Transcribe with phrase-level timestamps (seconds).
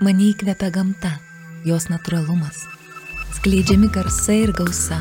[0.00, 1.10] Mane įkvepia gamta,
[1.68, 2.62] jos natūralumas.
[3.36, 4.96] Skleidžiami garsai ir gausa,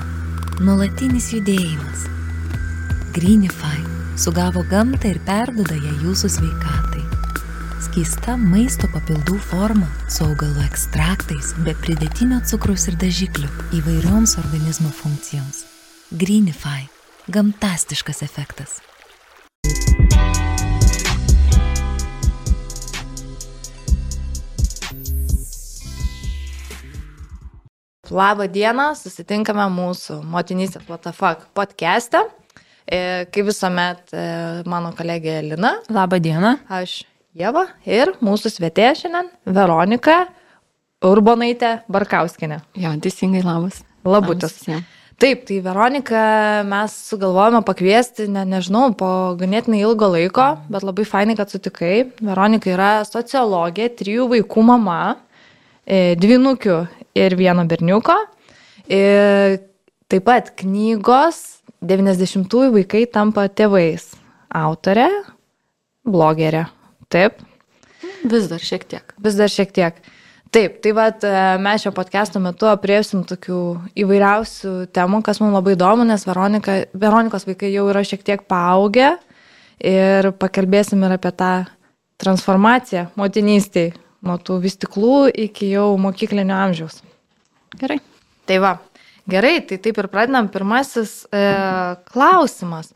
[0.59, 2.01] nuolatinis judėjimas.
[3.15, 3.79] Greenify
[4.19, 7.05] sugavo gamtą ir perduda ją jūsų sveikatai.
[7.87, 13.47] Skysta maisto papildų forma su augalų ekstraktais, be pridėtinio cukraus ir dažiklių
[13.79, 15.63] įvairioms organizmo funkcijoms.
[16.11, 16.89] Greenify-
[17.39, 18.81] gamtastiškas efektas.
[28.09, 31.19] Labą dieną, susitinkame mūsų motinystės WTF
[31.53, 32.23] podcast'e.
[32.89, 34.23] E, Kaip visuomet e,
[34.65, 36.55] mano kolegė Lina, Labą dieną.
[36.69, 37.03] aš
[37.37, 40.23] Jeva ir mūsų svetė šiandien Veronika
[41.05, 42.63] Urbonaitė Barkauskinė.
[42.81, 43.83] Jo, teisingai labas.
[44.03, 44.57] Labutis.
[44.65, 44.95] Labas.
[45.19, 46.23] Taip, tai Veronika
[46.65, 52.07] mes sugalvojame pakviesti, ne, nežinau, po ganėtinai ilgo laiko, bet labai fainai, kad sutikai.
[52.23, 55.01] Veronika yra sociologė, trijų vaikų mama,
[55.85, 56.79] e, dvinukių
[57.19, 58.15] ir vieno berniuko.
[58.89, 59.59] Ir
[60.09, 61.43] taip pat knygos
[61.85, 64.09] 90-ųjų vaikai tampa tėvais.
[64.49, 65.09] Autorė,
[66.09, 66.65] blogerė.
[67.09, 67.37] Taip,
[68.29, 69.13] Vis dar šiek tiek.
[69.23, 69.95] vis dar šiek tiek.
[70.49, 71.23] Taip, tai vad
[71.61, 73.59] mes šio podcast'o metu apriesim tokių
[74.01, 79.11] įvairiausių temų, kas mums labai įdomu, nes Veronika, Veronikos vaikai jau yra šiek tiek paaugę
[79.79, 81.51] ir pakalbėsim ir apie tą
[82.19, 83.93] transformaciją motinystėje,
[84.25, 87.03] nuo tų vystiklų iki jau mokyklinio amžiaus.
[87.77, 87.99] Gerai.
[88.49, 88.75] Tai va,
[89.29, 90.49] gerai, tai taip ir pradedam.
[90.49, 91.43] Pirmasis e,
[92.09, 92.93] klausimas.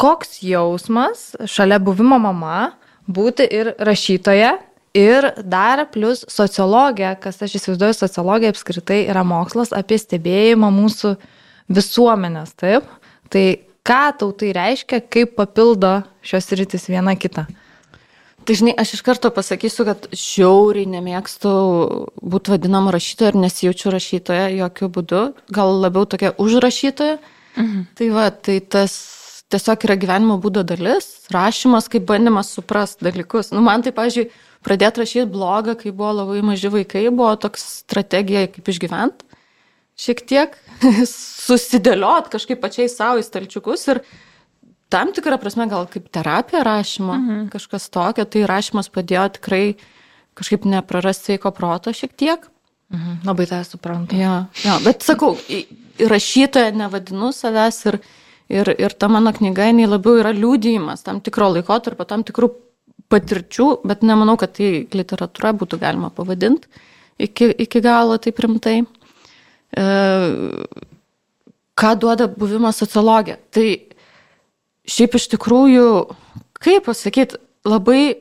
[0.00, 2.72] Koks jausmas šalia buvimo mama
[3.04, 4.54] būti ir rašytoje,
[4.94, 11.16] ir dar plus sociologija, kas aš įsivaizduoju, sociologija apskritai yra mokslas apie stebėjimą mūsų
[11.74, 12.86] visuomenės, taip?
[13.32, 13.44] Tai
[13.84, 17.48] ką tau tai reiškia, kaip papildo šios rytis viena kitą?
[18.44, 21.50] Tai žinai, aš iš karto pasakysiu, kad žiauriai nemėgstu
[22.20, 25.22] būti vadinama rašytoja ir nesijaučiu rašytoja jokių būdų.
[25.54, 27.18] Gal labiau tokia užrašytoja.
[27.56, 27.84] Mhm.
[27.96, 28.96] Tai va, tai tas
[29.52, 31.08] tiesiog yra gyvenimo būdo dalis.
[31.32, 33.52] Rašymas kaip bandymas suprasti dalykus.
[33.54, 34.32] Nu, man tai, pažiūrėjau,
[34.64, 39.40] pradėti rašyti blogą, kai buvo labai maži vaikai, buvo toks strategija, kaip išgyventi.
[40.04, 40.56] Šiek tiek
[41.46, 44.02] susidėliot kažkaip pačiai savo į stalčiukus ir
[44.92, 47.44] tam tikrą prasme gal kaip terapija rašymo, mhm.
[47.54, 49.64] kažkas tokio, tai rašymas padėjo tikrai
[50.34, 52.50] kažkaip neprarasti sveiko proto šiek tiek.
[52.94, 54.18] Mhm, labai tą suprantu.
[54.18, 55.34] Ja, ja, bet sakau,
[55.98, 57.98] rašytoją nevadinu savęs ir,
[58.52, 62.50] ir, ir ta mano knyga, jinai labiau yra liūdėjimas tam tikro laikotarpio, tam tikrų
[63.12, 66.68] patirčių, bet nemanau, kad tai literatūra būtų galima pavadinti
[67.18, 68.82] iki, iki galo taip rimtai.
[69.74, 69.84] E,
[71.74, 73.38] ką duoda buvimas sociologija?
[73.54, 73.66] Tai
[74.88, 75.88] šiaip iš tikrųjų,
[76.64, 78.20] kaip pasakyti, labai,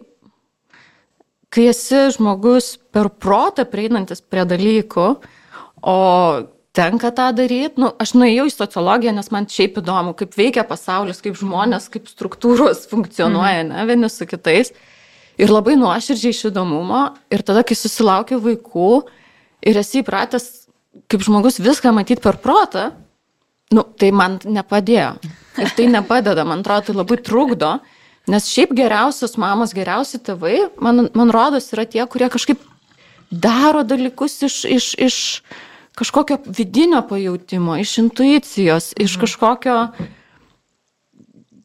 [1.54, 5.08] kai esi žmogus per protą prieinantis prie dalykų,
[5.84, 5.98] o
[6.74, 11.22] tenka tą daryti, nu, aš nuėjau į sociologiją, nes man šiaip įdomu, kaip veikia pasaulis,
[11.24, 14.74] kaip žmonės, kaip struktūros funkcionuoja, ne, vieni su kitais.
[15.34, 17.08] Ir labai nuoširdžiai iš įdomumo.
[17.34, 18.90] Ir tada, kai susilaukiu vaikų
[19.66, 20.46] ir esi įpratęs
[21.10, 22.92] kaip žmogus viską matyti per protą,
[23.74, 25.16] nu, tai man nepadėjo.
[25.60, 27.76] Ir tai nepadeda, man atrodo, tai labai trukdo,
[28.32, 32.64] nes šiaip geriausios mamos, geriausi tėvai, man, man rodos, yra tie, kurie kažkaip
[33.30, 35.18] daro dalykus iš, iš, iš
[35.98, 39.78] kažkokio vidinio pajūtimo, iš intuicijos, iš kažkokio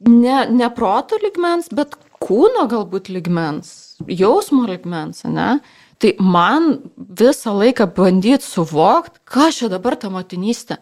[0.09, 5.59] ne, ne proto ligmens, bet kūno galbūt ligmens, jausmo ligmens, ne?
[5.99, 10.79] Tai man visą laiką bandyti suvokti, ką čia dabar ta motinystė,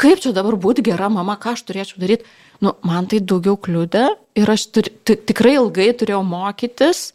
[0.00, 2.26] kaip čia dabar būti gera mama, ką aš turėčiau daryti.
[2.62, 4.04] Nu, man tai daugiau kliūdė
[4.38, 7.08] ir aš turi, tikrai ilgai turėjau mokytis,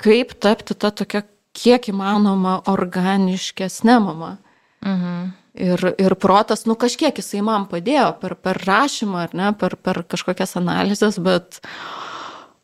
[0.00, 1.24] kaip tapti tą tokią
[1.58, 4.36] kiek įmanoma organiškesnė mama.
[4.84, 5.28] Mhm.
[5.58, 10.04] Ir, ir protas, nu kažkiek jisai man padėjo per, per rašymą, ar ne, per, per
[10.06, 11.58] kažkokias analizės, bet,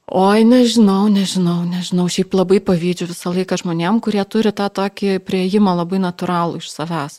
[0.07, 5.75] oi, nežinau, nežinau, nežinau, šiaip labai pavydžiu visą laiką žmonėm, kurie turi tą tokį prieimą
[5.81, 7.19] labai natūralų iš savęs.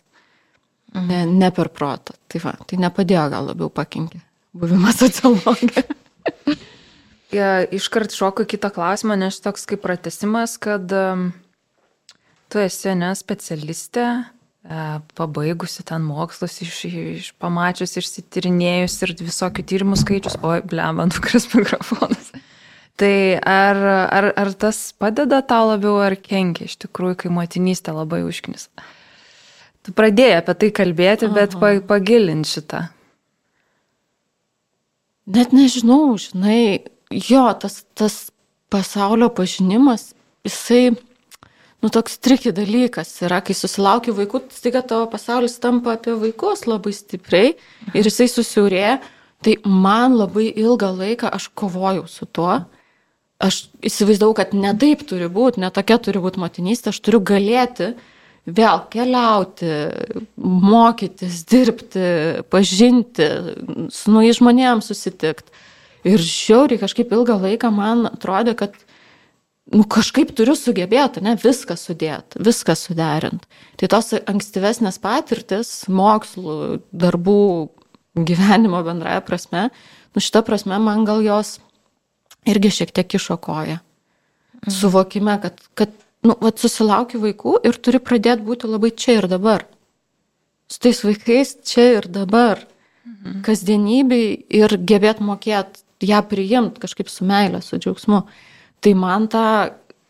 [0.95, 1.09] Mhm.
[1.11, 2.15] Ne, ne per protą.
[2.31, 4.23] Tai va, tai nepadėjo gal labiau pakinkė
[4.55, 5.83] buvimas sociologija.
[7.33, 11.25] Ja, iškart šoku kitą klausimą, nes toks kaip pratesimas, kad um,
[12.53, 14.05] tu esi ne specialistė,
[14.63, 14.83] e,
[15.17, 22.29] pabaigusi ten mokslus, iš, iš, pamačius, išsitirinėjus ir visokių tyrimų skaičius, oi, blem, nukris mikrofonas.
[22.95, 28.21] Tai ar, ar, ar tas padeda tau labiau ar kenkia iš tikrųjų, kai motinystė labai
[28.29, 28.69] užknis?
[29.85, 32.87] Tu pradėjai apie tai kalbėti, bet pa, pagilint šitą.
[35.35, 38.15] Net nežinau, žinai, jo, tas, tas
[38.73, 40.13] pasaulio pažinimas,
[40.45, 40.95] jisai,
[41.81, 46.93] nu, toks triki dalykas yra, kai susilauki vaikų, staiga tavo pasaulis tampa apie vaikus labai
[46.93, 47.53] stipriai
[47.93, 48.97] ir jisai susiaurėja.
[49.45, 52.63] Tai man labai ilgą laiką aš kovojau su tuo.
[53.43, 57.91] Aš įsivaizdavau, kad ne taip turi būti, ne tokia turi būti motinystė, aš turiu galėti
[58.45, 59.69] vėl keliauti,
[60.37, 62.07] mokytis, dirbti,
[62.53, 63.29] pažinti,
[63.93, 65.63] su naujais žmonėms susitikti.
[66.05, 68.75] Ir žiauriai kažkaip ilgą laiką man atrodė, kad
[69.73, 73.49] nu, kažkaip turiu sugebėti, ne, viską sudėti, viską suderinti.
[73.81, 77.41] Tai tos ankstyvesnės patirtis, mokslų, darbų,
[78.15, 79.69] gyvenimo bendraja prasme,
[80.13, 81.57] nu šitą prasme man gal jos
[82.47, 83.81] irgi šiek tiek išokoja.
[84.61, 84.75] Mhm.
[84.77, 89.65] Suvokime, kad, kad nu, vat, susilauki vaikų ir turi pradėti būti labai čia ir dabar.
[90.71, 92.63] Su tais vaikais čia ir dabar.
[93.05, 93.41] Mhm.
[93.45, 98.23] Kasdienybei ir gebėt mokėti ją priimti kažkaip su meilė, su džiaugsmu.
[98.81, 99.45] Tai man tą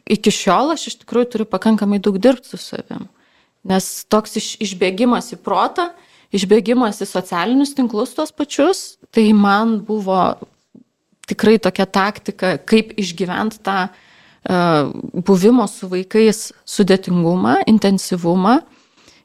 [0.10, 3.08] iki šiol aš iš tikrųjų turiu pakankamai daug dirbti su savim.
[3.66, 5.90] Nes toks iš, išbėgimas į protą,
[6.36, 10.36] išbėgimas į socialinius tinklus tos pačius, tai man buvo
[11.26, 14.05] tikrai tokia taktika, kaip išgyventi tą uh,
[14.46, 18.60] buvimo su vaikais sudėtingumą, intensyvumą.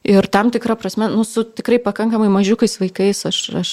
[0.04, 3.72] Ir tam tikrą prasme, nu, su tikrai pakankamai mažiukais vaikais aš, aš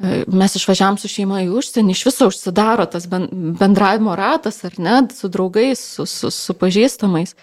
[0.00, 5.28] mes išvažiavam su šeima į užsienį, iš viso užsidaro tas bendravimo ratas, ar ne, su
[5.32, 7.34] draugais, su, su, su pažįstamais.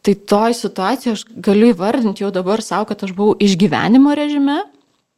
[0.00, 4.62] Tai toj situacijoje aš galiu įvardinti jau dabar savo, kad aš buvau išgyvenimo režime,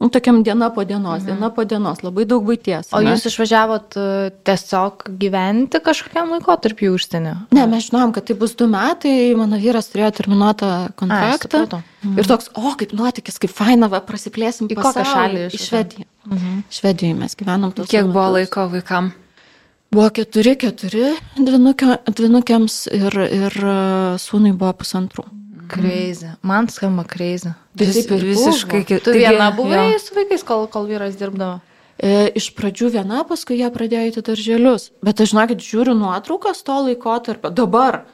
[0.03, 1.29] nu, tokiam diena po dienos, mhm.
[1.31, 2.91] diena po dienos, labai daug būties.
[2.91, 3.13] O ne?
[3.13, 4.07] jūs išvažiavot e,
[4.49, 7.35] tiesiog gyventi kažkokiam laikotarpiu į užsienį?
[7.55, 11.65] Ne, mes žinom, kad tai bus du metai, mano vyras turėjo terminuotą kontraktą.
[11.69, 12.19] Ai, mhm.
[12.19, 15.49] Ir toks, o kaip nuotykis, kaip faina, va, prasiplėsim į kokią šalį.
[15.53, 16.09] Į Švediją.
[16.29, 16.63] Mhm.
[16.71, 17.91] Švedijoje mes gyvenom tos.
[17.93, 19.13] Kiek buvo laiko vaikam?
[19.93, 23.79] Buvo keturi, keturi dvinukio, dvinukiams ir, ir e,
[24.23, 25.29] sūnui buvo pusantrų.
[25.73, 26.33] Kreizi.
[26.47, 27.55] Man skamba kreizi.
[27.79, 29.05] Vis, taip ir visiškai kitaip.
[29.09, 31.61] Tu viena buvai su vaikais, kol, kol vyras dirbdavo?
[32.03, 34.91] E, iš pradžių viena, paskui jie pradėjo įti darželius.
[35.05, 37.47] Bet aš, žinokit, žiūriu nuotraukas to laiko tarp.
[37.55, 38.05] Dabar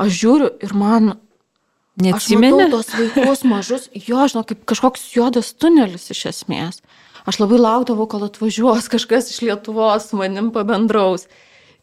[0.00, 1.14] aš žiūriu ir man
[1.94, 2.66] Neatsimeni?
[2.72, 6.80] Tos vaikus mažus, jo, žinau, kaip kažkoks juodas tunelis iš esmės.
[7.24, 11.28] Aš labai laukdavau, kol atvažiuos kažkas iš Lietuvos su manim pabendraus.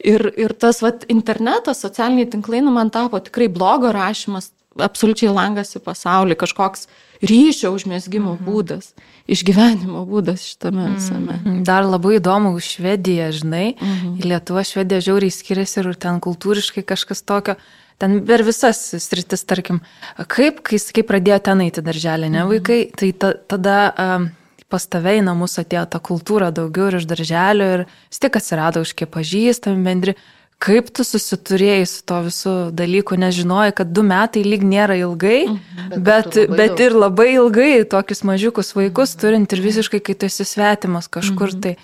[0.01, 4.49] Ir, ir tas vat, internetas, socialiniai tinklai, nu, man tapo tikrai blogo rašymas,
[4.79, 6.87] absoliučiai langas į pasaulį, kažkoks
[7.21, 8.47] ryšio užmėsgymo mhm.
[8.47, 8.91] būdas,
[9.31, 10.97] išgyvenimo būdas šitame mhm.
[10.97, 11.61] visame.
[11.67, 14.17] Dar labai įdomu, Švedija, žinai, mhm.
[14.25, 17.57] Lietuva, Švedija žiauriai skiriasi ir ten kultūriškai kažkas tokio
[18.01, 19.77] ten per visas sritis, tarkim,
[20.25, 22.53] kaip, kai, kai pradėjo ten eiti darželį, ne mhm.
[22.55, 24.29] vaikai, tai ta, tada um,
[24.71, 28.85] pas tave į namus atėjo ta kultūra daugiau ir iš darželio ir vis tiek atsirado
[28.85, 30.15] kažkiek pažįstami bendri.
[30.61, 35.95] Kaip tu susiturėjai su to visų dalykų, nežinojai, kad du metai lyg nėra ilgai, mhm,
[35.95, 39.21] bet, bet, bet ir labai ilgai tokius mažiukus vaikus mhm.
[39.23, 41.65] turint ir visiškai, kai tu esi svetimas kažkur mhm.
[41.65, 41.75] tai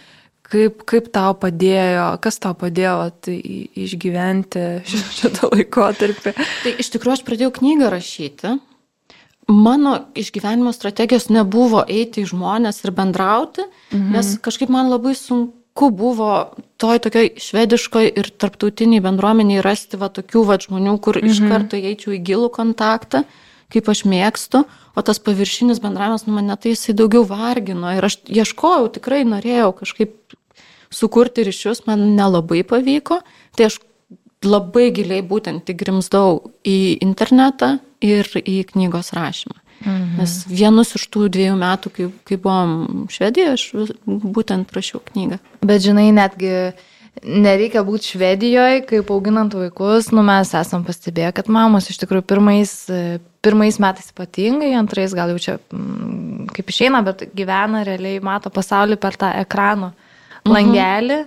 [0.47, 2.94] Kaip, kaip tau padėjo, kas tau padėjo
[3.25, 3.35] tai,
[3.83, 6.31] išgyventi šitą laikotarpį?
[6.63, 8.53] Tai iš tikrųjų aš pradėjau knygą rašyti.
[9.51, 14.07] Mano išgyvenimo strategijos nebuvo eiti į žmonės ir bendrauti, mhm.
[14.15, 15.56] nes kažkaip man labai sunku
[15.94, 16.31] buvo
[16.81, 21.29] toj tokioj švediškoj ir tarptautiniai bendruomeniai rasti va tokių va žmonių, kur mhm.
[21.29, 23.24] iš karto eičiau į gilų kontaktą,
[23.74, 24.63] kaip aš mėgstu,
[24.97, 29.73] o tas paviršinis bendravimas, nu mane tai jisai daugiau vargino ir aš ieškojau, tikrai norėjau
[29.81, 30.37] kažkaip
[30.94, 33.19] sukurti ryšius man nelabai pavyko,
[33.57, 33.81] tai aš
[34.45, 39.57] labai giliai būtent įgrimzdau į internetą ir į knygos rašymą.
[39.86, 40.18] Mhm.
[40.18, 43.66] Nes vienus iš tų dviejų metų, kai, kai buvom Švedijoje, aš
[44.06, 45.38] būtent rašiau knygą.
[45.62, 46.74] Bet žinai, netgi
[47.24, 52.74] nereikia būti Švedijoje, kaip auginant vaikus, nu mes esam pastebėję, kad mamos iš tikrųjų pirmais,
[53.46, 58.98] pirmais metais ypatingai, antrais gal jau čia mm, kaip išeina, bet gyvena realiai, mato pasaulį
[59.02, 59.94] per tą ekrano.
[59.94, 60.06] Mhm
[60.48, 60.56] Mhm.
[60.56, 61.26] langelį.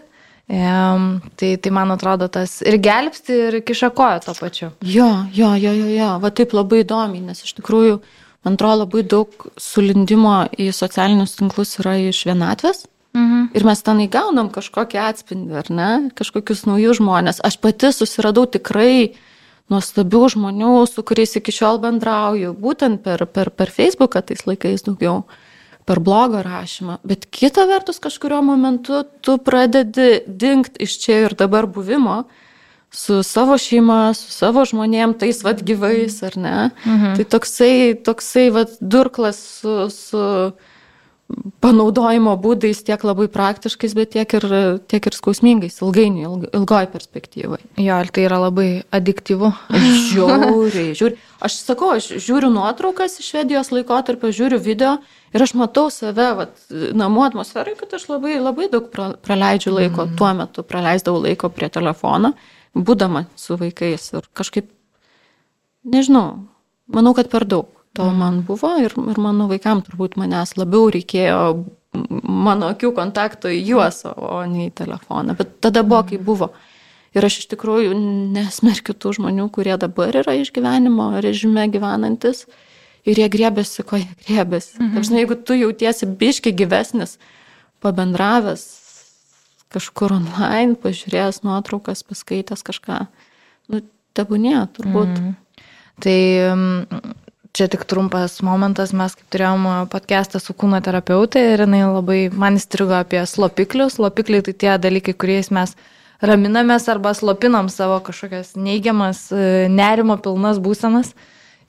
[0.51, 4.73] Um, tai, tai man atrodo tas ir gelbsti, ir kišakoja to pačiu.
[4.83, 8.01] Jo, jo, jo, jo, jo, va taip labai įdomi, nes iš tikrųjų,
[8.47, 12.87] man atrodo, labai daug sulindimo į socialinius tinklus yra iš vienatvės.
[13.17, 13.51] Mhm.
[13.59, 17.43] Ir mes ten įgaunam kažkokį atspindį, ar ne, kažkokius naujus žmonės.
[17.43, 19.17] Aš pati susiradau tikrai
[19.71, 25.23] nuostabių žmonių, su kuriais iki šiol bendrauju, būtent per, per, per Facebooką tais laikais daugiau.
[25.25, 25.47] Mhm
[25.91, 31.67] per blogą rašymą, bet kita vertus kažkurio momentu tu pradedi dingti iš čia ir dabar
[31.67, 32.25] buvimo
[32.91, 36.57] su savo šeima, su savo žmonėm, tais vad gyvais, ar ne?
[36.85, 37.15] Mhm.
[37.17, 40.27] Tai toksai, toksai vad durklas su, su
[41.63, 44.47] panaudojimo būdais tiek labai praktiškais, bet tiek ir,
[44.91, 47.61] tiek ir skausmingais, ilgainiui, ilg, ilgoj perspektyvai.
[47.81, 49.53] Jo, ir tai yra labai adiktyvu.
[50.11, 51.19] Žiauriai, žiūri.
[51.45, 54.97] Aš sakau, aš žiūriu nuotraukas iš Švedijos laikotarpio, žiūriu video
[55.35, 60.09] ir aš matau save, vat, namų atmosferai, kad aš labai, labai daug pra, praleidžiu laiko,
[60.09, 60.17] mm.
[60.19, 62.35] tuo metu praleisdavau laiko prie telefono,
[62.75, 64.71] būdama su vaikais ir kažkaip,
[65.85, 66.47] nežinau,
[66.87, 68.19] manau, kad per daug to mhm.
[68.19, 71.43] man buvo ir, ir mano vaikam turbūt manęs labiau reikėjo
[72.23, 75.35] mano akių kontakto į juos, o ne į telefoną.
[75.39, 76.53] Bet tada buvo, kai buvo.
[77.17, 77.97] Ir aš iš tikrųjų
[78.37, 82.45] nesmerkiu tų žmonių, kurie dabar yra išgyvenimo režime gyvenantis
[83.03, 84.77] ir jie grėbėsi, ko jie grėbėsi.
[84.79, 85.07] Mhm.
[85.09, 87.17] Žinai, jeigu tu jautiesi biški gyvesnis,
[87.83, 88.63] pabendravęs
[89.71, 93.05] kažkur online, pažiūrėjęs nuotraukas, paskaitęs kažką,
[93.71, 93.83] nu,
[94.19, 95.15] tebūnė, turbūt.
[95.15, 95.37] Mhm.
[96.01, 96.19] Tai
[97.53, 102.59] čia tik trumpas momentas, mes kaip turėjom podcastą su kūno terapeutė ir jinai labai man
[102.61, 103.99] įstrigo apie slopiklius.
[103.99, 105.75] Slopikliai tai tie dalykai, kuriais mes
[106.23, 111.15] raminamės arba slopinam savo kažkokias neigiamas, e, nerimo pilnas būsenas.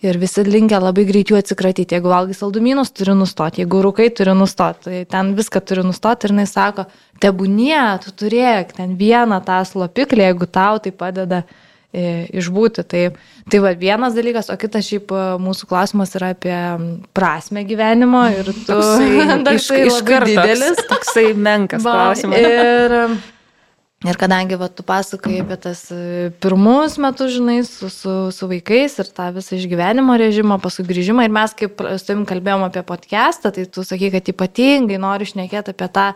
[0.02, 1.94] Ir visi linkia labai greit jų atsikratyti.
[1.94, 3.62] Jeigu valgai saldumynus, turi nustoti.
[3.62, 4.88] Jeigu rūkai, turi nustoti.
[4.88, 6.26] Tai ten viską turi nustoti.
[6.26, 6.88] Ir jinai sako,
[7.22, 11.44] tebūnie, tu turėk ten vieną tą slopiklį, jeigu tau tai padeda
[11.92, 12.86] išbūti.
[12.88, 13.02] Tai,
[13.52, 15.12] tai va vienas dalykas, o kitas šiaip
[15.44, 16.56] mūsų klausimas yra apie
[17.16, 19.12] prasme gyvenimo ir tu toksai,
[19.58, 22.42] iš, iš karto didelis, toksai menkas va, klausimas.
[22.42, 22.98] Ir,
[24.02, 25.84] Ir kadangi va, tu pasakai apie tas
[26.42, 31.36] pirmus metus, žinai, su, su, su vaikais ir tą visą išgyvenimo režimą, paskui grįžimą, ir
[31.36, 35.90] mes kaip su tavim kalbėjom apie podcastą, tai tu sakai, kad ypatingai nori išnekėti apie
[35.94, 36.08] tą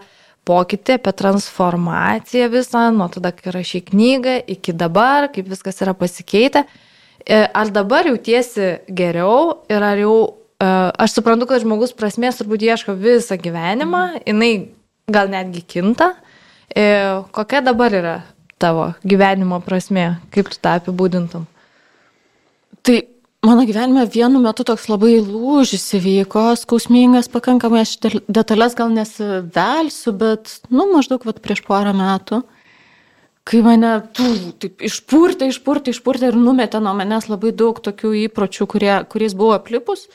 [0.46, 6.66] pokytį, apie transformaciją visą, nuo tada, kai rašai knygą, iki dabar, kaip viskas yra pasikeitę.
[7.26, 10.18] E, ar dabar jautiesi geriau ir ar jau,
[10.62, 10.70] e,
[11.06, 14.54] aš suprantu, kad žmogus prasmės turbūt ieško visą gyvenimą, jinai
[15.10, 16.14] gal netgi kinta.
[16.70, 16.86] E,
[17.34, 18.16] kokia dabar yra
[18.62, 21.50] tavo gyvenimo prasmė, kaip tu tą apibūdintum?
[22.86, 23.02] Tai
[23.46, 30.50] Mano gyvenime vienu metu toks labai lūžis įvyko, skausmingas pakankamai, aš detalės gal nesivelsiu, bet,
[30.74, 32.40] nu, maždaug vat, prieš porą metų,
[33.46, 34.32] kai mane tų,
[34.64, 39.54] taip išpurtė, išpurtė, išpurtė ir numetė nuo manęs labai daug tokių įpročių, kurie, kuriais buvo
[39.60, 40.08] aplipus,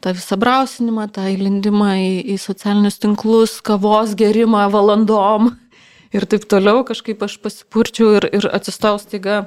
[0.00, 5.52] tą visą brausinimą, tą įlindimą į, į socialinius tinklus, kavos gerimą valandom
[6.16, 9.42] ir taip toliau, kažkaip aš pasipurčiau ir, ir atsistojau staiga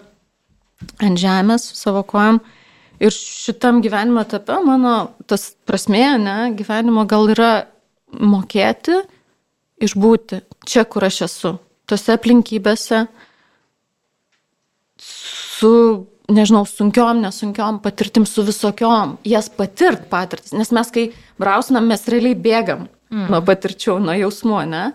[1.01, 2.43] ant žemės su savo kojom
[3.01, 4.95] Ir šitam gyvenimo etape mano
[5.29, 7.51] tas prasmė, ne, gyvenimo gal yra
[8.13, 8.99] mokėti,
[9.81, 11.55] išbūti čia, kur aš esu,
[11.89, 13.05] tose aplinkybėse,
[15.01, 15.73] su,
[16.29, 21.09] nežinau, sunkiom, nesunkiom patirtim, su visokiom, jas patirt patirtis, nes mes kai
[21.41, 23.29] brausinam, mes realiai bėgam mm.
[23.33, 24.87] nuo patirčių, nuo jausmų, ne?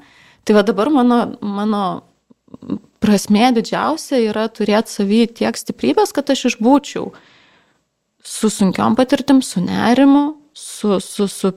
[0.46, 1.82] Tai va dabar mano, mano
[3.02, 7.10] prasmė didžiausia yra turėti savį tiek stiprybės, kad aš išbūčiau
[8.26, 11.52] su sunkiom patirtim, su nerimu, su, su, su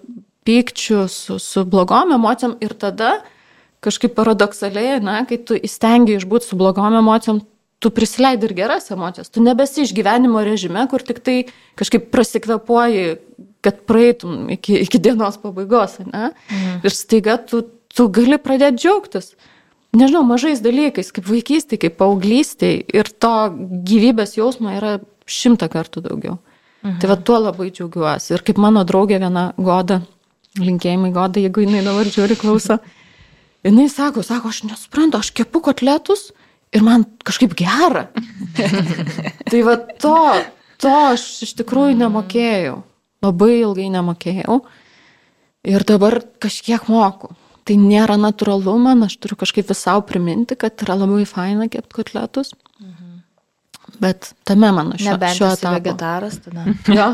[0.46, 3.20] pykčiu, su, su blogom emocijom ir tada
[3.80, 7.40] kažkaip paradoksaliai, na, kai tu įstengi išbūti su blogom emocijom,
[7.80, 11.38] tu prisileidi ir geras emocijas, tu nebesi iš gyvenimo režime, kur tik tai
[11.80, 13.16] kažkaip prasikvepuoji,
[13.64, 16.32] kad praeitum iki, iki dienos pabaigos, ne?
[16.52, 16.82] Mhm.
[16.84, 17.64] Ir staiga tu,
[17.96, 19.34] tu gali pradėti džiaugtis.
[19.96, 23.34] Nežinau, mažais dalykais, kaip vaikystėje, kaip paauglystėje ir to
[23.90, 26.38] gyvybės jausmo yra šimtą kartų daugiau.
[26.84, 27.00] Mhm.
[27.02, 28.34] Tai va tuo labai džiaugiuosi.
[28.36, 30.00] Ir kaip mano draugė viena goda,
[30.60, 32.80] linkėjimai goda, jeigu jinai dabar žiūri klauso,
[33.68, 36.30] jinai sako, sako, aš nesuprantu, aš kepu kotletus
[36.72, 38.08] ir man kažkaip gera.
[39.52, 40.16] tai va to,
[40.80, 42.80] to aš iš tikrųjų nemokėjau.
[43.26, 44.62] Labai ilgai nemokėjau.
[45.68, 47.34] Ir dabar kažkiek moku.
[47.68, 52.56] Tai nėra natūralu man, aš turiu kažkaip visau priminti, kad yra labai faina kepti kotletus.
[54.00, 56.64] Bet tame mano šiuo, Nebent šiuo esi vegetaras, tada.
[57.00, 57.08] jo.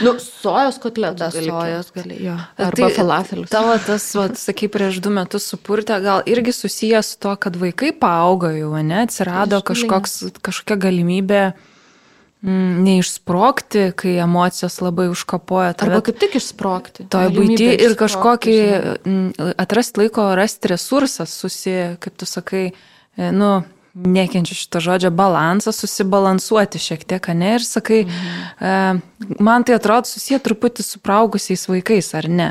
[0.00, 1.34] Nu, sojos kotletas.
[1.36, 2.36] Sojos gali, jo.
[2.56, 3.50] Arba tai, falafelius.
[3.52, 7.92] Tavo tas, vat, sakai, prieš du metus supurtė, gal irgi susijęs su to, kad vaikai
[7.92, 15.76] paaugo jau, ne, atsirado kažkoks, kažkokia galimybė mm, neišsprokti, kai emocijos labai užkapoja.
[15.84, 17.10] Arba kaip tik išsprokti.
[17.12, 18.56] To būti ir kažkokį
[19.04, 23.58] mm, atrasti laiko, rasti resursą, susi, kaip tu sakai, e, nu,
[23.94, 28.42] nekenčiu šito žodžio balansą, susibalansuoti šiek tiek, ne, ir sakai, mhm.
[28.60, 32.50] e, man tai atrodo susiję truputį su praugusiais vaikais, ar ne?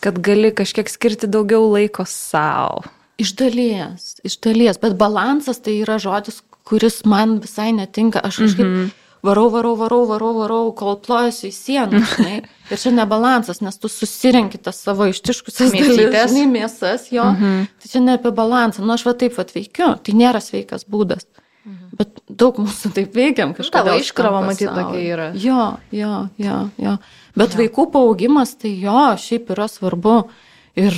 [0.00, 2.86] Kad gali kažkiek skirti daugiau laiko savo.
[3.20, 8.22] Iš dalies, iš dalies, bet balansas tai yra žodis, kuris man visai netinka.
[8.24, 8.88] Aš kažkaip mhm.
[9.26, 12.40] Varau, varau, varau, varau, varau, kol plojasi į sieną, žinai.
[12.70, 16.32] Ir čia nebalansas, nes tu susirenki tas savo ištiškusias Mėsytes.
[16.32, 17.26] žinai, mėsas, jo.
[17.34, 17.68] Mhm.
[17.82, 18.84] Tai čia ne apie balansą.
[18.84, 21.26] Nu, aš va taip va veikiu, tai nėra sveikas būdas.
[21.66, 21.96] Mhm.
[21.98, 23.82] Bet daug mūsų taip veikiam kažką.
[23.82, 25.32] Tavo iškrova, matyt, tokia yra.
[25.36, 26.94] Jo, jo, jo, jo.
[27.36, 27.62] Bet jo.
[27.64, 30.22] vaikų paaugimas, tai jo, šiaip yra svarbu.
[30.78, 30.94] Ir,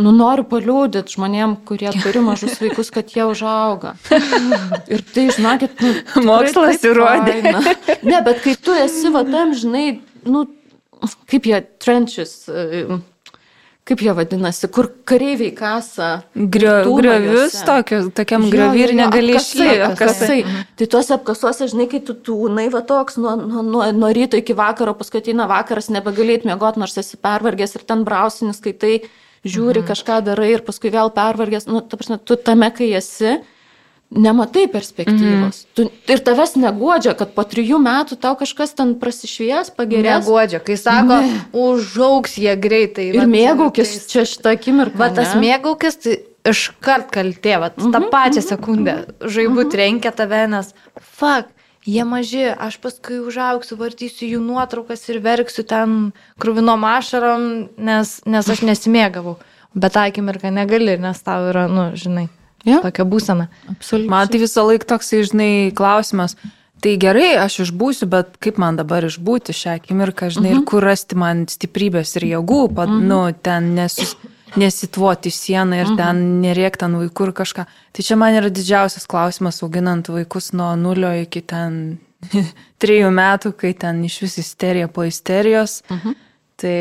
[0.00, 3.94] nu, noriu paliūdyti žmonėm, kurie turi mažus vaikus, kad jie užauga.
[4.92, 7.40] Ir tai, žinokit, nu, Mokslas įrodė.
[8.00, 10.46] Ne, bet kai tu esi va tam, žinai, nu,
[11.30, 12.34] kaip jie trenčius,
[13.90, 16.10] kaip jie vadinasi, kur kareiviai kasa.
[16.54, 19.80] Griovius tokius, tokiam Jo, griovi jo, ir negali išlipti.
[19.88, 20.38] apkasai.
[20.78, 24.94] Tai tuose apkasuose, žinai, kai tu tūnai va toks nuo, nuo, nuo, ryto iki vakaro,
[24.98, 28.94] paskui ateina vakaras, nebegalėt mėgoti, nors esi pervargęs ir ten brausinis, kai tai
[29.44, 33.38] žiūri, kažką darai ir paskui vėl pervargęs, nu, ta prasme, tu tame, kai esi,
[34.10, 35.60] nematai perspektyvos.
[35.64, 35.74] Mm.
[35.78, 40.24] Tu, ir tavęs negodžia, kad po trijų metų tau kažkas ten prasišvies, pagerės.
[40.26, 41.20] Neguodžia, kai sako,
[41.54, 43.10] užaugs jie greitai.
[43.12, 44.98] Ir vat, mėgaukis tais- čia šitą akimirką.
[44.98, 45.44] Va tas ne?
[45.46, 46.16] mėgaukis, tai
[46.50, 51.46] iškart kaltė, va, tą Mhm, pačią sekundę žaibu trenkia tave, nes, fuck,
[51.86, 58.48] jie maži, aš paskui užaugsiu, vartysiu jų nuotraukas ir verksiu ten krūvinom ašarom, nes, nes
[58.48, 59.36] aš nesimėgavau.
[59.74, 62.26] Bet tą akimirką negali, nes tau yra, nu, žinai,
[62.68, 62.80] Jo.
[62.84, 63.48] tokia būsena.
[63.72, 64.10] Absoliučiai.
[64.12, 66.36] Man tai visą laiką toks, žinai, klausimas.
[66.80, 71.16] Tai gerai, aš išbūsiu, bet kaip man dabar išbūti šią akimirką, žinai, ir kur rasti
[71.20, 74.14] man stiprybės ir jėgų, pat, nu, ten nesus,
[74.56, 77.66] nesitvoti sieną ir ten nerėkti ant vaikų ir kažką.
[77.68, 82.00] Tai čia man yra didžiausias klausimas, auginant vaikus nuo nulio iki ten
[82.82, 85.82] trijų metų, kai ten iš vis isterija po isterijos.
[86.60, 86.80] Tai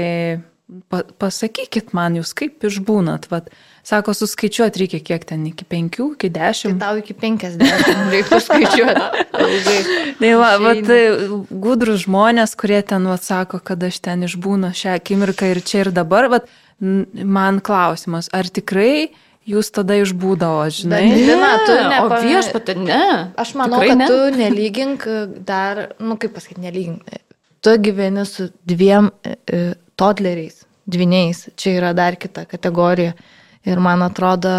[0.91, 3.29] pa, pasakykit man, jūs kaip išbūnat.
[3.31, 3.51] Vat,
[3.89, 6.79] sako, suskaičiuoti reikia kiek ten, iki penkių, iki Tai dešimt.
[6.81, 9.23] tau iki 50 reikia skaičiuoti.
[9.39, 9.79] Ilgai.
[10.19, 10.87] Tai va, va, Išeina.
[10.87, 15.85] tai gudrus žmonės, kurie ten vat, sako, kad aš ten išbūnu šią akimirką ir čia
[15.85, 16.45] ir dabar, vat,
[16.79, 19.09] man klausimas, ar tikrai
[19.49, 21.01] jūs tada išbūdavo, žinai?
[21.09, 23.01] Bet- Lina, tu o nepa- viešpatė, ne.
[23.41, 24.07] Aš manau, Tikrai kad ne.
[24.11, 25.07] tu nelygink
[25.47, 27.01] dar, nu kaip pasakyti, nelygink.
[27.65, 31.41] Tu gyveni su dviem e, e, toddleriais, dviniais.
[31.59, 33.13] Čia yra dar kita kategorija.
[33.67, 34.51] Ir man atrodo,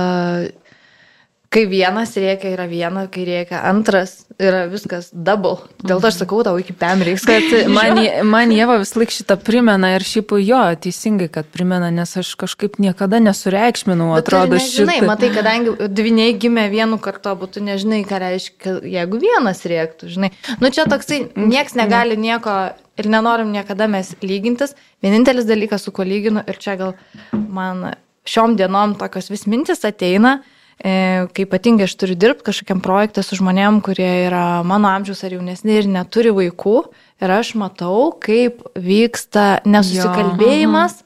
[1.51, 5.57] kai vienas reikia, yra viena, kai reikia antras, yra viskas double.
[5.83, 7.25] Dėl to aš sakau tau iki pem reiks.
[7.27, 7.99] Kad man,
[8.31, 12.79] man Jėva vis laik šitą primena ir šiaip jo, teisingai, kad primena, nes aš kažkaip
[12.83, 15.09] niekada nesureikšminau, atrodo, nežinai, šitą.
[15.11, 20.31] matai, kadangi dviniai gimė vienu kartu, tu nežinai, ką reiškia, jeigu vienas rėktų, žinai.
[20.63, 22.61] Nu čia toksai, nieks negali nieko
[23.01, 24.77] ir nenorim niekada mes lygintis.
[25.03, 26.95] Vienintelis dalykas, su kuo lyginu, ir čia gal
[27.33, 27.89] man
[28.29, 30.41] šiom dienom tokios vis mintis ateina,
[30.79, 35.37] e, kai ypatingai aš turiu dirbti kažkokiam projektą su žmonėm, kurie yra mano amžiaus ar
[35.37, 36.77] jaunesni ir neturi vaikų.
[37.21, 41.03] Ir aš matau, kaip vyksta nesusikalbėjimas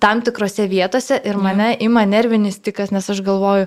[0.00, 3.66] tam tikrose vietose ir mane ima nervinis tikas, nes aš galvoju,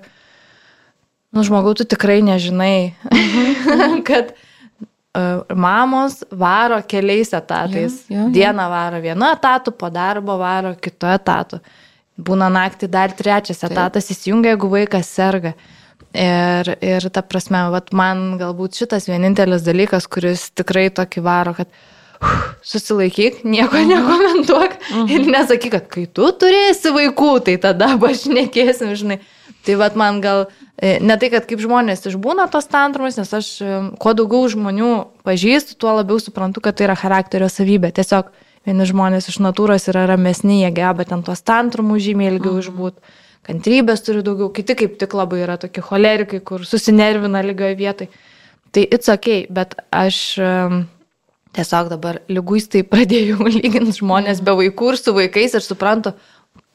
[1.35, 2.93] nu žmogau, tu tikrai nežinai,
[4.07, 8.03] kad uh, mamos varo keliais etatais.
[8.07, 8.29] Jo, jo, jo.
[8.37, 11.61] Dieną varo vienu etatu, po darbo varo kitu etatu.
[12.19, 15.53] Būna naktį dar trečias etatas įsijungia, jeigu vaikas serga.
[16.09, 21.69] Ir, ir ta prasme, vat man galbūt šitas vienintelis dalykas, kuris tikrai tokį varo, kad
[21.69, 24.73] uf, susilaikyk, nieko nekomentuok
[25.05, 29.19] ir nesakyk, kad kai tu turėsi vaikų, tai tada pašnekėsim, žinai.
[29.67, 30.45] Tai vad man gal,
[30.79, 34.91] e, ne tai, kad kaip žmonės išbūna tos tantrumus, nes aš e, kuo daugiau žmonių
[35.27, 37.91] pažįstu, tuo labiau suprantu, kad tai yra charakterio savybė.
[37.99, 38.31] Tiesiog
[38.67, 43.17] vieni žmonės iš natūros yra ramesni, jie geba ten tos tantrumus žymiai ilgiau išbūti.
[43.49, 48.25] Kantrybės turi daugiau, kiti kaip tik labai yra tokie cholerikai, kur susinervina lygioje vietoje.
[48.75, 50.19] Tai it's ok, bet aš
[51.57, 56.13] tiesiog dabar lyguistai pradėjau lyginti žmonės be vaikų ir su vaikais ir suprantu,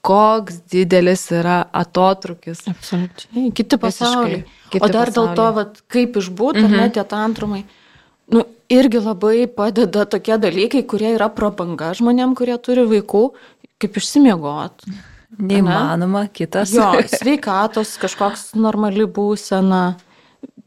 [0.04, 2.66] koks didelis yra atotrukis.
[2.68, 3.52] Absoliučiai.
[3.56, 4.42] Kiti pasauliai.
[4.72, 5.56] Kiti o dar dėl to, pasauliai.
[5.60, 6.76] vat, kaip išbūti, mhm.
[6.82, 7.62] net tie tantrumai.
[8.32, 13.24] Nu, irgi labai padeda tokie dalykai, kurie yra prabanga žmonėm, kurie turi vaikų,
[13.82, 14.86] kaip išsimiegot.
[15.34, 16.72] Neįmanoma, kitas.
[16.72, 19.96] Jo, sveikatos kažkoks normali būsena.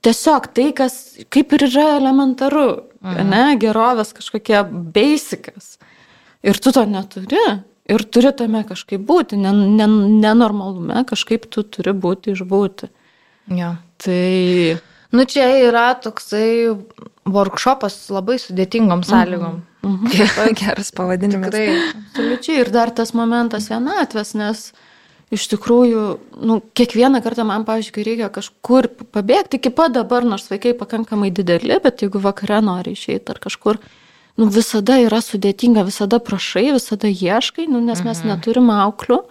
[0.05, 2.67] Tiesiog tai, kas kaip ir yra elementaru,
[3.01, 3.31] mhm.
[3.31, 4.59] ne, gerovės kažkokie
[4.93, 5.77] basicas.
[6.45, 7.41] Ir tu to neturi.
[7.87, 12.91] Ir turi tame kažkaip būti, nen- nen- nenormalume, kažkaip tu turi būti išbūti.
[13.55, 13.71] Jo.
[14.03, 14.27] Tai
[15.11, 16.75] Nu čia yra toksai
[17.33, 19.61] workshopas labai sudėtingom sąlygom.
[20.61, 21.53] Geras pavadinimas.
[21.53, 21.79] Tikrai.
[22.09, 24.69] absoliučiai ir dar tas momentas vienatvės, nes
[25.33, 26.03] iš tikrųjų,
[26.47, 31.33] nu, kiekvieną kartą man, pavyzdžiui, kai reikia kažkur pabėgti, iki pat dabar, nors vaikai pakankamai
[31.35, 33.81] dideli, bet jeigu vakare nori išeiti ar kažkur,
[34.39, 38.31] nu, visada yra sudėtinga, visada prašai, visada ieškai, nu, nes mes mhm.
[38.33, 39.21] neturim auklių.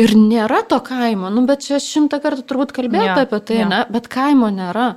[0.00, 3.66] Ir nėra to kaimo, nu, bet čia šimtą kartų turbūt kalbėjote ja, apie tai, ja.
[3.68, 4.94] ne, bet kaimo nėra.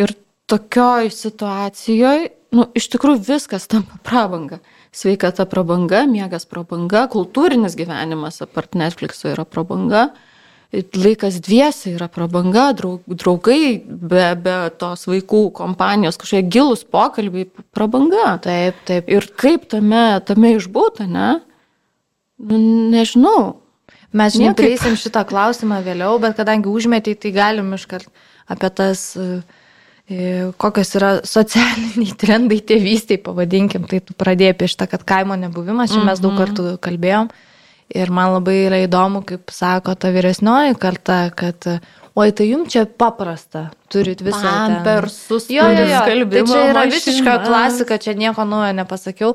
[0.00, 0.14] Ir
[0.50, 4.60] tokioj situacijoje, nu, iš tikrųjų viskas tampa prabanga.
[4.90, 10.08] Sveikata prabanga, miegas prabanga, kultūrinis gyvenimas apart Netflix'o yra prabanga,
[10.72, 18.36] laikas dviesi yra prabanga, draugai be, be tos vaikų kompanijos, kažkokie gilus pokalbiai, prabanga.
[18.42, 19.10] Taip, taip.
[19.10, 21.32] Ir kaip tame, tame išbūta, ne?
[22.40, 22.60] Nu,
[22.90, 23.60] nežinau.
[24.10, 28.08] Mes žinai, prieisim šitą klausimą vėliau, bet kadangi užmetėjai, tai galim iškart
[28.50, 29.42] apie tas, e,
[30.58, 36.02] kokios yra socialiniai trendai tėvystėje, pavadinkim, tai tu pradėjai apie šitą, kad kaimo nebuvimas, čia
[36.06, 36.40] mes daug mhm.
[36.42, 37.30] kartų kalbėjom.
[37.90, 42.84] Ir man labai yra įdomu, kaip sako ta vyresnioji karta, kad oi, tai jums čia
[42.86, 44.44] paprasta, turit visą.
[44.46, 46.02] Pampersus, jo, jo, jo.
[46.06, 49.34] Tai čia yra visiška klasika, čia nieko naujo nepasakiau.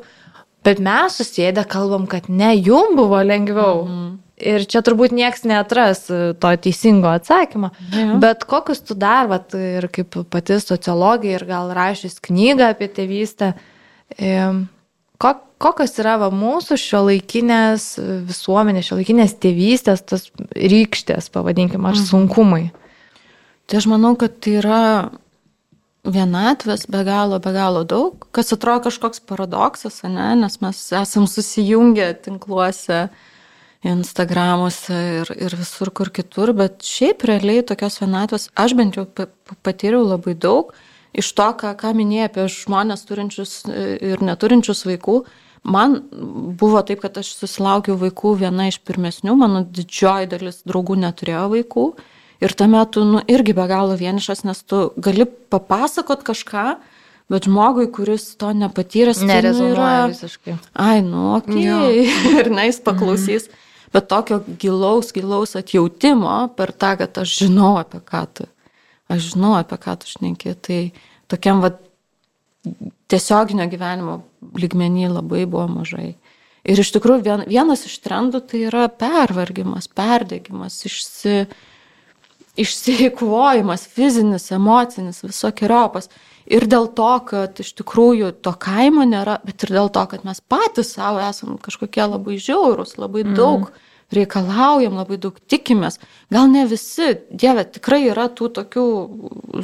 [0.66, 3.84] Bet mes susėdę kalbam, kad ne, jum buvo lengviau.
[3.86, 4.14] Mhm.
[4.36, 7.70] Ir čia turbūt nieks netras e, to teisingo atsakymo.
[7.96, 8.18] Ja.
[8.20, 13.54] Bet kokius tu dar, vat, ir kaip pati sociologija, ir gal rašys knygą apie tėvystę,
[15.62, 17.94] kokios yra va, mūsų šio laikinės
[18.28, 22.10] visuomenės, šio laikinės tėvystės, tas rykštės, pavadinkim, ar mhm.
[22.10, 22.66] sunkumai?
[23.66, 24.82] Tai aš manau, kad tai yra
[26.06, 30.34] vienatvės be galo, be galo daug, kas atrodo kažkoks paradoksas, ne?
[30.38, 33.08] nes mes esam susijungę tinkluose
[33.86, 39.06] Instagramuose ir, ir visur kur kitur, bet šiaip realiai tokios vienatvės aš bent jau
[39.66, 40.74] patyriau labai daug
[41.16, 45.20] iš to, ką, ką minėjai apie žmonės turinčius e, ir neturinčius vaikų.
[45.66, 45.98] Man
[46.60, 51.86] buvo taip, kad aš susilaukiau vaikų viena iš pirmesnių, mano didžioji dalis draugų neturėjo vaikų.
[52.44, 56.66] Ir tame tu nu, irgi be galo vienišas, nes tu gali papasakot kažką,
[57.32, 60.10] bet žmogui, kuris to nepatyręs, nerezonuoja tai, nu, yra...
[60.12, 60.58] visiškai.
[60.74, 62.04] Ai, nu, okei, okay.
[62.42, 63.48] ir na, jis paklausys.
[63.50, 63.62] Mhm
[63.96, 68.48] bet tokio gilaus, gilaus atjautimo per tą, kad aš žinau apie ką tu,
[69.08, 70.80] aš žinau apie ką tu šneki, tai
[71.32, 71.72] tokiam va
[73.12, 74.20] tiesioginio gyvenimo
[74.58, 76.16] lygmenį labai buvo mažai.
[76.66, 81.44] Ir iš tikrųjų vien, vienas iš trendų tai yra pervargimas, perdėgymas, išsi,
[82.58, 86.10] išsiekvojimas, fizinis, emocinis, visokiojopas.
[86.50, 90.42] Ir dėl to, kad iš tikrųjų to kaimo nėra, bet ir dėl to, kad mes
[90.42, 93.38] patys savo esam kažkokie labai žiaurūs, labai mm.
[93.38, 93.70] daug
[94.14, 95.98] reikalaujam, labai daug tikimės.
[96.34, 98.86] Gal ne visi, Dieve, tikrai yra tų tokių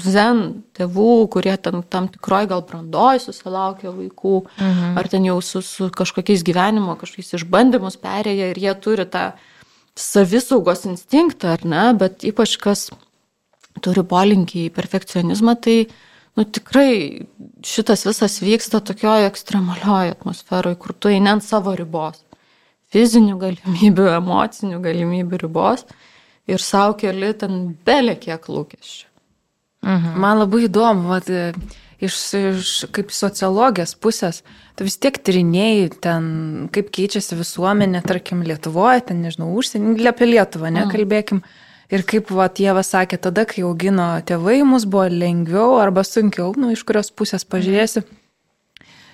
[0.02, 0.42] zen
[0.78, 4.98] tėvų, kurie tam, tam tikroji gal brandoj susilaukia vaikų, mhm.
[5.00, 9.32] ar ten jau su, su kažkokiais gyvenimo, kažkokiais išbandymus perėję ir jie turi tą
[10.00, 12.88] savisaugos instinktą, ar ne, bet ypač kas
[13.84, 15.78] turi polinkį į perfekcionizmą, tai
[16.40, 17.28] nu, tikrai
[17.68, 22.24] šitas visas vyksta tokioje ekstremalioje atmosferoje, kur tu eini ant savo ribos
[22.92, 25.86] fizinių galimybių, emocinių galimybių ribos
[26.50, 29.08] ir savo keli ten belė kiek lūkesčių.
[29.82, 30.20] Mhm.
[30.22, 31.30] Man labai įdomu, vat,
[32.02, 34.42] iš, iš kaip sociologijos pusės,
[34.78, 36.30] tu vis tiek tyrinėjai ten,
[36.76, 41.42] kaip keičiasi visuomenė, tarkim, Lietuvoje, ten, nežinau, užsienį, apie Lietuvą, nekalbėkim.
[41.42, 41.68] Mhm.
[41.92, 46.70] Ir kaip va, Dievas sakė, tada, kai augino tėvai, mus buvo lengviau arba sunkiau, nu,
[46.72, 48.06] iš kurios pusės pažiūrėsi.
[48.06, 48.21] Mhm.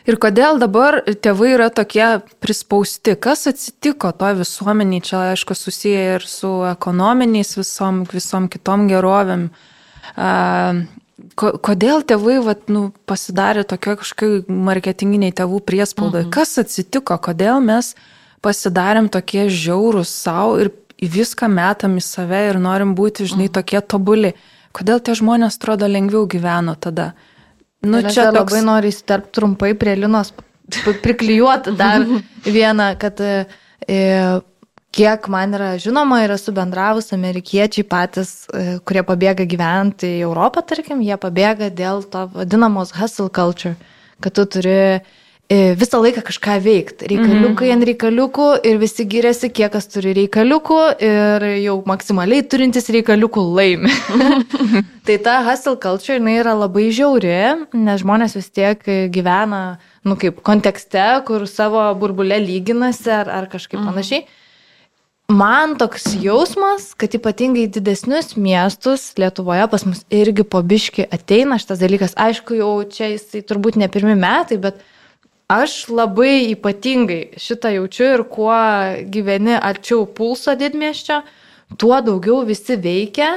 [0.07, 2.05] Ir kodėl dabar tėvai yra tokie
[2.39, 3.17] prispausti?
[3.19, 5.03] Kas atsitiko to visuomeniai?
[5.03, 9.49] Čia, aišku, susiję ir su ekonominiais visom, visom kitom gerovėm.
[11.35, 16.23] Kodėl tėvai vat, nu, pasidarė tokio kažkokiai marketinginiai tėvų priespaudai?
[16.23, 16.31] Mhm.
[16.31, 17.19] Kas atsitiko?
[17.19, 17.91] Kodėl mes
[18.45, 20.71] pasidarėm tokie žiaurūs savo ir
[21.03, 23.57] viską metam į save ir norim būti, žinai, mhm.
[23.59, 24.37] tokie tobuli?
[24.71, 27.11] Kodėl tie žmonės atrodo lengviau gyveno tada?
[27.87, 28.39] Nu, čia toks...
[28.39, 30.33] labai noriu įsiterpti trumpai prie Linos,
[31.03, 32.05] priklijuoti dar
[32.57, 33.33] vieną, kad e,
[34.97, 40.63] kiek man yra žinoma ir esu bendravus, amerikiečiai patys, e, kurie pabėga gyventi į Europą,
[40.65, 43.75] tarkim, jie pabėga dėl to vadinamos hustle culture,
[44.23, 44.77] kad tu turi
[45.49, 47.07] visą laiką kažką veikti.
[47.07, 47.75] Reikaliukai mm.
[47.77, 53.93] ant reikaliukų ir visi giriasi, kiek kas turi reikaliukų ir jau maksimaliai turintis reikaliukų laimi.
[55.07, 57.37] tai ta hustle culture, jinai yra labai žiauri,
[57.79, 58.83] nes žmonės vis tiek
[59.13, 63.87] gyvena, nu kaip, kontekste, kur savo burbulę lyginasi ar, ar kažkaip mm.
[63.87, 64.27] panašiai.
[65.27, 71.81] Man toks jausmas, kad ypatingai didesnius miestus Lietuvoje pas mus irgi po biški ateina šitas
[71.81, 72.15] dalykas.
[72.15, 74.79] Aišku, jau čia jisai turbūt ne pirmi metai, bet
[75.47, 78.55] Aš labai ypatingai šitą jaučiu ir kuo
[79.07, 81.21] gyveni arčiau pulso didmieščio,
[81.79, 83.29] tuo daugiau visi veikia.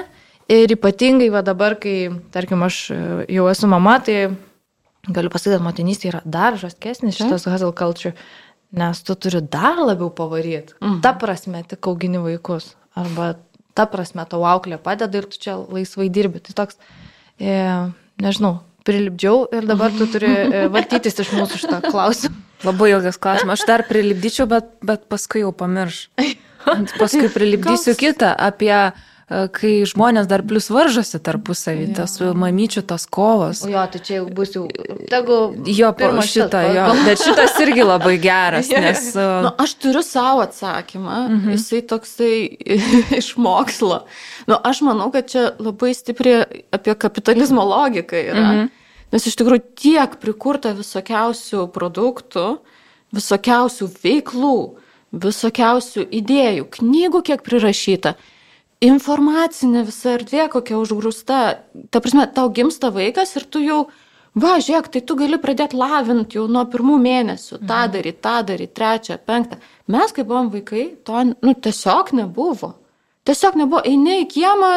[0.51, 2.97] Ir ypatingai va dabar, kai, tarkim, aš e,
[3.37, 4.33] jau esu mama, tai
[5.07, 8.17] galiu pasakyti, kad motinystė yra dar žaskesnis šitas hustle culture,
[8.75, 10.75] nes tu turi dar labiau pavaryti.
[10.81, 10.99] Mhm.
[11.07, 12.73] Ta prasme, tik augini vaikus.
[12.99, 13.37] Arba
[13.79, 16.43] ta prasme, tau auklė padeda ir tu čia laisvai dirbi.
[16.43, 16.83] Tai toks,
[17.39, 17.55] e,
[18.19, 18.57] nežinau,
[18.91, 22.47] prilipdžiau ir dabar tu turi e, vartytis iš mūsų šitą klausimą.
[22.67, 23.63] Labai ilgas klausimas.
[23.63, 26.09] Aš dar prilipdyčiau, bet, bet paskui jau pamirš.
[27.01, 28.75] Paskui prilipdysiu kitą apie
[29.31, 31.97] E, kai žmonės dar plus varžosi tarpusavį, ja.
[32.01, 33.63] tas mamyčių tos kovos.
[33.63, 34.65] O jo, tai čia jau bus jau,
[35.11, 35.37] tegu.
[35.71, 39.13] Jo, po šitą, jo, bet šitas irgi labai geras, nes...
[39.15, 41.55] E, nu, aš turiu savo atsakymą, mhm.
[41.55, 42.35] jisai toksai
[43.21, 44.03] iš mokslo.
[44.51, 48.51] Nu, aš manau, kad čia labai stipriai apie kapitalizmo logiką yra.
[48.51, 48.77] Mhm.
[49.11, 52.47] Nes iš tikrųjų tiek prikurta visokiausių produktų,
[53.17, 54.59] visokiausių veiklų,
[55.11, 58.15] visokiausių idėjų, knygų kiek prirašyta
[58.85, 61.41] informacinė visa erdvė kokia užgrūsta.
[61.93, 63.81] Ta prasme, tau gimsta vaikas ir tu jau,
[64.35, 67.59] va, žiūrėk, tai tu gali pradėti lavinti jau nuo pirmų mėnesių.
[67.59, 67.69] Mhm.
[67.69, 69.61] Ta daryti, tą daryti, trečią, penktą.
[69.91, 72.75] Mes, kai buvom vaikai, to nu, tiesiog nebuvo.
[73.29, 73.85] Tiesiog nebuvo.
[73.85, 74.73] Eini į kiemą,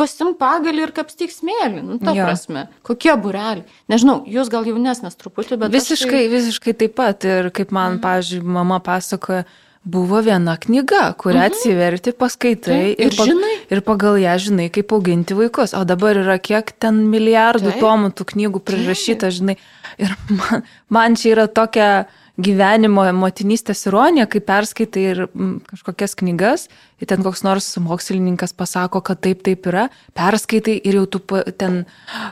[0.00, 1.82] pasim pagalį ir kapstyk smėlį.
[1.86, 2.28] Nu, ta jo.
[2.28, 3.66] prasme, kokie bureliai.
[3.92, 5.74] Nežinau, jūs gal jaunesnės truputį, bet...
[5.74, 6.30] Visiškai, tai...
[6.32, 7.28] visiškai taip pat.
[7.28, 8.02] Ir kaip man, mhm.
[8.06, 9.44] pavyzdžiui, mama pasakoja,
[9.82, 11.50] buvo viena knyga, kurią mhm.
[11.50, 13.54] atsiverti, paskaitai Taip, ir, ir, žinai.
[13.74, 15.74] ir pagal ją žinai, kaip auginti vaikus.
[15.74, 17.82] O dabar yra kiek ten milijardų Taip.
[17.82, 19.58] tomų tų knygų prirašyta, žinai.
[20.00, 21.90] Ir man, man čia yra tokia
[22.40, 25.20] gyvenimo motinystės ironija, kai perskaitai ir
[25.68, 26.66] kažkokias knygas,
[27.02, 31.20] ir ten koks nors mokslininkas pasako, kad taip, taip yra, perskaitai ir jau tu
[31.60, 31.82] ten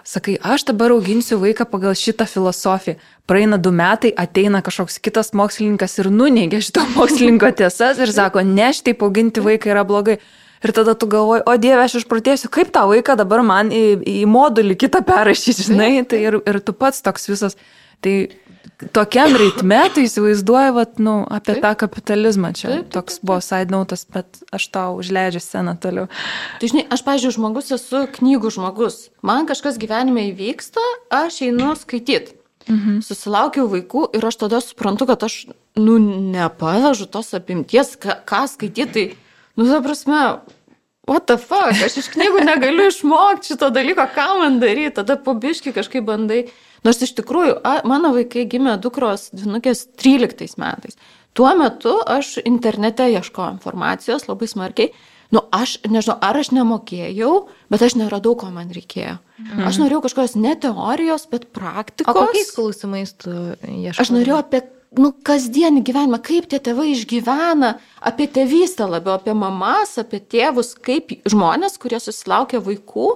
[0.09, 2.97] sakai, aš dabar auginsiu vaiką pagal šitą filosofiją.
[3.29, 8.71] Praeina du metai, ateina kažkoks kitas mokslininkas ir nuneigia šito mokslininko tiesas ir sako, ne,
[8.73, 10.21] šitaip auginti vaiką yra blogai.
[10.61, 14.25] Ir tada tu galvoji, o Dieve, aš išprotėsiu, kaip tą vaiką dabar man į, į
[14.29, 17.57] modulį kitą perrašyti, žinai, tai ir, ir tu pats toks visas.
[18.01, 18.15] Tai
[18.95, 21.63] tokiam ritme, tai įsivaizduoju, vat, nu, apie taip.
[21.65, 22.67] tą kapitalizmą čia.
[22.69, 23.29] Taip, taip, Toks taip, taip.
[23.29, 26.09] buvo side notas, bet aš tau užleidžiu sceną toliau.
[26.61, 29.01] Tai žinai, aš, pažiūrėjau, žmogus esu knygų žmogus.
[29.27, 30.85] Man kažkas gyvenime įvyksta,
[31.23, 32.37] aš einu skaityti.
[32.71, 33.01] Mhm.
[33.05, 35.43] Susilaukiau vaikų ir aš tada suprantu, kad aš,
[35.81, 35.99] nu,
[36.35, 38.93] nepavežu tos apimties, ką, ką skaityti.
[38.95, 40.23] Tai, nu, ta prasme,
[41.09, 45.75] what the fuck, aš iš knygų negaliu išmokti šito dalyko, ką man daryti, tada pabiški
[45.77, 46.45] kažkaip bandai.
[46.87, 50.97] Nors iš tikrųjų, a, mano vaikai gimė dukros dvinukės 13 metais.
[51.37, 54.95] Tuo metu aš internete ieškojau informacijos labai smarkiai.
[55.31, 57.35] Nu, aš nežinau, ar aš nemokėjau,
[57.71, 59.21] bet aš neradau, ko man reikėjo.
[59.39, 59.69] Mhm.
[59.69, 62.11] Aš norėjau kažkokios ne teorijos, bet praktikos.
[62.11, 64.01] O kokiais klausimais tu ieškojai?
[64.03, 64.65] Aš norėjau apie
[64.99, 67.77] nu, kasdienį gyvenimą, kaip tie tėvai išgyvena,
[68.11, 73.13] apie tėvystę labiau, apie mamas, apie tėvus, kaip žmonės, kurie susilaukia vaikų,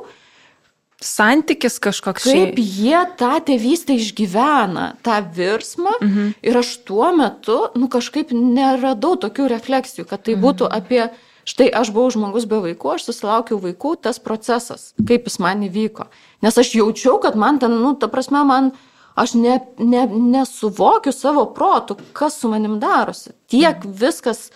[1.05, 2.25] santykis kažkoks.
[2.25, 5.93] Kaip jie tą tėvystę išgyvena, tą virsmą.
[6.01, 6.33] Mhm.
[6.43, 10.81] Ir aš tuo metu, nu kažkaip neradau tokių refleksijų, kad tai būtų mhm.
[10.81, 11.03] apie,
[11.49, 16.09] štai aš buvau žmogus be vaikų, aš susilaukiau vaikų, tas procesas, kaip jis man įvyko.
[16.45, 18.73] Nes aš jaučiau, kad man ten, nu, ta prasme, man,
[19.15, 23.37] aš ne, ne, nesuvokiu savo protų, kas su manim darosi.
[23.53, 23.97] Tiek mhm.
[24.01, 24.49] viskas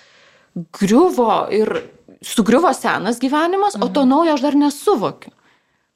[0.75, 1.77] griuvo ir
[2.25, 3.85] sugriuvo senas gyvenimas, mhm.
[3.85, 5.37] o to naujo aš dar nesuvokiu.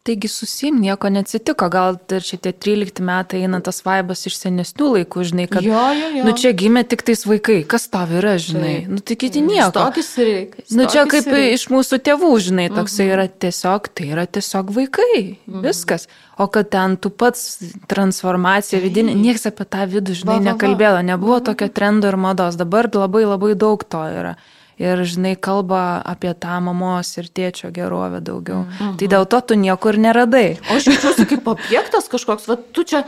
[0.02, 5.26] Taigi susim nieko neatsitiko, gal ir šitie 13 metai eina tas vaibas iš senesnių laikų,
[5.28, 5.62] žinai, kad...
[5.62, 6.24] Jo, jo, jo.
[6.26, 8.96] Nu čia gimė tik tais vaikai, kas tau yra, žinai, tai.
[8.96, 9.68] nu tai kiti nieko.
[9.70, 10.64] Stokis reikia.
[10.74, 11.54] Nu čia kaip reik.
[11.54, 13.12] iš mūsų tėvų, žinai, toksai mhm.
[13.14, 15.62] yra tiesiog, tai yra tiesiog vaikai, mhm.
[15.68, 16.08] viskas.
[16.34, 17.60] O kad ten tu pats
[17.92, 21.46] transformacija vidinė, niekas apie tą vidų, žinai, nekalbėjo, nebuvo mhm.
[21.52, 24.34] tokio trendo ir mados, dabar labai labai daug to yra
[24.80, 28.64] ir, žinai, kalba apie tą mamos ir tėčio gerovę daugiau.
[28.66, 28.96] Mhm.
[29.00, 30.58] Tai dėl to tu niekur neradai.
[30.70, 33.04] O aš jaučiuosi kaip objektas kažkoks, va tu čia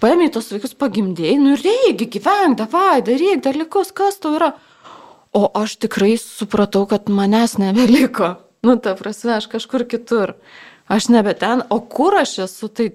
[0.00, 4.54] paėmė tos vaikus pagimdėjai, nu reikia gyventi, davai, daryk dalykus, kas tau yra.
[5.36, 8.34] O aš tikrai supratau, kad manęs nebeliko.
[8.66, 10.34] Nu, ta prasme, aš kažkur kitur.
[10.90, 12.90] Aš nebe ten, o kur aš esu, tai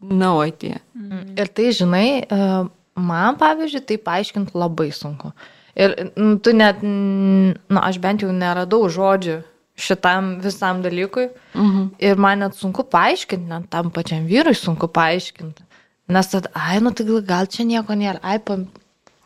[0.00, 0.78] naujotie.
[0.94, 1.34] Mhm.
[1.36, 2.50] Ir tai, žinai, e,
[2.96, 5.32] man, pavyzdžiui, tai paaiškinti labai sunku.
[5.78, 9.40] Ir nu, tu net, na, nu, aš bent jau neradau žodžių
[9.80, 11.30] šitam visam dalykui.
[11.54, 11.86] Mhm.
[11.98, 15.66] Ir man net sunku paaiškinti, net tam pačiam vyrui sunku paaiškinti.
[16.10, 18.66] Nes tad, ai, nu tai gal čia nieko nėra, ai, pam...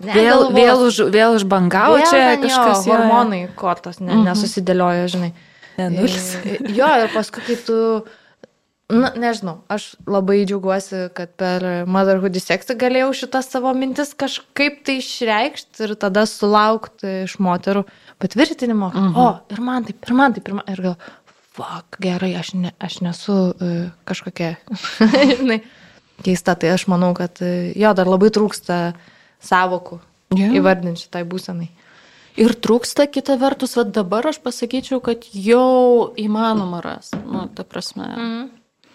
[0.04, 0.54] Ne, vėl, galvos.
[0.59, 2.83] vėl, už, vėl užbangavo vėl čia kažkas.
[2.85, 4.24] Jo, hormonai kortos ne, mhm.
[4.26, 5.30] nesusidėliojo, žinai.
[5.78, 6.26] Ne, nulis.
[6.78, 7.76] jo, ir paskui, kai tu
[8.92, 14.98] Na, nežinau, aš labai džiaugiuosi, kad per Motherhood Sexy galėjau šitas savo mintis kažkaip tai
[15.00, 17.86] išreikšti ir tada sulaukti iš moterų
[18.20, 18.90] patvirtinimo.
[18.92, 19.14] Mhm.
[19.16, 20.68] O, ir man taip, ir man taip, ir man.
[20.68, 20.96] Ir gal,
[21.56, 24.50] fuck, gerai, aš, ne, aš nesu uh, kažkokia,
[25.38, 25.62] žinai,
[26.26, 26.52] keista.
[26.52, 28.82] Tai aš manau, kad uh, jo dar labai trūksta
[29.44, 29.96] savokų
[30.36, 30.52] yeah.
[30.60, 31.70] įvardinti šitai būsenai.
[32.36, 37.14] Ir trūksta kita vertus, va dabar aš pasakyčiau, kad jau įmanoma ras.
[37.24, 38.10] Nu, ta prasme.
[38.12, 38.44] Mhm.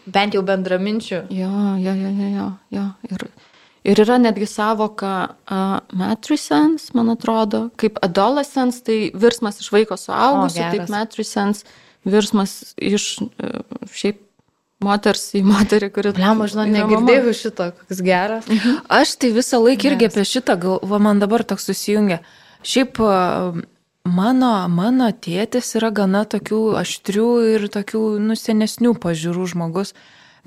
[0.07, 1.25] Bent jau bendraminčių.
[1.33, 2.47] Jo, jo, jo, jo, jo.
[2.77, 2.85] jo.
[3.09, 3.25] Ir,
[3.91, 10.63] ir yra netgi savoka uh, matrisens, man atrodo, kaip adolescence, tai virsmas iš vaiko suaugusiu,
[10.73, 11.65] taip matrisens,
[12.07, 13.61] virsmas iš uh,
[13.93, 14.23] šiaip
[14.83, 16.13] moters į moterį, kuri...
[16.15, 18.47] Lemą, žinau, negirdėjau šito, koks geras.
[18.99, 22.21] Aš tai visą laiką irgi apie šitą, galvo, man dabar toks susijungia.
[22.63, 22.99] Šiaip
[24.07, 29.93] mano, mano tėtis yra gana tokių aštrių ir tokių nusenesnių pažiūrų žmogus.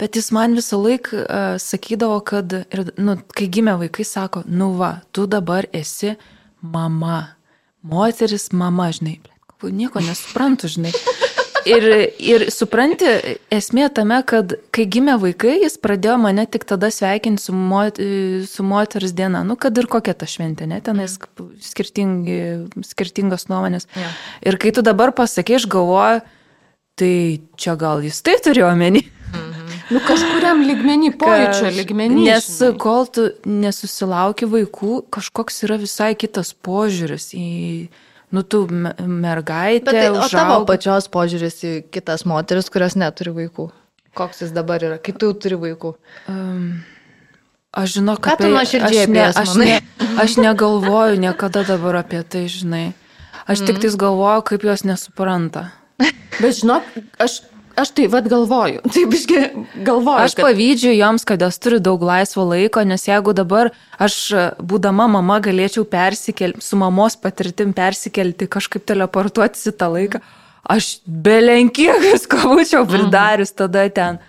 [0.01, 4.73] Bet jis man visą laiką uh, sakydavo, kad, ir, nu, kai gimė vaikai, sako, nu
[4.79, 6.17] va, tu dabar esi
[6.62, 7.37] mama.
[7.83, 9.19] Moteris mama, žinai.
[9.62, 10.95] Nieko nesuprantu, žinai.
[11.68, 11.87] Ir,
[12.18, 13.09] ir supranti,
[13.53, 17.98] esmė tame, kad kai gimė vaikai, jis pradėjo mane tik tada sveikinti su, mot,
[18.48, 19.44] su moters diena.
[19.46, 21.18] Nu, kad ir kokia ta šventė, ne, tenais
[21.62, 23.88] skirtingos nuomonės.
[23.98, 24.12] Ja.
[24.46, 26.22] Ir kai tu dabar pasakai, aš galvoju,
[26.98, 27.14] tai
[27.61, 29.05] čia gal jis tai turėjo omeny.
[29.33, 29.62] Mhm.
[29.92, 32.25] Nu, kažkuriam ligmenį, pojūčio ligmenį.
[32.31, 32.77] Nes žinai.
[32.81, 37.51] kol tu nesusilauki vaikų, kažkoks yra visai kitas požiūris į
[38.33, 39.90] nu tu mergaitė.
[39.90, 43.68] Bet tai, o tavo pačios požiūris į kitas moteris, kurios neturi vaikų?
[44.16, 45.95] Koks jis dabar yra, kai tu turi vaikų?
[46.29, 46.64] Um,
[47.77, 48.40] aš žinau, kad...
[48.40, 49.79] Ką tu nuoširdžiai apie jas aš, ne,
[50.21, 52.90] aš negalvoju niekada dabar apie tai, žinai.
[53.47, 53.71] Aš mm.
[53.71, 55.71] tik tais galvoju, kaip jos nesupranta.
[56.42, 56.88] Bet žinok,
[57.23, 57.40] aš
[57.77, 59.41] Aš tai vad galvoju, taip išgi
[59.87, 60.25] galvoju.
[60.27, 60.45] Aš kad...
[60.45, 64.19] pavydžiu joms, kad jos turi daug laisvo laiko, nes jeigu dabar aš,
[64.61, 70.21] būdama mama, galėčiau persikelti, su mamos patirtim persikelti, kažkaip teleportuotis į tą laiką,
[70.77, 74.21] aš belenkiek visko būčiau pridarius tada ten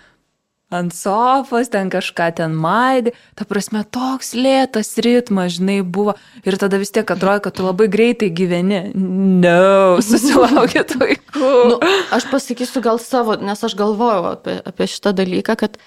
[0.74, 3.14] ant sofos, ten kažką ten maidė.
[3.38, 6.16] Ta prasme, toks lėtas ritmas, žinai, buvo.
[6.44, 8.80] Ir tada vis tiek atrodo, kad tu labai greitai gyveni.
[8.94, 11.50] Ne, no, susilaukit vaikų.
[11.72, 11.80] nu,
[12.14, 15.78] aš pasakysiu gal savo, nes aš galvojau apie, apie šitą dalyką, kad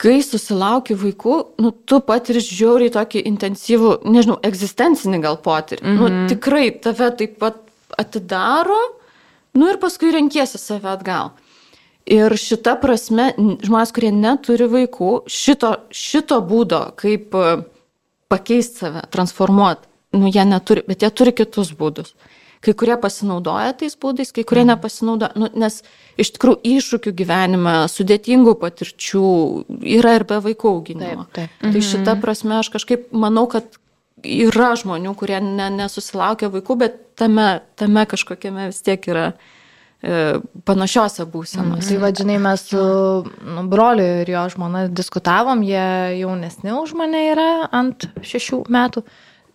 [0.00, 5.82] kai susilauki vaikų, nu, tu patiri žiauriai tokį intensyvų, nežinau, egzistencinį gal potyrį.
[5.84, 6.00] Mm -hmm.
[6.00, 6.26] Nu, mhm.
[6.34, 7.62] tikrai tave taip pat
[7.98, 8.82] atidaro,
[9.54, 11.32] nu ir paskui renkiesi save atgal.
[12.04, 13.30] Ir šita prasme,
[13.64, 17.52] žmonės, kurie neturi vaikų, šito, šito būdo, kaip e,
[18.28, 19.88] pakeisti save, transformuoti,
[20.18, 22.12] nu, jie neturi, bet jie turi kitus būdus.
[22.64, 24.74] Kai kurie pasinaudoja tais būdais, kai kurie mhm.
[24.74, 25.80] nepasinaudoja, nu, nes
[26.20, 29.24] iš tikrųjų iššūkių gyvenime, sudėtingų patirčių
[29.96, 31.24] yra ir be vaikų auginimo.
[31.32, 31.72] Taip, taip.
[31.72, 32.20] Tai šita mhm.
[32.26, 33.80] prasme aš kažkaip manau, kad
[34.24, 39.52] yra žmonių, kurie ne, nesusilaukia vaikų, bet tame, tame kažkokiame vis tiek yra E,
[40.68, 41.80] panašiose būsenos.
[41.80, 41.88] Mm.
[41.88, 42.80] Tai vadžinai, mes su
[43.24, 49.04] nu, broliu ir jo žmona diskutavom, jie jaunesni už mane yra ant šešių metų.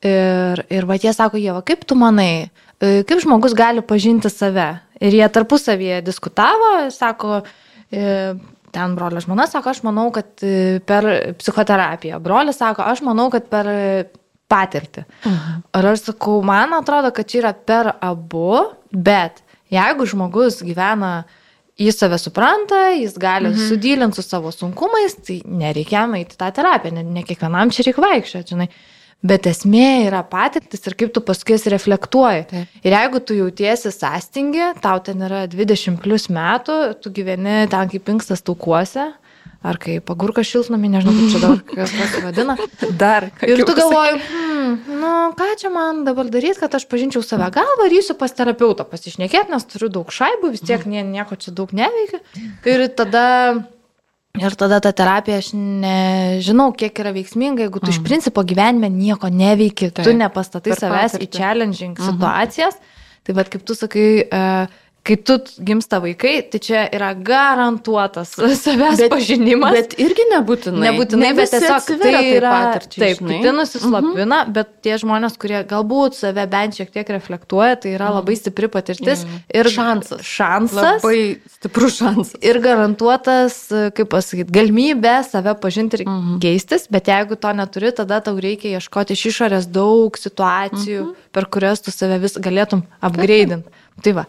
[0.09, 2.47] Ir, ir va jie sako, Jėva, kaip tu manai,
[2.79, 4.69] e, kaip žmogus gali pažinti save?
[5.03, 7.41] Ir jie tarpusavėje diskutavo, sako,
[7.91, 8.31] e,
[8.71, 10.31] ten brolio žmona sako, aš manau, kad
[10.87, 11.09] per
[11.41, 12.21] psichoterapiją.
[12.23, 13.69] Brolis sako, aš manau, kad per
[14.49, 15.03] patirtį.
[15.27, 15.61] Mhm.
[15.77, 21.23] Ar aš sakau, man atrodo, kad čia yra per abu, bet Jeigu žmogus gyvena
[21.79, 23.67] jis save supranta, jis gali mhm.
[23.69, 28.55] sudylinti su savo sunkumais, tai nereikia eiti tą terapiją, ne, ne kiekvienam čia reikia vaikščioti,
[28.55, 28.69] žinai.
[29.19, 32.43] Bet esmė yra patirtis ir kaip tu paskui jas reflektuoji.
[32.47, 32.75] Taip.
[32.87, 38.05] Ir jeigu tu jautiesi sąstingi, tau ten yra 20 plus metų, tu gyveni ten kaip
[38.07, 39.09] pinkstas taukuose,
[39.61, 42.55] ar kaip pagurka šiltnami, nežinau, kaip čia dabar kas pasivadina.
[42.99, 43.27] Dar.
[43.43, 47.49] Ir tu galvoji, hmm, nu ką čia man dabar daryti, kad aš pažinčiau save.
[47.55, 51.75] Gal varysiu pas terapeutą pasišnekėti, nes turiu daug šaibų, vis tiek nie, nieko čia daug
[51.75, 52.23] neveikia.
[52.67, 53.25] Ir tada...
[54.39, 57.95] Ir tada ta terapija, aš nežinau, kiek yra veiksminga, jeigu tu mm.
[57.95, 61.25] iš principo gyvenime nieko neveiki, Taip, tu nepastatai savęs patirtį.
[61.25, 62.13] į challenging mm -hmm.
[62.13, 62.77] situacijas.
[63.25, 64.69] Tai vad kaip tu sakai, uh,
[65.03, 69.75] kai tu gimsta vaikai, tai čia yra garantuotas savęs bet, pažinimas.
[69.75, 70.83] Bet irgi nebūtinai.
[70.89, 72.55] Nebūtinai, ne bet tiesiog tai yra.
[72.89, 74.53] Taip, kiti nusislapina, uh -huh.
[74.53, 79.23] bet tie žmonės, kurie galbūt save bent šiek tiek reflektuoja, tai yra labai stipri patirtis
[79.25, 79.41] mm.
[79.53, 80.21] ir šansas.
[80.25, 81.03] Šansas.
[81.03, 82.35] Labai stiprus šansas.
[82.41, 83.57] Ir garantuotas,
[83.95, 86.39] kaip pasakyti, galimybė save pažinti ir mm -hmm.
[86.41, 91.31] keistis, bet jeigu to neturi, tada tau reikia ieškoti iš išorės daug situacijų, mm -hmm.
[91.31, 93.65] per kurias tu save vis galėtum upgradeint.
[94.05, 94.25] Tai va,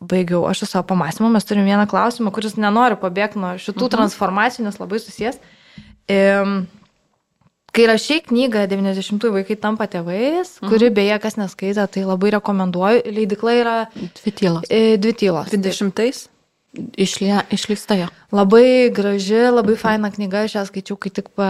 [0.00, 3.94] baigiau aš su savo pamastymu, mes turim vieną klausimą, kuris nenori pabėgti nuo šitų mhm.
[3.96, 5.40] transformacijų, nes labai susijęs.
[7.78, 10.70] Kai rašiai knygą 90-ųjų vaikai tampa tėvais, mhm.
[10.72, 13.04] kuri beje, kas neskaitė, tai labai rekomenduoju.
[13.12, 14.66] Leidikla yra dvi tylos.
[14.72, 15.52] E, dvi tylos.
[15.52, 16.24] 20-ais?
[16.98, 18.08] Išleista jo.
[18.34, 21.48] Labai graži, labai faina knyga, aš ją skaičiau, kai tik pa,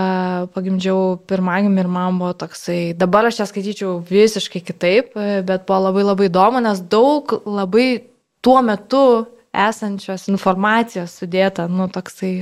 [0.54, 6.06] pagimdžiau pirmagimį ir man buvo toksai, dabar aš ją skaityčiau visiškai kitaip, bet buvo labai
[6.06, 7.88] labai įdomu, nes daug labai
[8.44, 9.04] tuo metu
[9.52, 12.32] esančios informacijos sudėta, nu toksai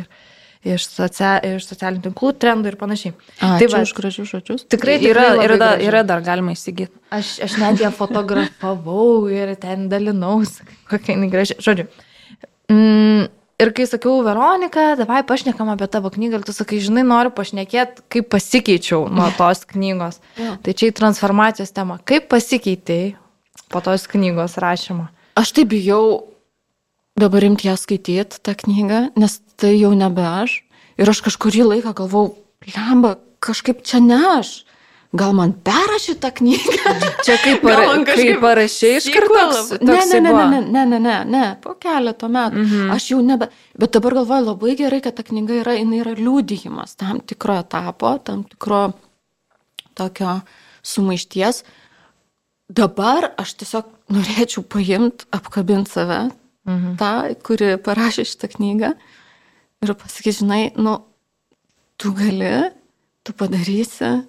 [0.67, 3.15] iš, socia, iš socialinių tinklų trendų ir panašiai.
[3.39, 4.67] A, tai va, už gražius žodžius.
[4.67, 6.93] Tikrai, tikrai yra, yra, da, yra dar galima įsigyti.
[7.15, 11.59] Aš, aš net ją fotografavau ir ten dalinausi, kokia jinai graži.
[11.63, 11.87] Žodžiu,
[12.73, 13.27] Mm,
[13.63, 18.07] ir kai sakiau, Veronika, davai pašnekam apie tavo knygą, ir tu sakai, žinai, noriu pašnekėti,
[18.13, 20.21] kaip pasikeičiau nuo tos knygos.
[20.37, 22.01] Tai čia į transformacijos temą.
[22.09, 23.15] Kaip pasikeitėjai
[23.73, 25.09] po tos knygos rašymo?
[25.37, 26.33] Aš tai bijau
[27.17, 30.61] dabar imti ją skaityti, tą knygą, nes tai jau nebe aš.
[31.01, 32.31] Ir aš kažkurį laiką galvau,
[32.73, 34.66] lemba, kažkaip čia ne aš
[35.13, 36.93] gal man perrašy tą knygą.
[37.25, 39.45] Čia kaip, para, kaip parašiai iš karto.
[39.81, 42.57] Ne, ne, ne, ne, ne, ne, ne, ne, po keleto metų.
[42.57, 42.93] Mm -hmm.
[42.95, 43.49] Aš jau nebe,
[43.79, 48.19] bet dabar galvoju labai gerai, kad ta knyga yra, jinai yra liūdėjimas tam tikro etapo,
[48.19, 48.93] tam tikro
[49.95, 50.41] tokio
[50.83, 51.65] sumaišties.
[52.69, 56.31] Dabar aš tiesiog norėčiau paimti, apkabinti save,
[56.67, 56.97] mhm.
[56.97, 58.95] tą, kuri parašė šitą knygą
[59.83, 60.99] ir pasakyti, žinai, nu,
[61.97, 62.71] tu gali,
[63.25, 64.27] tu padarysi,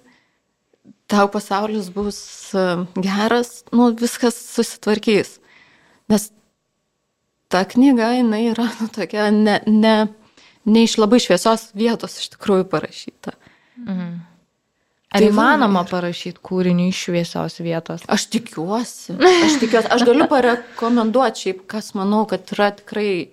[1.08, 2.20] tau pasaulis bus
[2.54, 2.64] e,
[3.04, 5.38] geras, nu, viskas susitvarkys.
[6.08, 6.30] Nes
[7.48, 9.96] ta knyga, jinai yra nu, tokia ne, ne,
[10.68, 13.36] ne iš labai šviesos vietos iš tikrųjų parašyta.
[13.84, 14.16] Mhm.
[15.08, 15.88] Ar tai įmanoma ir...
[15.88, 18.02] parašyti kūrinį iš šviesios vietos?
[18.12, 19.14] Aš tikiuosi.
[19.16, 19.88] Aš tikiuosi.
[19.94, 23.30] Aš galiu parekomenduoti šiaip, kas manau, kad yra tikrai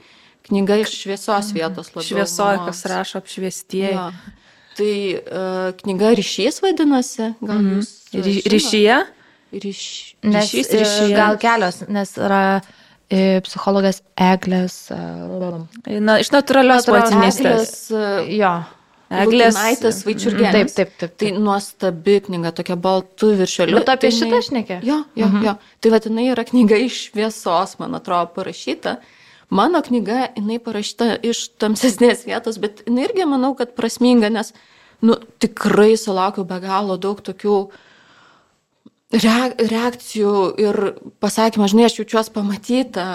[0.47, 1.91] knyga iš šviesios vietos.
[1.91, 3.91] Šviesoje, kas rašo apšviestieji.
[3.91, 4.07] Ja.
[4.75, 7.75] Tai uh, knyga ryšys vadinasi, gal mm.
[7.77, 7.91] jūs.
[8.15, 8.97] Ry, ryšyje?
[9.55, 9.81] Ryš,
[10.25, 11.15] nes, ryšys, e, ryšyje.
[11.15, 12.41] Gal kelios, nes yra
[13.07, 14.79] e, psichologas Eglės.
[14.91, 17.77] E, Na, iš natūralios motinystės.
[18.35, 18.57] Jo.
[19.13, 19.53] Eglės.
[19.55, 20.55] Naitės Vaičiurgėnės.
[20.55, 21.17] Taip, taip, taip, taip.
[21.21, 23.77] Tai nuostabi knyga, tokia baltų viršeliu.
[23.79, 24.79] Bet apie tai šitą aš nekė.
[24.85, 25.45] Jo, jo, mhm.
[25.45, 25.53] jo.
[25.83, 28.97] Tai vadinai yra knyga iš šviesos, man atrodo, parašyta.
[29.49, 34.53] Mano knyga, jinai parašyta iš tamsesnės vietos, bet jinai irgi manau, kad prasminga, nes
[35.05, 37.59] nu, tikrai sulaukiu be galo daug tokių
[39.15, 40.81] reakcijų ir
[41.23, 43.05] pasakymą, žinai, aš jaučiuosi pamatyta,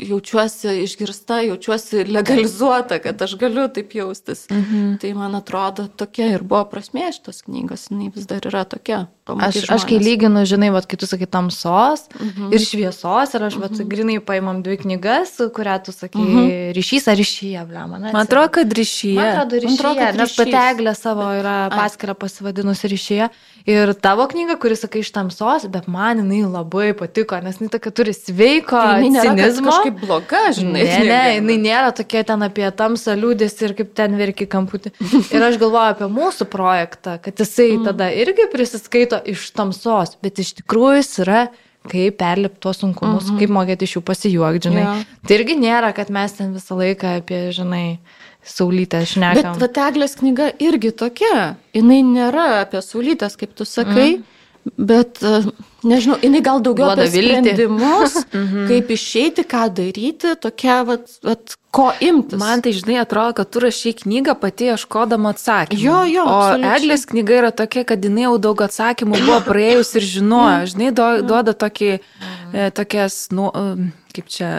[0.00, 4.46] jaučiuosi išgirsta, jaučiuosi legalizuota, kad aš galiu taip jaustis.
[4.50, 4.96] Mhm.
[5.02, 9.06] Tai man atrodo, tokia ir buvo prasmė šitos knygos, jinai vis dar yra tokia.
[9.22, 12.48] Aš, aš kai lyginu, žinai, vat, kai tu sakai tamsos mhm.
[12.50, 13.86] ir šviesos, ir aš, vat, mhm.
[13.92, 16.48] grinai paimam dvi knygas, kurią tu sakai mhm.
[16.74, 18.08] ryšys ar ryšyje, ble, man.
[18.08, 19.14] Man atrodo, kad ryšyje.
[19.20, 23.30] Man atrodo, ryšyje, man atrodo, kad nes pateglė savo yra paskirą pasivadinusi ryšyje.
[23.70, 27.94] Ir tavo knyga, kuris sakai iš tamsos, bet man jinai labai patiko, nes jinai tokia
[27.94, 29.70] turi sveiko tai cinizmo.
[29.70, 30.82] Kažkaip bloga, žinai.
[30.82, 34.90] Ne, ne, jinai nėra tokia ten apie tamsą liūdės ir kaip ten verki kamputį.
[35.36, 37.86] Ir aš galvoju apie mūsų projektą, kad jisai mm.
[37.86, 41.42] tada irgi prisiskaito iš tamsos, bet iš tikrųjų jis yra
[41.90, 43.38] kaip perlipti tuos sunkumus, mm -hmm.
[43.40, 44.82] kaip mokėti iš jų pasijuokti, žinai.
[44.82, 45.06] Yeah.
[45.26, 47.98] Tai irgi nėra, kad mes ten visą laiką apie, žinai,
[48.42, 49.54] Saulytę šnekam.
[49.54, 51.56] Bet Vateglės knyga irgi tokia.
[51.74, 54.72] Jis nėra apie Saulytės, kaip tu sakai, mm.
[54.76, 55.42] bet, e,
[55.86, 58.66] nežinau, jinai gal daugiau Duoda apie sprendimus, mhm.
[58.70, 62.36] kaip išeiti, ką daryti, tokia, vat, vat, ko imtis.
[62.38, 65.80] Man tai, žinai, atrodo, kad tu rašai knygą pati ieškodama atsakymų.
[65.80, 66.26] Jo, jo.
[66.28, 66.76] O absoliučiai.
[66.76, 70.58] Eglės knyga yra tokia, kad jinai jau daug atsakymų buvo praėjus ir žinojo.
[70.58, 70.70] Mm.
[70.74, 70.90] Žinai,
[71.24, 73.48] duoda tokį, e, tokias, nu,
[74.12, 74.50] kaip čia,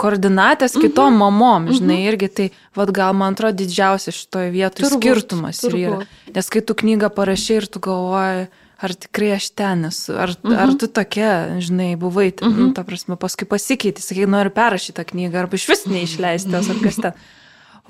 [0.00, 1.20] koordinatės kitom mhm.
[1.22, 2.08] mamom, žinai, mhm.
[2.12, 5.86] irgi tai, vad gal man atrodo, didžiausias šitoje vietoje turbūt, skirtumas turbūt.
[5.88, 6.34] yra.
[6.36, 8.50] Nes kai tu knygą parašai ir tu galvoji,
[8.82, 10.56] ar tikrai aš ten esu, ar, mhm.
[10.64, 12.70] ar tu tokia, žinai, buvai, ten, mhm.
[12.70, 16.72] nu, ta prasme, paskui pasikeiti, sakai, noriu perrašyti tą knygą, arba iš vis neišleisti jos,
[16.72, 17.22] ar kas ten.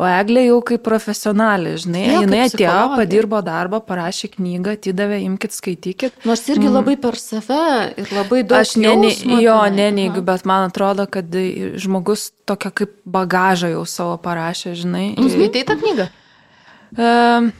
[0.01, 5.53] O Eglė jau kaip profesionalė, žinai, ja, jinai atėjo, padirbo darbą, parašė knygą, atidavė, imkite,
[5.53, 6.17] skaitykit.
[6.25, 6.77] Nors irgi mm.
[6.79, 7.59] labai per save
[8.01, 8.57] ir labai daug.
[8.65, 8.95] Aš ne,
[9.45, 11.37] jo neneigiu, bet man atrodo, kad
[11.85, 15.07] žmogus tokia kaip bagažą jau savo parašė, žinai.
[15.29, 16.09] Skaitai tą knygą?
[16.97, 17.53] Uh,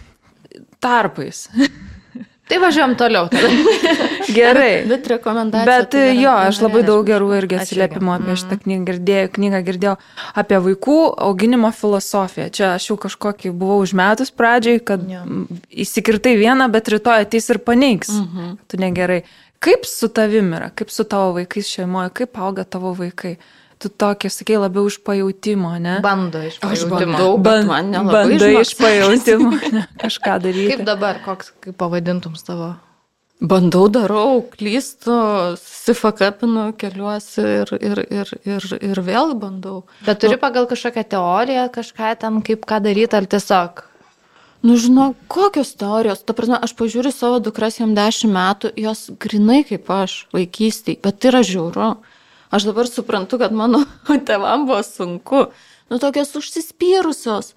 [0.81, 1.51] tarpais.
[2.53, 3.29] Tai važiuojam toliau.
[4.37, 4.85] Gerai.
[4.89, 5.65] Bet rekomendacija.
[5.67, 9.95] Bet tai jo, aš labai daug gerų irgi atsiliepimų apie šitą knygą girdėjau, knygą girdėjau
[10.43, 10.97] apie vaikų
[11.29, 12.51] auginimo filosofiją.
[12.53, 15.25] Čia aš jau kažkokį buvau užmetus pradžiai, kad Jo.
[15.85, 18.13] įsikirtai vieną, bet rytoj ateis ir paneigs.
[18.21, 18.59] Mhm.
[18.69, 19.23] Tu negerai.
[19.63, 23.37] Kaip su tavim yra, kaip su tavo vaikais šeimoje, kaip auga tavo vaikai?
[23.83, 25.97] Tu tokia, sakai, labiau iš pajūtimo, ne?
[26.05, 27.17] Bando iš Aš pajautimo.
[27.19, 30.71] bandau, bet man nelabai bandai žinok, iš pajūtimo ne, kažką daryti.
[30.71, 32.77] Kaip dabar, koks, kaip pavadintum savo?
[33.43, 35.17] Bandau, darau, klystu,
[35.59, 39.81] sifakapinu, keliuosi ir, ir, ir, ir, ir vėl bandau.
[40.07, 43.83] Bet turi pagal kažkokią teoriją kažką ten, kaip ką daryti, ar tiesiog?
[44.63, 46.23] Nu, žinau, kokios teorijos.
[46.23, 51.19] Ta prasme, aš pažiūriu savo dukras, jam 10 metų, jos grinai kaip aš, vaikystėje, bet
[51.19, 51.89] tai yra žiauru.
[52.53, 53.87] Aš dabar suprantu, kad mano
[54.29, 55.47] tėvam buvo sunku.
[55.89, 57.55] Nu, tokios užsispyrusios,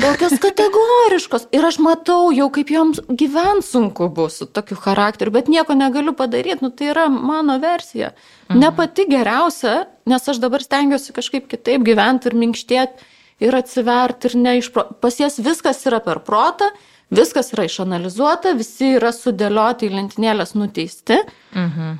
[0.00, 1.46] tokios kategoriškos.
[1.56, 6.16] Ir aš matau jau, kaip joms gyvent sunku bus su tokiu charakteriu, bet nieko negaliu
[6.16, 6.64] padaryti.
[6.64, 8.14] Nu, tai yra mano versija.
[8.48, 8.64] Mhm.
[8.64, 13.10] Ne pati geriausia, nes aš dabar stengiuosi kažkaip kitaip gyventi ir minkštėti
[13.44, 14.88] ir atsiverti ir neišpro...
[15.04, 16.68] Pas jas viskas yra per protą,
[17.12, 21.20] viskas yra išanalizuota, visi yra sudėlioti į lentynėlės nuteisti.
[21.52, 21.98] Mhm.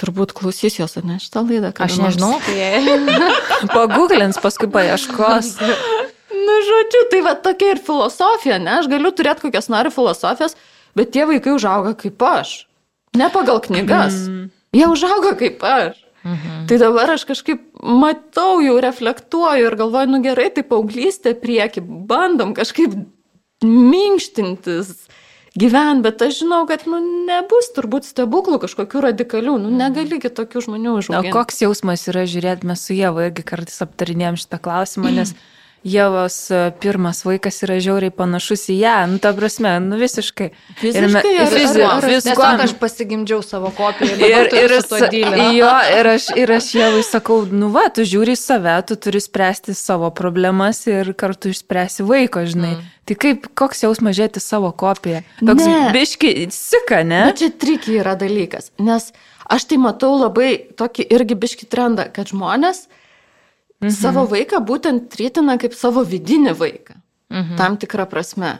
[0.00, 1.70] Turbūt klausys jos, ar ne šitą laidą?
[1.84, 2.82] Aš nežinau, kai...
[3.70, 5.54] Pagooglins, paskui paieškos.
[6.44, 8.74] Nu, žodžiu, tai va tokia ir filosofija, ne?
[8.82, 10.58] Aš galiu turėti kokias noriu filosofijas,
[10.98, 12.50] bet tie vaikai užauga kaip aš.
[13.16, 14.18] Ne pagal knygas.
[14.28, 14.50] Mm.
[14.76, 16.02] Jie užauga kaip aš.
[16.24, 16.66] Mhm.
[16.68, 22.54] Tai dabar aš kažkaip matau, jau reflektuoju ir galvoju, nu gerai, tai paauglystė prieki, bandom
[22.56, 22.96] kažkaip
[23.64, 25.04] minkštintis,
[25.58, 26.98] gyvent, bet aš žinau, kad nu,
[27.28, 31.34] nebus turbūt stebuklų kažkokių radikalių, nu negali kitokių žmonių O užauginti.
[31.34, 35.34] koks jausmas yra žiūrėti, mes su Jėva irgi kartais aptarinėjom šitą klausimą, nes
[35.84, 40.46] Jėvos e, pirmas vaikas yra žiauriai panašus į ją, nu ta prasme, nu visiškai.
[40.48, 41.82] Ir Fiziškai ar- fizi-.
[42.24, 44.74] Tiesiog aš pasigimdžiau savo kopiją Ir, ir,
[45.12, 45.50] dylinu.
[45.58, 49.20] jo, ir, aš, ir aš jau sakau, nu va, tu žiūri į save, tu turi
[49.20, 52.72] spręsti savo problemas ir kartu išspręsi vaiko, žinai.
[52.78, 52.90] Mm.
[53.04, 55.20] Tai kaip, koks jausmas žiūrėti savo kopiją?
[55.44, 55.90] Toks Ne.
[55.92, 57.26] biški, sika, ne?
[57.28, 59.10] Bet čia trikiai yra dalykas, nes
[59.52, 62.86] aš tai matau labai tokį irgi biški trendą, kad žmonės
[63.88, 63.96] mhm.
[63.96, 66.98] savo vaiką būtent tritina kaip savo vidinį vaiką.
[67.34, 67.56] Mhm.
[67.58, 68.58] Tam tikrą prasme.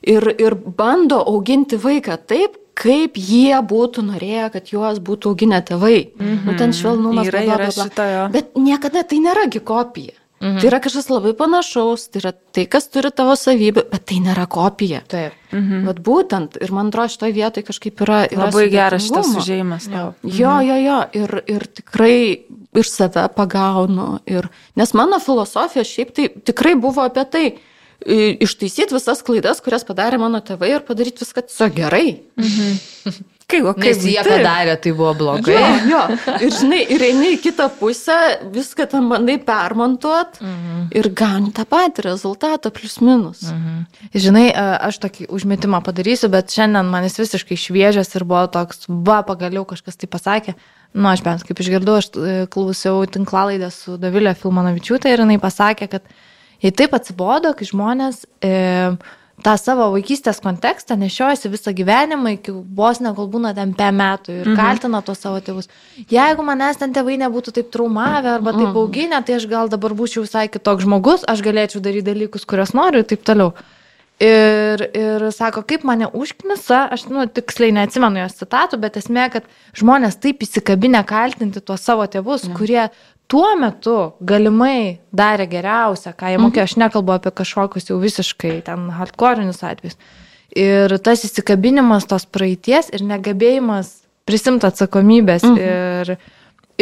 [0.00, 5.98] Ir, ir bando auginti vaiką taip, kaip jie būtų norėję, kad juos būtų auginę tėvai.
[6.16, 6.40] Mhm.
[6.46, 7.88] Nu, ten švelnumas, Yra- bla, bla, yra bla, bla.
[7.90, 8.24] šito, jo.
[8.32, 10.16] Bet niekada tai nėra gi kopija.
[10.40, 10.56] Mhm.
[10.56, 14.46] Tai yra kažkas labai panašaus, tai yra tai, kas turi tavo savybę, bet tai nėra
[14.48, 15.02] kopija.
[15.10, 15.36] Taip.
[15.52, 15.82] Mhm.
[15.88, 18.22] Vat būtent, ir man atrodo, šitoje vietoje kažkaip yra...
[18.30, 20.14] yra Labai geras šitas užėjimas tau.
[20.24, 22.14] Jo, jo, jo, ir, ir tikrai
[22.80, 24.14] ir save pagaunu.
[24.30, 24.48] Ir,
[24.80, 27.44] nes mano filosofija šiaip tai tikrai buvo apie tai,
[28.40, 32.06] ištaisyti visas klaidas, kurias padarė mano tėvai ir padaryti viską tiesiog gerai.
[33.50, 34.30] Kaip, o kaip Nes jie taip.
[34.30, 35.56] padarė, tai buvo blogai.
[35.56, 36.02] Jo, jo.
[36.46, 38.16] Ir žinai, ir eini į kitą pusę,
[38.54, 40.88] viską tam bandai permontuot mhm.
[40.96, 43.46] ir gauni tą patį rezultatą, plus minus.
[43.50, 43.86] Mhm.
[44.26, 44.46] Žinai,
[44.88, 49.66] aš tokį užmetimą padarysiu, bet šiandien man jis visiškai šviežias ir buvo toks, va, pagaliau
[49.68, 50.56] kažkas tai pasakė.
[50.92, 55.86] Nu, aš bent kaip išgirdau, aš e, klausiau tinklalaidę su Davilė Filmanovičiūtė ir jinai pasakė,
[55.92, 56.08] kad
[56.64, 58.50] jai taip atsibodo, kai žmonės e,
[59.44, 64.52] tą savo vaikystės kontekstą nešiojasi visą gyvenimą iki vos nekol būna ten pe metų ir
[64.52, 64.60] mhm.
[64.60, 65.70] kaltina tos savo tėvus.
[66.10, 70.24] Jeigu manęs ten tėvai nebūtų taip traumavę arba taip auginę, tai aš gal dabar būčiau
[70.26, 73.54] visai kitoks žmogus, aš galėčiau daryti dalykus, kuriuos noriu ir taip toliau.
[74.20, 79.46] Ir, ir sako, kaip mane užknisa, aš nu, tiksliai neatsimenu jos citatų, bet esmė, kad
[79.80, 82.52] žmonės taip įsikabinę kaltinti tuos savo tėvus, ja.
[82.58, 82.82] kurie
[83.30, 88.88] tuo metu galimai darė geriausią, ką jie mokėjo, aš nekalbu apie kažkokius jau visiškai ten
[88.96, 89.98] hardcore'inius atvejus.
[90.58, 95.60] Ir tas įsikabinimas tos praeities ir negebėjimas prisimti atsakomybės mhm.
[95.62, 96.14] ir,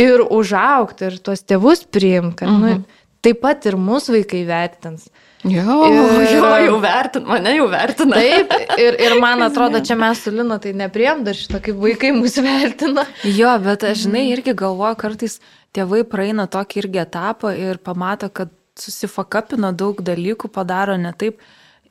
[0.01, 2.82] ir užaukti ir tuos tėvus priimti, kad mhm.
[2.82, 5.09] nu, taip pat ir mūsų vaikai vertins.
[5.46, 6.32] Jo, ir...
[6.34, 8.18] jo, jau vertina, mane jau vertina.
[8.18, 8.51] Taip,
[8.82, 12.42] ir, ir man atrodo, čia mes su Lina tai nepriem dar šito, kaip vaikai mūsų
[12.42, 13.05] vertina.
[13.22, 15.38] Jo, bet aš žinai, irgi galvoju, kartais
[15.79, 21.41] tėvai praeina tokį irgi etapą ir pamato, kad susifakapino daug dalykų, padaro ne taip.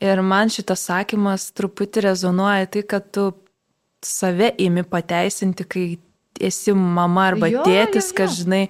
[0.03, 3.31] Ir man šitas sakymas truputį rezonuoja tai, kad tu
[4.05, 5.85] save imi pateisinti, kai
[6.37, 8.17] esi mama arba jo, tėtis, jo, jo.
[8.21, 8.63] kad žinai,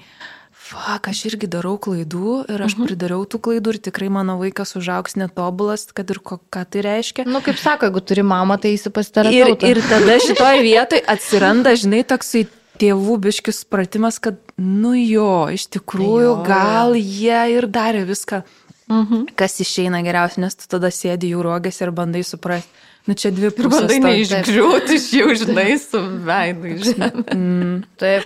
[0.68, 2.88] Fak, aš irgi darau klaidų ir aš -huh.
[2.90, 7.24] pridariau tų klaidų ir tikrai mano vaikas užaugs netobulas, kad ir ko, ką tai reiškia.
[7.24, 9.32] Na, nu, kaip sako, jeigu turi mamą, tai įsipasitarė.
[9.32, 12.48] Ir, ir tada šitoje vietoje atsiranda, žinai, toksai
[12.82, 16.44] tėvų biškis supratimas, kad, nu jo, iš tikrųjų, jo.
[16.48, 18.44] gal jie ir darė viską,
[18.90, 19.26] -huh.
[19.36, 22.70] kas išeina geriausiai, nes tu tada sėdi jų rogės ir bandai suprasti.
[23.08, 23.88] Nu čia dvi Ir pusės.
[23.88, 24.08] bandai to.
[24.08, 26.74] neišgriūti iš jau, žinai, su veidu.
[26.84, 27.12] žemę.
[27.32, 27.84] Mm.
[27.98, 28.26] Taip.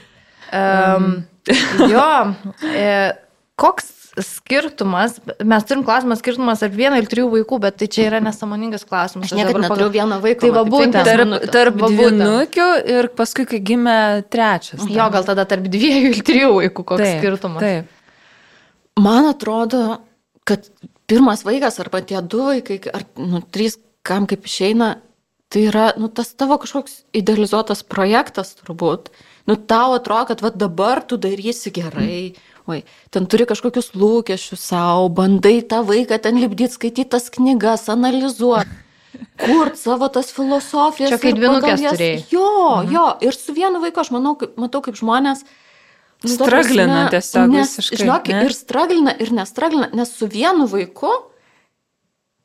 [0.52, 1.24] Um,
[1.94, 2.36] jo,
[2.74, 3.14] e,
[3.56, 8.20] koks skirtumas, mes turim klausimą skirtumas tarp vieno ir trijų vaikų, bet tai čia yra
[8.24, 9.30] nesąmoningas klausimas.
[9.30, 10.42] Aš niekada dabar pagal- neturiu vieno vaiko.
[10.42, 10.98] Tai va būtent.
[11.08, 11.52] Tarp, minutes.
[11.56, 13.98] tarp dvinukių ir paskui, kai gimė
[14.30, 14.84] trečias.
[14.84, 17.64] Jo, gal tada tarp dviejų ir trijų vaikų koks Taip, skirtumas.
[17.64, 17.86] Taip.
[19.00, 20.02] Man atrodo,
[20.44, 20.68] kad
[21.08, 24.98] pirmas vaikas arba tie du vaikai, ar nu, trys, kam kaip išeina,
[25.52, 29.12] tai yra nu, tas tavo kažkoks idealizuotas projektas turbūt.
[29.50, 32.34] Nu, tau atrodo, kad va, dabar tu darysi gerai.
[32.70, 38.70] Oi, ten turi kažkokius lūkesčius savo, bandai tą vaiką ten lipdyti, skaityti tas knygas, analizuoti.
[39.42, 41.12] Kurt savo tas filosofijas.
[41.12, 42.22] Čia kai ir pagal dvynukes jas- turėjai.
[42.32, 42.52] Jo,
[42.84, 42.94] mhm.
[42.94, 45.44] jo, ir su vienu vaiku aš manau, kaip, matau, kaip žmonės
[46.22, 48.46] nu, Straglina tiesiog nes, visiškai, Žinok, ne?
[48.46, 51.10] ir straglina, ir nestraglina, nes su vienu vaiku,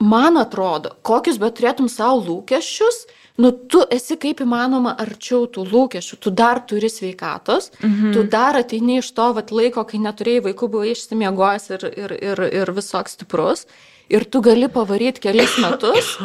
[0.01, 3.05] man atrodo, kokius bet turėtum savo lūkesčius,
[3.37, 8.15] nu tu esi kaip įmanoma arčiau tų lūkesčių, tu dar turi sveikatos, mhm.
[8.17, 12.45] tu dar ateini iš to vat, laiko, kai neturėjai vaikų, buvai išsimiegojęs ir, ir, ir,
[12.63, 13.67] ir visoks stiprus,
[14.13, 16.17] ir tu gali pavaryti kelis metus.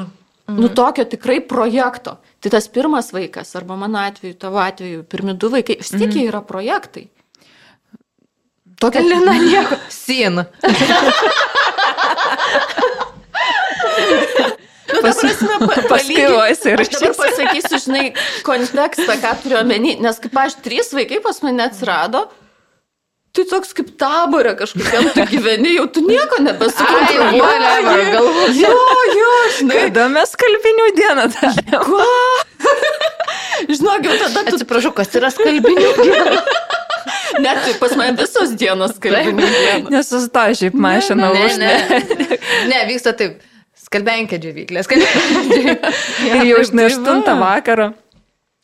[0.51, 2.17] Nu, tokio tikrai projekto.
[2.43, 6.25] Tai tas pirmas vaikas, arba mano atveju, tavo atveju, pirmi du vaikai, vis tiek jie
[6.27, 7.05] yra projektai.
[8.81, 9.77] Tokia lina nieko.
[14.91, 15.01] Sin.
[15.01, 15.79] Pas, prasme, pa,
[16.35, 18.05] vos ir Aš dabar pasakysiu, žinai,
[18.47, 22.25] kontekstą, ką turiu omeny, nes kaip aš trys vaikai pas mane atsirado,
[23.35, 27.19] tai toks kaip taborė kažkokiam tu gyveni, jau tu nieko nebesupranti.
[28.11, 28.55] galvoju.
[28.59, 28.73] Jo,
[29.19, 29.77] jo, žinai.
[29.85, 31.83] Kada mes kalbinių dieną darėme?
[31.87, 32.07] Ko?
[33.71, 34.57] Žinok, jau tada tu...
[34.57, 35.93] Atsiprašau, kas yra skalbinių?
[37.41, 39.93] Net tai pas mane visos dienos kalbinių dienų.
[39.93, 41.71] Nesustoju šiaip mašiną Ne, už ne.
[42.67, 43.39] Ne, vyksta taip.
[43.91, 44.85] Skalbenkė džiovyklė.
[46.29, 47.89] Ir jau žinai, 8 vakaro.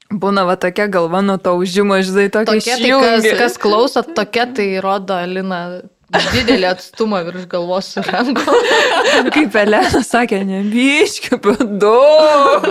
[0.08, 4.46] Būna va tokia galva nuo to užžimo, žinai, tokia Tokia tai kas, kas klausot, tokia
[4.56, 8.54] tai rodo Alina didelį atstumą virš galvos su ranko.
[9.36, 12.68] Kaip Elena sakė, nebiškiu, bet daug.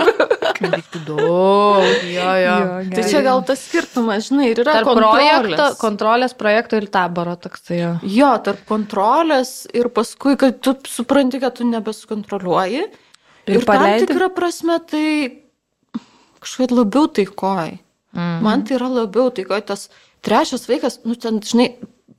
[1.05, 1.83] Daug.
[2.09, 2.55] Jo, jo.
[2.95, 5.17] Tai čia gal tas skirtumas, žinai, ir yra Tarp kontrolės.
[5.21, 7.91] projekto, kontrolės projekto ir taboro toksai jo.
[8.17, 12.87] Jo, tarp kontrolės ir paskui, kad tu supranti, kad tu nebesukontroliuoji.
[13.47, 15.05] Ir Ir, ir tam tikrą prasme tai
[16.43, 17.77] kažkaip labiau taikoj.
[18.17, 18.41] Mm.
[18.43, 19.61] Man tai yra labiau taikoj.
[19.69, 19.87] Tas
[20.25, 21.69] trečias vaikas, nu ten, žinai,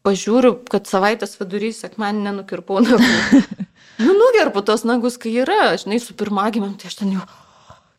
[0.06, 3.42] pažiūriu, kad savaitės vidurys, sekmanį nenukirpau nagų.
[4.04, 7.24] nu, nugerbu tos nagus, kai yra, žinai, su pirmagimėm, tai aš ten jau,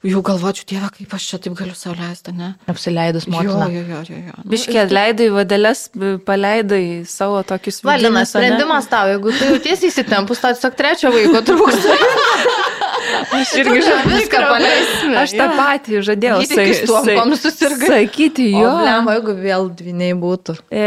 [0.08, 2.54] jau galvočiau, dieve, kaip aš čia taip galiu sauliaisti, ne?
[2.72, 3.68] Apsileidus Jo, motiną.
[3.76, 4.22] jo, jo, jo.
[4.30, 4.38] jo.
[4.40, 5.86] Nu, Biškiai atleidai vadeles,
[6.28, 8.32] paleidai savo tokius vidinius, ane?
[8.32, 12.00] sprendimas tau, jeigu tu jautiesi įsitempus, tai tiesiog trečio vaiko trūksta.
[13.40, 15.18] Aš irgi žinau, viską paleisime.
[15.24, 16.40] Aš tą patį žadėjau
[17.40, 17.90] susirgai.
[17.94, 20.58] sakyti, Jo, blem, jeigu vėl dviniai būtų.
[20.72, 20.86] E,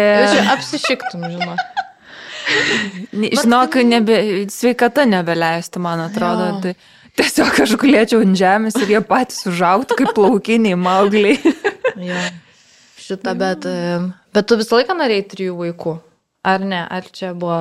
[0.54, 1.56] apsišiktum, žinoma.
[3.12, 4.16] žinok, nebe,
[4.52, 6.48] sveikata nebeleistų, man atrodo.
[6.48, 6.60] Jo.
[6.62, 6.74] Tai
[7.20, 11.38] tiesiog aš gulėčiau ant žemės ir jie patys užauktų kaip plaukiniai maugliai.
[12.02, 12.16] Jo.
[12.96, 13.66] Šitą, bet,
[14.32, 15.92] bet tu visą laiką norėjai trijų vaikų.
[16.48, 16.78] Ar ne?
[16.88, 17.58] Ar čia buvo,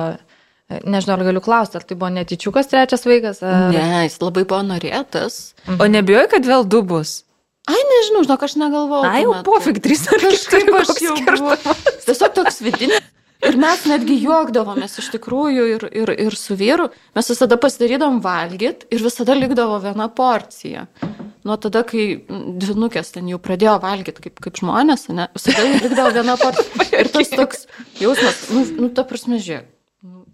[0.70, 3.42] nežinau, ar galiu klausti, ar tai buvo netyčiukas trečias vaikas?
[3.44, 3.68] Ar...
[3.74, 5.54] Ne, jis labai buvo norėtas.
[5.78, 7.22] O nebijoj, kad vėl du bus.
[7.70, 9.06] Ai, nežinau, žinok, aš negalvojau.
[9.06, 11.74] Ai, jau pofik, trys ar Kažkaip aš jau buvau.
[12.08, 13.10] Tiesiog toks vidinis.
[13.42, 16.88] Ir mes netgi juokdavomės iš tikrųjų ir, ir, ir su vyru.
[17.16, 20.84] Mes visada pasidarydom valgyt ir visada likdavo viena porcija.
[21.42, 26.36] Nuo tada, kai dvinukės ten jau pradėjo valgyti kaip, kaip žmonės, ne, visada likdavo viena
[26.38, 26.86] porcija.
[27.02, 27.66] Ir tas toks
[27.98, 29.66] jausmas, nu, nu ta prasme, žiūrėk.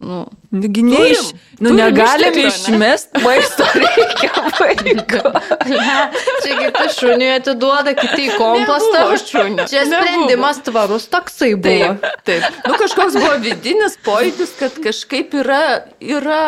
[0.00, 2.42] Nu, Nugi neiš, Turim, nu negalim ne?
[2.46, 5.32] išmesti maisto, reikia vaiko.
[5.66, 5.96] Ne,
[6.44, 8.92] čia kiti šuniui atiduoda, kiti į kompostą.
[9.00, 9.66] Nebuvo šunio.
[9.66, 10.04] Čia Nebuvo.
[10.04, 11.90] sprendimas tvarus toksai buvo.
[12.04, 12.60] Taip, taip.
[12.68, 15.62] Nu, kažkoks buvo vidinis pojūtis, kad kažkaip yra,
[15.98, 16.44] yra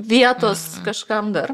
[0.00, 1.52] vietos kažkam dar.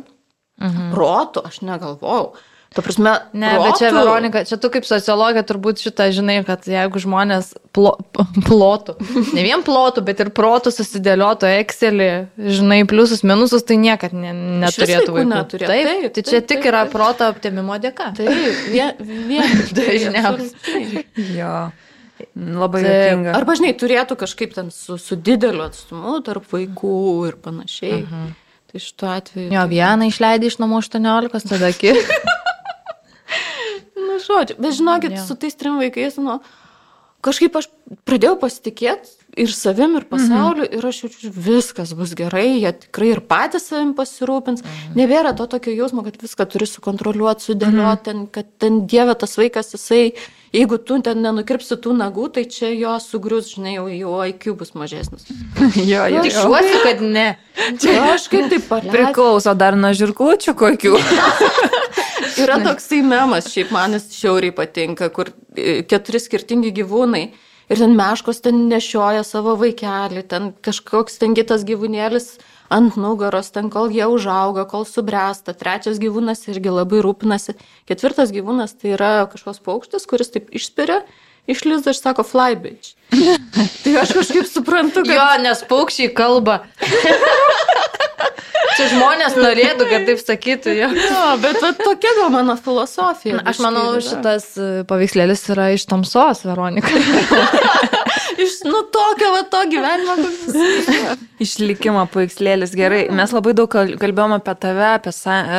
[0.62, 0.92] Mhm.
[0.94, 2.30] Proto, aš negalvojau.
[2.71, 7.01] Ta prasme, Ne, bet čia Veronika, čia tu kaip sociologija turbūt šitą žinai, kad jeigu
[7.03, 7.97] žmonės plo,
[8.47, 8.95] plotų,
[9.35, 12.07] ne vien plotų, bet ir protų susidėliotų Excelį,
[12.39, 14.31] žinai, pliusus, minusus, tai niekad ne,
[14.62, 15.66] neturėtų vaikų neturėtų.
[15.73, 16.95] Taip, Taip, tai čia taip, tik taip, yra taip.
[16.95, 18.12] proto optimimo dėka.
[18.21, 18.39] Tai
[18.71, 21.05] vien, vien Dažniausiai.
[21.41, 21.55] Jo,
[22.39, 22.93] labai Taip.
[22.95, 23.35] juokinga.
[23.35, 26.97] Arba, žinai, turėtų kažkaip ten su, su dideliu atstumu tarp vaikų
[27.33, 28.05] ir panašiai.
[28.07, 28.31] Mhm.
[28.71, 29.49] Tai šituo atveju.
[29.51, 32.21] Jo, vieną išleidai iš namų 18, tada kitą.
[34.21, 35.25] Nu, žodžiu, bet žinokit, Jo.
[35.27, 36.41] su tais trim vaikais, nu,
[37.25, 37.68] kažkaip aš
[38.09, 40.79] pradėjau pasitikėti ir savim, ir pasauliu, mhm.
[40.79, 44.64] ir aš jaučiu, viskas bus gerai, jie tikrai ir patys savim pasirūpins.
[44.64, 44.99] Mhm.
[44.99, 48.29] Nebėra to tokio jausmo, kad viską turi sukontroliuoti, sudėlioti, mhm.
[48.35, 50.14] kad ten dieve tas vaikas, jisai,
[50.57, 54.75] jeigu tu ten nenukirpsi tų nagų, tai čia jo sugrius, žinai, jau, jau IQ bus
[54.79, 55.29] mažesnis.
[55.93, 56.25] jo, jo.
[56.27, 57.29] Tikiuosi, kad ne.
[57.79, 58.91] Čia aš kaip taip pat.
[58.91, 60.97] Priklauso dar nuo žirklučių kokių.
[62.39, 67.24] Yra toksai memas, šiaip man jis šiauriai patinka, kur e, keturi skirtingi gyvūnai.
[67.70, 72.33] Ir ten meškos ten nešioja savo vaikelį, ten kažkoks ten kitas gyvūnėlis
[72.70, 75.55] ant nugaros, ten kol jie užauga, kol subręsta.
[75.59, 77.55] Trečias gyvūnas irgi labai rūpinasi.
[77.91, 81.05] Ketvirtas gyvūnas tai yra kažkoks paukštis, kuris taip išspiria
[81.51, 82.94] iš lizdo ir sako fly bitch.
[83.82, 85.14] tai aš kažkaip suprantu, kad...
[85.16, 86.62] Jo, nes paukščiai kalba.
[88.76, 90.74] Čia žmonės norėtų, kad taip sakytų.
[90.78, 93.42] Jo, jo bet va, tokia gal mano filosofija.
[93.51, 96.88] Aš manau, šitas e, paveikslėlis yra iš tamsos, Veronika.
[98.45, 100.14] iš, nu, tokio, va, to gyvenimo.
[101.43, 103.03] Išlikimo paveikslėlis, gerai.
[103.14, 105.12] Mes labai daug kalbėjom apie tave, apie,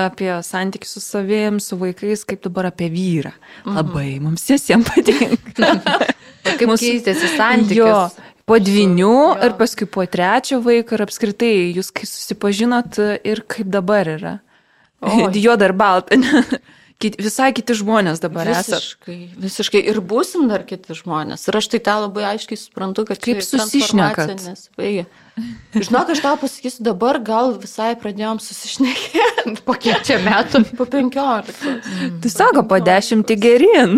[0.05, 3.33] apie santykių su savim, su vaikais, kaip dabar apie vyrą.
[3.63, 3.77] Mhm.
[3.77, 4.27] Labai mhm.
[4.27, 5.71] mums visiems patinka.
[6.59, 7.81] kaip mums keitėsi santykiai.
[7.81, 9.23] Jo, po dvinių jo.
[9.47, 14.37] ir paskui po trečio vaiko ir apskritai jūs kai susipažinot ir kaip dabar yra.
[15.33, 16.13] Jo dar balta.
[17.01, 18.77] Kit, visai kiti žmonės dabar esame.
[18.77, 19.81] Visiškai, visiškai.
[19.89, 21.47] Ir būsim dar kiti žmonės.
[21.49, 24.35] Ir aš tai tą labai aiškiai suprantu, kad kaip susišnekat.
[25.73, 29.57] Žinok, aš tau pasakysiu, dabar gal visai pradėjom susišnekėti.
[29.67, 30.63] Po kiek čia metų?
[30.77, 31.77] Po penkiolika.
[32.21, 33.97] Tu sako, po dešimtį gerin.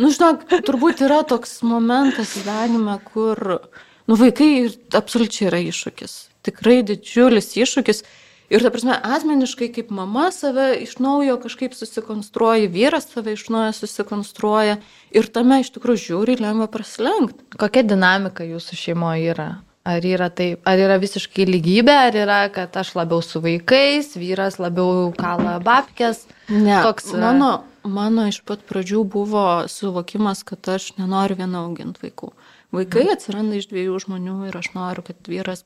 [0.00, 3.58] Nu, žinok, turbūt yra toks momentas gyvenime, kur,
[4.06, 6.14] nu, vaikai absoliučiai yra iššūkis.
[6.46, 8.04] Tikrai didžiulis iššūkis.
[8.50, 13.76] Ir, ta prasme, asmeniškai kaip mama save iš naujo kažkaip susikonstruoja, vyras save iš naujo
[13.78, 14.80] susikonstruoja
[15.14, 17.46] ir tame iš tikrųjų žiūri lengva prasilenkti.
[17.60, 19.48] Kokia dinamika jūsų šeimoje yra?
[19.86, 24.58] Ar yra, taip, ar yra visiškai lygybė, ar yra, kad aš labiau su vaikais, vyras
[24.60, 26.26] labiau kala babkės?
[26.50, 27.54] Ne, Toks, mano,
[27.86, 32.34] mano iš pat pradžių buvo suvokimas, kad aš nenoriu viena auginti vaikų.
[32.74, 33.14] Vaikai mhm.
[33.14, 35.64] atsiranda iš dviejų žmonių ir aš noriu, kad vyras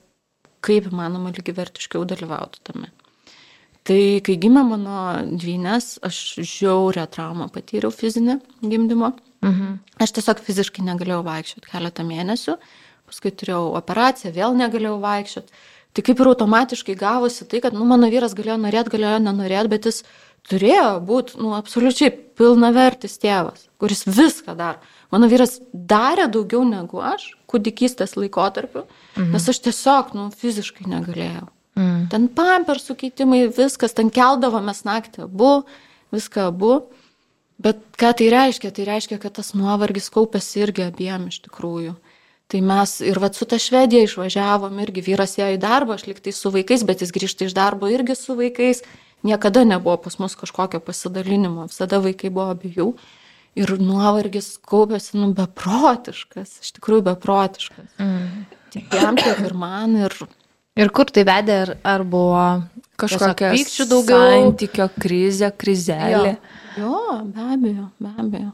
[0.65, 2.91] kaip įmanoma lygivertiškiau dalyvautų tame.
[3.85, 9.13] Tai kai gimė mano dvynės, aš žiaurę traumą patyriau fizinę gimdymo.
[9.45, 9.77] Mhm.
[10.01, 12.57] Aš tiesiog fiziškai negalėjau vaikščioti keletą mėnesių,
[13.11, 15.65] paskui turėjau operaciją, vėl negalėjau vaikščioti.
[15.95, 19.91] Tai kaip ir automatiškai gavosi tai, kad nu, mano vyras galėjo norėti, galėjo nenorėti, bet
[19.91, 20.01] jis
[20.49, 22.11] turėjo būti, nu, absoliučiai
[22.41, 24.81] pilnavertis tėvas, kuris viską daro.
[25.15, 28.85] Mano vyras darė daugiau negu aš, kūdikystės laikotarpiu,
[29.15, 29.31] mhm.
[29.37, 31.47] nes aš tiesiog, nu, fiziškai negalėjau.
[31.79, 32.03] Mhm.
[32.11, 35.55] Ten pampersų keitimai, viskas, ten keldavomės naktį abu,
[36.15, 36.75] viską abu.
[37.63, 38.73] Bet ką tai reiškia?
[38.75, 41.95] Tai reiškia, kad tas nuovargis kaupėsi irgi abiem iš tikrųjų.
[42.51, 46.35] Tai mes ir va su ta Švedija išvažiavom, irgi vyras ėjo į darbą, aš liktai
[46.35, 48.83] su vaikais, bet jis grįžta iš darbo irgi su vaikais
[49.25, 52.89] niekada nebuvo pas mus kažkokio pasidalinimo, visada vaikai buvo abiejų.
[53.55, 57.93] Ir nuovargis kaupėsi, nu, beprotiškas, iš tikrųjų beprotiškas.
[58.03, 58.47] Mm.
[58.75, 59.95] Tiek jam, tiek ir man.
[60.09, 60.17] Ir...
[60.83, 62.43] ir kur tai vedė, ar, ar buvo
[62.99, 64.25] kažkokia pykčių daugiau?
[64.33, 66.35] Santykio krizė, krizelė.
[66.75, 68.53] Jo, jo, be abejo, be abejo.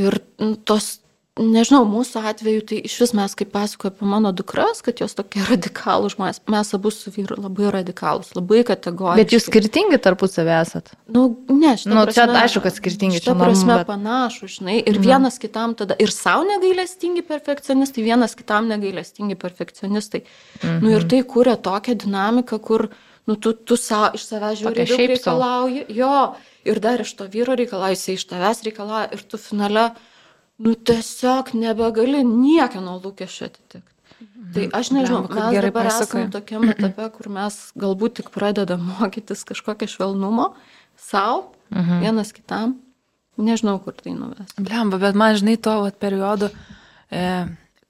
[0.00, 0.94] Ir nu, tos
[1.40, 5.42] nežinau, mūsų atveju tai iš vis mes, kaip pasakoju apie mano dukras, kad jos tokie
[5.50, 9.24] radikalų žmonės, mes abu su vyru labai radikalus, labai kategoriški.
[9.24, 10.92] Bet jūs skirtingi tarpusavį esat?
[11.10, 12.04] Nu, ne, žinau.
[12.04, 13.18] Nu, čia aišku, kad skirtingi.
[13.24, 13.88] Šia prasme bet...
[13.90, 15.08] panašu, žinai, ir mhm.
[15.08, 20.22] vienas kitam tada, ir savo negailestingi perfekcionistai, vienas kitam negailestingi perfekcionistai.
[20.62, 20.80] Mhm.
[20.86, 22.88] Nu, ir tai kūrė tokią dinamiką, kur,
[23.26, 26.16] nu, tu, tu sa, iš savęs žiūri, daug reikalauji, jo,
[26.70, 29.90] ir dar iš to vyro reikalauji, jisai iš tavęs reikalauja, ir tu finale
[30.58, 33.90] nu tiesiog nebegali niekieno lūkesčio atitikti.
[34.20, 34.52] Mhm.
[34.54, 39.44] Tai aš nežinau, Lemba, mes dabar esame tokiam etape, kur mes galbūt tik pradedam mokytis
[39.48, 40.52] kažkokio švelnumo
[40.96, 42.00] savo, mhm.
[42.06, 42.78] vienas kitam.
[43.34, 44.52] Nežinau, kur tai nuves.
[44.54, 46.52] Blemba, bet man žinai to vat, periodu.
[47.10, 47.22] E,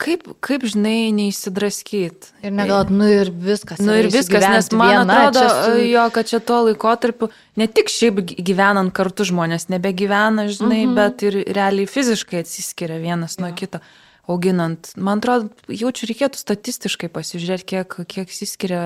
[0.00, 2.30] Kaip, kaip žinai, neįsidraskyt.
[2.42, 3.78] Ir negalvot, nu ir viskas.
[3.78, 5.84] Nu ir viskas, nes man viena, atrodo, su...
[5.86, 7.28] jo, kad čia tuo laikotarpiu
[7.60, 10.96] ne tik šiaip gyvenant kartu žmonės nebegyvena, žinai, mm -hmm.
[10.98, 13.46] bet ir realiai fiziškai atsiskiria vienas ja.
[13.46, 13.80] nuo kito
[14.26, 14.90] auginant.
[14.96, 18.82] Man atrodo, jaučiu, reikėtų statistiškai pasižiūrėti, kiek, kiek įsiskiria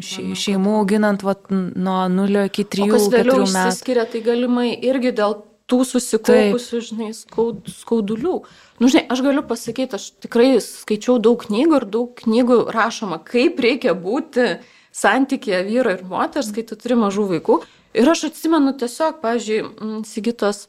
[0.00, 2.92] še, šeimų auginant vat, nuo 0 iki 3 metų.
[2.94, 5.40] Kas vėliau įsiskiria, tai galimai irgi dėl
[5.70, 8.36] tų susikaupusių, žinai, skaud, skaudulių.
[8.82, 13.60] Nu, žinai, aš galiu pasakyti, aš tikrai skaičiau daug knygų ir daug knygų rašoma, kaip
[13.62, 14.56] reikia būti
[14.92, 17.62] santykėje vyro ir moters, kai tu turi mažų vaikų.
[17.96, 20.66] Ir aš atsimenu tiesiog, pavyzdžiui, Sigitos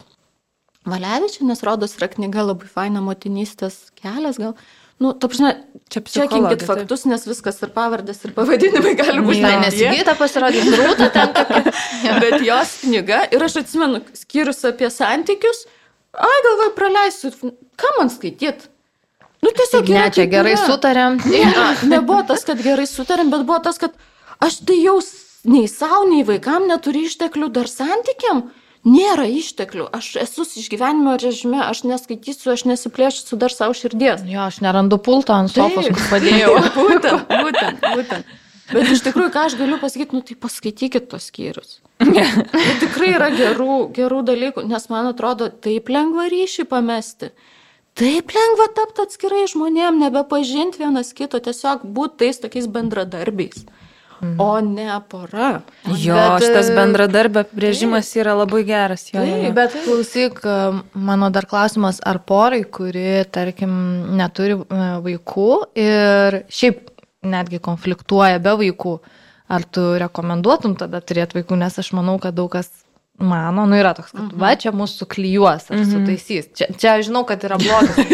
[0.84, 4.58] Valevičia, nes rodos yra knyga labai faina motinystės kelias, gal.
[5.02, 5.56] Nu, ta prasme,
[5.94, 9.41] Čia čekinkit faktus, nes viskas ir pavardės, ir pavadinimai gali būti.
[9.44, 9.89] Ten tie.
[9.89, 11.74] nesigita pasirodyti, rūta ten tokia.
[12.24, 15.66] Bet jos knyga, ir aš atsimenu, skyrius apie santykius,
[16.18, 17.34] ai galvoju, praleisiu,
[17.78, 18.70] ką man skaityti?
[19.44, 20.66] Nu, tiesiog Ne, čia gerai yra.
[20.72, 21.20] sutarėm.
[21.28, 21.52] Ne,
[21.91, 23.94] nebuvo tas, kad gerai sutarėm, bet buvo tas, kad
[24.41, 24.98] aš tai jau
[25.52, 28.46] nei savo, nei vaikam neturiu išteklių dar santykiam.
[28.84, 29.86] Nėra išteklių.
[29.95, 34.25] Aš esu išgyvenimo režime, aš neskaitysiu, aš nesiplėšysiu dar savo širdies.
[34.27, 36.57] Jo, aš nerandu pulto ant sofos, kur padėjau.
[36.79, 38.34] būtent, būtent, būtent.
[38.73, 41.77] Bet iš tikrųjų, ką aš galiu pasakyti, nu tai paskaitykit tos skyrius.
[42.03, 42.13] Nu,
[42.81, 47.31] tikrai yra gerų, gerų dalykų, nes man atrodo, taip lengva ryšį pamesti.
[47.99, 53.67] Taip lengva tapti atskirai žmonėm, nebepažinti vienas kito, tiesiog būti tais tokiais bendradarbiais.
[54.39, 55.49] O ne pora.
[55.88, 59.07] Jo, Bet, šitas e, bendradarbio apibrėžimas yra labai geras.
[59.13, 59.51] Jo, jo, jo.
[59.55, 60.39] Bet klausyk,
[60.93, 63.74] mano dar klausimas, ar porai, kuri, tarkim,
[64.19, 65.49] neturi e, vaikų
[65.84, 66.89] ir šiaip
[67.24, 68.95] netgi konfliktuoja be vaikų,
[69.53, 72.71] ar tu rekomenduotum tada turėti vaikų, nes aš manau, kad daug kas
[73.19, 76.49] mano, nu yra toks, kad va čia mūsų klyjuos ar sutaisys.
[76.57, 77.99] Čia, čia žinau, kad yra blogas.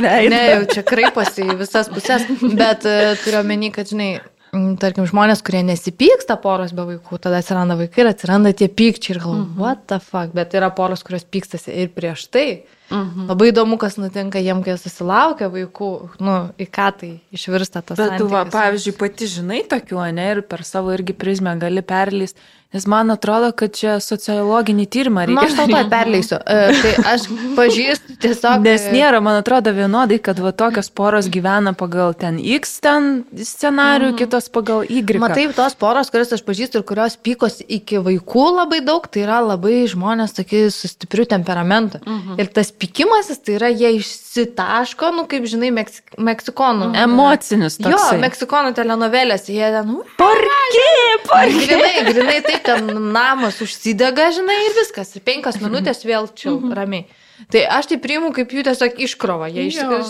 [0.00, 4.20] Ne, jau čia kraiposi į visas pusės, bet uh, turiu omeny, kad, žinai,
[4.50, 9.22] tarkim, žmonės, kurie nesipyksta poros be vaikų, tada atsiranda vaikai ir atsiranda tie pykčiai ir
[9.22, 9.62] galvoju, mhm.
[9.62, 12.46] what the fuck, bet yra poros, kurios pykstasi ir prieš tai.
[12.90, 13.28] Mhm.
[13.30, 15.90] Labai įdomu, kas nutinka jiem, kai susilaukia vaikų,
[16.26, 18.00] nu, į ką tai išvirsta tas.
[18.00, 18.56] Bet tu, va, santykis.
[18.56, 22.42] pavyzdžiui, pati žinai tokių, ne, ir per savo irgi prizmę gali perlysti,
[22.72, 25.46] nes man atrodo, kad čia sociologinį tyrimą Na, reikia.
[25.48, 26.36] aš tau to perleisiu.
[26.38, 27.26] Uh, tai aš
[27.58, 28.62] pažįstu tiesiog.
[28.62, 33.10] Nes e, nėra, man atrodo, vienodai, kad va tokios poros gyvena pagal ten X ten
[33.34, 34.18] scenarių, mm.
[34.20, 35.02] kitos pagal Y.
[35.22, 39.40] Matai, tos poros, kurias aš pažįstu ir kurios pykosi iki vaikų labai daug, tai yra
[39.42, 41.98] labai žmonės tokie su stipriu temperamentu.
[42.06, 42.38] Mhm.
[42.40, 46.90] Ir tas pykimasis, tai yra jie išsitaško, nu kaip žinai, Meksik meksikonų.
[47.02, 48.16] Emocinis Jo, toks.
[48.20, 50.88] meksikonų telenovelės, jie ten, Parkė,
[51.30, 51.64] parkė.
[51.64, 55.14] grinai, grinai taip, ten namas užsidega, žinai, ir viskas.
[55.16, 57.08] Ir penkias minutės vėl čia ramiai.
[57.48, 60.00] Tai aš tai priimu kaip jų tiesiog iškrova, jie jo,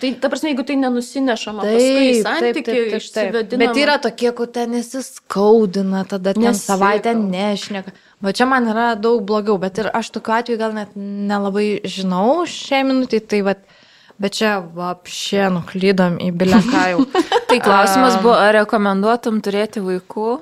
[0.00, 3.60] tai ta prasme, jeigu tai nenusinešama, paskui į santykį išsivedinama.
[3.62, 6.64] Bet yra tokie, kur ten įsiskaudina, tada ten Nesikalba.
[6.64, 7.94] savaitę nešneka.
[8.22, 12.42] Va čia man yra daug blogiau, bet ir aš tokiu atveju gal net nelabai žinau
[12.50, 13.54] šią minutę, tai va,
[14.22, 17.06] bet čia vapšė nuklydom į bileką jau.
[17.52, 20.40] Tai klausimas buvo, ar rekomenduotum turėti vaikų?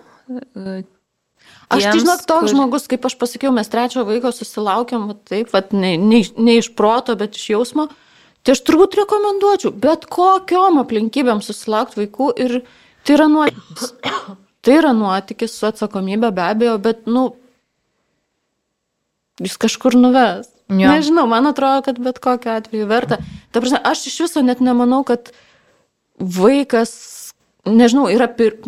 [1.71, 5.53] Aš tai žinok, toks kur- žmogus, kaip aš pasakiau, mes trečio vaiko susilaukėm, va, taip,
[5.55, 7.89] va, ne, ne, ne iš proto, bet iš jausmo.
[8.43, 12.57] Tai aš turbūt rekomenduočiau, bet kokiom aplinkybėm susilaukti vaikų ir
[13.05, 13.93] tai yra nuotykis.
[14.61, 17.31] Tai yra nuotykis su atsakomybė be abejo, bet, nu,
[19.41, 20.51] jis kažkur nuves.
[20.69, 20.91] Jo.
[20.93, 23.17] Nežinau, man atrodo, kad bet kokiu atveju verta.
[23.51, 25.33] Ta prasme, aš iš viso net nemanau, kad
[26.21, 26.93] vaikas,
[27.65, 28.59] nežinau, yra pir,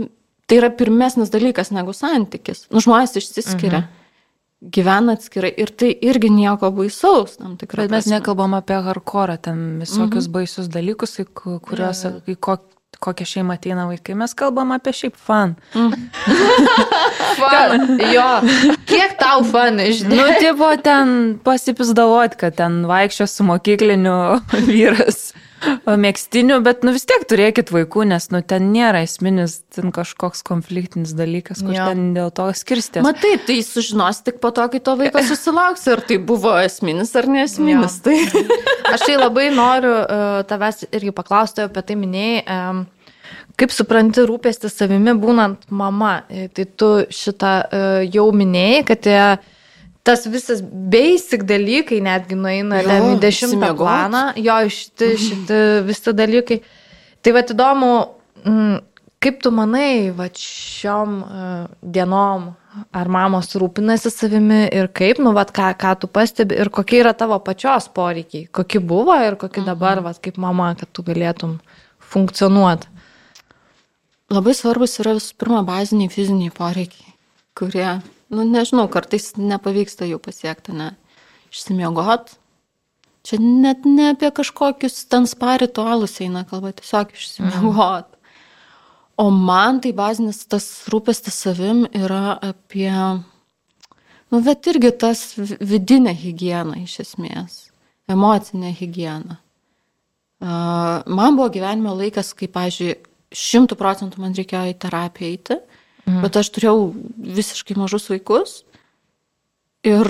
[0.53, 2.67] tai yra pirmesnis dalykas negu santykis.
[2.69, 4.67] Nu, žmonės išsiskiria, mhm.
[4.75, 7.39] gyvena atskirai ir tai irgi nieko baisaus.
[7.41, 8.19] Bet mes prasme.
[8.19, 10.35] nekalbam apie hardcore, ten visokius mhm.
[10.35, 12.59] baisius dalykus, į ku- kuriuos, į ko,
[13.01, 14.13] kokią šeimą ateina vaikai.
[14.21, 15.57] Mes kalbam apie šiaip fan.
[15.73, 15.97] Fun.
[18.13, 18.27] Jo,
[18.85, 20.19] kiek tau fan, žinai.
[20.19, 24.19] Nu, tipo, ten pasipizdavot, kad ten vaikščio su mokykliniu
[24.69, 25.31] vyras
[25.87, 31.15] mėgstiniu, bet nu vis tiek turėkit vaikų, nes nu ten nėra esminis, ten kažkoks konfliktinis
[31.19, 31.89] dalykas, kur Jo.
[31.91, 33.05] ten dėl to skirstės.
[33.05, 37.31] Matai, tai sužinos tik po to, kai to vaiko susilauks, ar tai buvo esminis ar
[37.31, 38.01] nesminis.
[38.05, 38.17] Tai...
[38.95, 42.43] Aš tai labai noriu uh, tavęs irgi paklausti apie tai minėjai.
[42.49, 42.85] Um,
[43.61, 49.19] Kaip supranti rūpestį savimi būnant mama, E, tai tu šitą uh, jau minėjai, kad tie,
[50.03, 56.59] tas visas basic dalykai netgi nueina į dešimtą planą, jo šiti, šiti visi dalykai.
[57.23, 57.93] Tai va įdomu,
[58.43, 58.81] mm,
[59.23, 62.51] kaip tu manai, va šiom uh, dienom,
[62.91, 67.13] ar mamos rūpinasi savimi ir kaip, nu, va, ką, ką tu pastebi ir kokie yra
[67.15, 71.59] tavo pačios poreikiai, kokie buvo ir kokie dabar, va, kaip mama, kad tu galėtum
[72.13, 72.89] funkcionuoti.
[74.33, 77.13] Labai svarbus yra visų pirma baziniai fiziniai poreikiai,
[77.59, 77.91] kurie,
[78.33, 80.93] nu nežinau, kartais nepavyksta jų pasiekti, ne.
[81.53, 82.33] Išsimiegot.
[83.23, 88.09] Čia net ne apie kažkokius ten spa ritualus eina kalba, tiesiog išsimiegot.
[89.21, 92.91] O man tai bazinis tas rūpestis savim yra apie,
[94.33, 97.59] nu, bet irgi tas vi- vidinę higieną iš esmės,
[98.09, 99.37] emocinę higieną.
[100.43, 102.99] Uh, man buvo gyvenime laikas, kai, pažiūrėjau,
[103.33, 105.57] šimtų procentų man reikėjo į terapiją eiti,
[106.07, 106.23] mhm.
[106.25, 108.63] bet aš turėjau visiškai mažus vaikus
[109.87, 110.07] ir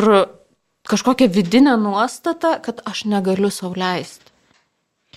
[0.89, 4.31] kažkokia vidinė nuostata, kad aš negaliu sauliaisti.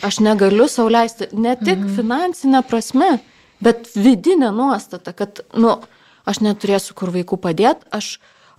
[0.03, 1.95] Aš negaliu sauliaisti ne tik mhm.
[1.95, 3.17] finansinė prasme,
[3.63, 5.78] bet vidinė nuostata, kad, nu,
[6.28, 8.17] aš neturėsiu kur vaikų padėti, aš,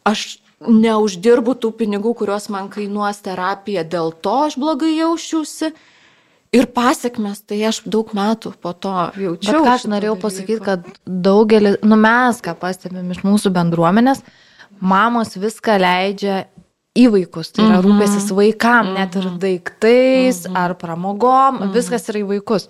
[0.08, 5.74] aš neuždirbu tų pinigų, kuriuos man kainuos terapija, dėl to aš blogai jaučiuosi.
[6.56, 9.60] Ir pasiekmes, tai aš daug metų po to jaučiau.
[9.60, 14.22] Bet ką aš norėjau pasakyti, kad daugelis, nu mes, ką pastebėm iš mūsų bendruomenės,
[14.80, 16.44] mamos viską leidžia
[16.96, 17.52] į vaikus.
[17.52, 17.86] Tai yra mm -hmm.
[17.86, 18.98] rūpėsis vaikam, mm -hmm.
[18.98, 19.38] net ir mhm.
[19.38, 20.58] daiktais mm -hmm.
[20.64, 21.72] ar pramogom, mm -hmm.
[21.72, 22.68] viskas yra į vaikus.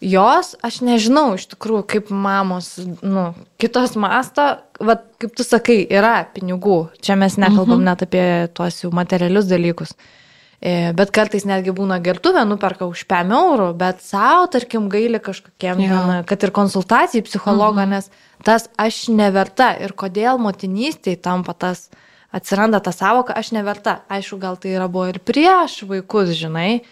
[0.00, 4.42] Jos, aš nežinau iš tikrųjų, kaip mamos, nu, kitos masto,
[4.80, 6.88] va, kaip tu sakai, yra pinigų.
[7.00, 7.84] Čia mes nekalbam mm -hmm.
[7.84, 9.90] net apie tuos jau materialius dalykus.
[9.90, 10.21] E,
[10.62, 16.02] bet kartais netgi būna gertuvė, nuperka už 5 eurų, bet savo, tarkim, gaili kažkokiem, ja.
[16.28, 17.94] kad ir konsultacijai psichologą, mm -hmm.
[17.98, 18.10] nes
[18.46, 21.90] tas aš neverta ir kodėl motinystėje tampa tas,
[22.32, 24.00] atsiranda ta savoka, aš neverta.
[24.08, 26.82] Aišku, gal tai yra buvo ir prieš vaikus, žinai,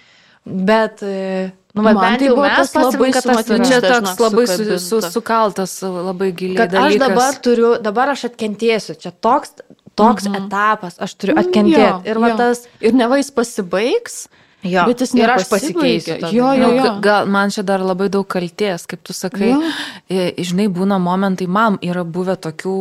[0.45, 1.03] bet...
[1.03, 3.64] E, nu, man bent tai jau mes labai kad tas yra.
[3.64, 6.57] Čia toks labai su, su, sukaltas, labai giliai.
[6.57, 6.95] Kad dalykas.
[6.95, 9.55] aš dabar turiu, dabar aš atkentėsiu, čia toks,
[10.01, 10.44] toks mhm.
[10.44, 11.86] etapas, aš turiu atkentėti.
[11.86, 14.22] Jo, ir, va, tas, ir neva jis pasibaigs,
[14.61, 16.18] Jo, bet jis ir aš pasikeisiu.
[16.36, 16.88] Jo, jo, jo.
[17.01, 20.26] Gal man čia dar labai daug kalties, kaip tu sakai, jo.
[20.36, 22.74] žinai, būna momentai, man yra buvę tokių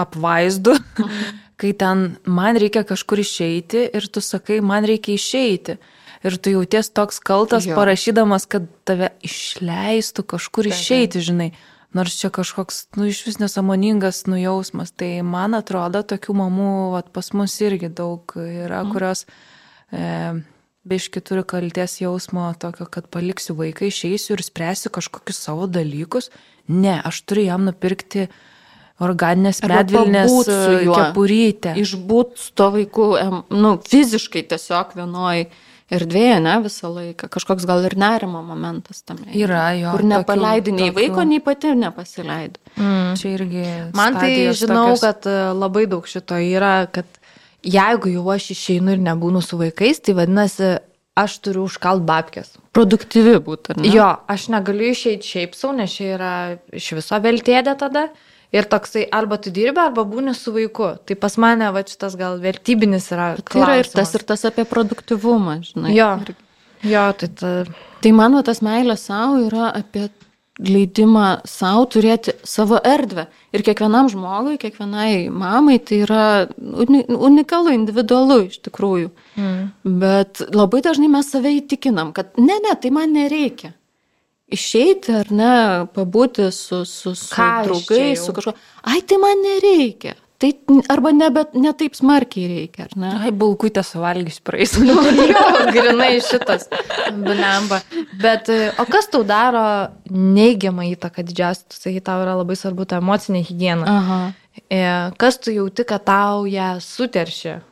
[0.00, 1.42] apvaizdų, mhm.
[1.60, 5.76] kai ten man reikia kažkur išeiti ir tu sakai, man reikia išeiti.
[6.26, 7.76] Ir tu jauties toks kaltas, jo.
[7.76, 11.50] parašydamas, kad tave išleistų kažkur išeiti, žinai.
[11.96, 14.92] Nors čia kažkoks, nu, iš vis nesamoningas nujausmas.
[14.92, 18.92] Tai man atrodo, tokių mamų vat, pas mus irgi daug yra, mhm.
[18.92, 19.24] kurios...
[19.94, 20.44] E,
[20.86, 26.30] biški turi kalties jausmo tokio, kad paliksiu vaiką, išeisiu ir spręsiu kažkokius savo dalykus.
[26.70, 28.28] Ne, aš turiu jam nupirkti
[29.02, 31.74] organinės medvilnės kepurytę.
[31.82, 33.08] Išbūt su to vaiku,
[33.52, 35.48] nu, fiziškai tiesiog vienoj
[35.92, 37.28] erdvėje, ne, visą laiką.
[37.32, 39.28] Kažkoks gal ir nerimo momentas tame.
[39.38, 39.92] Yra, jo.
[39.94, 40.96] Kur nepaleidai nei tokių...
[40.98, 42.74] vaiko, nei pati nepasileidai.
[42.74, 43.14] Mm.
[43.20, 43.64] Čia irgi.
[43.96, 45.04] Man tai žinau, tokios...
[45.04, 47.06] kad e, labai daug šito yra, kad
[47.66, 50.76] jeigu jau aš išeinu ir nebūnu su vaikais, tai vadinasi,
[51.16, 52.56] aš turiu užkalt babkės.
[52.76, 53.78] Produktyvi būtų.
[53.80, 53.90] Ne?
[53.94, 56.32] Jo, aš negaliu išeiti šiaip savo, nes čia yra
[56.76, 58.08] iš viso veltėdė tada.
[58.56, 60.94] Ir toksai, arba tu dirbi, arba būni su vaiku.
[61.04, 63.34] Tai pas mane, va, šitas gal vertybinis yra.
[63.44, 65.92] Tai yra ir tas, ir tas apie produktivumą, žinai.
[65.96, 66.14] Jo,
[66.86, 67.56] jo tai ta...
[68.04, 70.06] Tai mano tas meilė savo yra apie
[70.62, 73.26] leidimą savo turėti savo erdvę.
[73.52, 76.22] Ir kiekvienam žmogui, kiekvienai mamai tai yra
[76.56, 79.10] unikalu, individualu iš tikrųjų.
[79.36, 79.98] Mm.
[80.00, 83.74] Bet labai dažnai mes save įtikinam, kad ne, ne, tai man nereikia.
[84.46, 85.54] Išeiti ar ne,
[85.94, 88.54] pabūti su, su, su draugais, su kažkuo.
[88.86, 90.14] Ai, tai man nereikia.
[90.38, 90.50] Tai
[90.92, 93.10] arba nebe, ne taip smarkiai reikia, ar ne?
[93.24, 94.74] Ai, bulkutę suvalgys praeis.
[94.78, 95.44] Nu, jo,
[95.74, 96.68] grinai šitas,
[97.16, 97.80] blemba.
[98.20, 99.64] Bet, o kas tau daro
[100.12, 103.88] neigiamą įtaką didžiausią, tu sakai, tau yra labai svarbu ta emocinė hygiena.
[103.96, 104.20] Aha.
[104.68, 104.82] E,
[105.18, 107.62] kas tu jauti, kad tau ją suteršia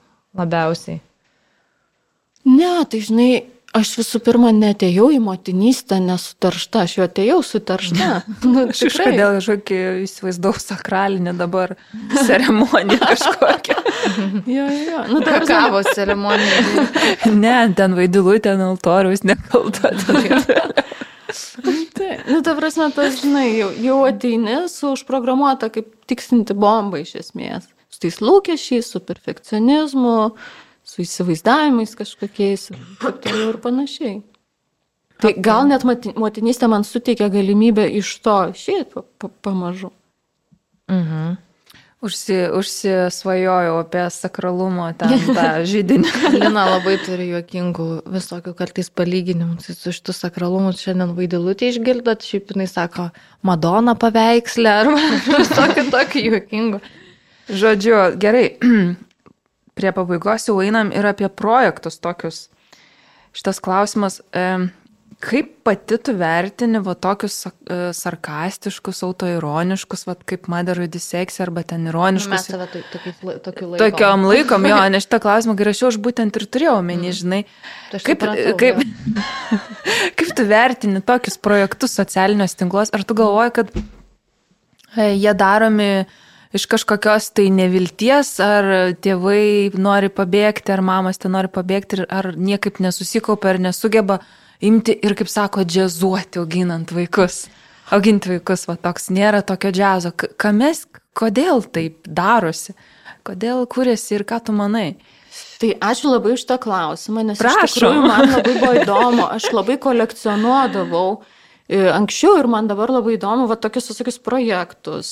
[0.40, 1.02] labiausiai?
[2.48, 3.30] Ne, tai žinai,
[3.74, 8.10] Aš visų pirma netėjau į motinystę nesutaršta, aš jau atėjau sutaršta.
[8.44, 11.74] Nu, aš kažkodėl žodžiu įsivaizdavau sakralinę dabar
[12.28, 13.76] ceremoniją kažkokią.
[14.46, 16.86] jo, jo, nu tai kavo ceremonija.
[17.44, 19.90] ne, ten vaidilų, ten altoriaus nekalta.
[21.98, 27.16] tai, nu, ta prasme, tas, žinai, jau, jau ateini su užprogramuota kaip tiksinti bomba iš
[27.24, 27.66] esmės.
[27.90, 30.18] Su tais lūkesčiais, su perfekcionizmu,
[30.94, 34.20] su įsivaizdavimais kažkokiais ir panašiai.
[35.22, 39.02] Tai gal net motinystė man suteikia galimybę iš to išėti
[39.42, 39.90] pamažu.
[40.90, 41.34] Mhm.
[42.04, 46.10] Užsi, užsisvajojau apie sakralumo ten tą žydinį.
[46.34, 50.74] Lina labai turi juokingų visokių kartais palyginimų su šitų sakralumu.
[50.76, 53.08] Šiandien vaidilutį išgirdot, šiaip jinai sako,
[53.40, 54.92] Madona paveikslė ar
[55.38, 56.82] visokių tokių juokingų.
[57.64, 58.44] Žodžiu, gerai,
[59.74, 62.48] prie pabaigos jau einam ir apie projektus tokius.
[63.34, 64.20] Šitas klausimas,
[65.24, 71.88] kaip pati tu vertini va tokius e, sarkastiškus, autoironiškus, va kaip Mother Disseksija arba ten
[71.90, 72.30] ironiškus.
[72.30, 73.78] Mes save tokiu laikom.
[73.82, 77.18] Tokiom laikom, jo, nes šitą klausimą, rašiau, aš būtent ir turėjau omeny, mm.
[77.20, 77.40] žinai.
[77.90, 78.82] Tai kaip, supratau, kaip,
[80.20, 86.20] kaip tu vertini tokius projektus socialiniuose tinkluose, ar tu galvoji, kad e, jie daromi uh,
[86.54, 92.78] iš kažkokios tai nevilties, ar tėvai nori pabėgti, ar mamas ten nori pabėgti, ar niekaip
[92.84, 94.20] nesusikaupia, ar nesugeba
[94.64, 97.44] imti ir, kaip sako, džiazuoti auginant vaikus.
[97.92, 100.14] Auginti vaikus, va toks nėra tokio džiazo.
[100.40, 100.86] Kames,
[101.16, 102.76] kodėl taip darosi?
[103.26, 104.94] Kodėl kuriasi ir ką tu manai?
[105.58, 111.08] Tai ačiū labai iš tą klausimą, nes tikrųjų man labai buvo įdomu, aš labai kolekcionuodavau
[111.66, 115.10] e, anksčiau ir man dabar labai įdomu, va tokius visokius projektus,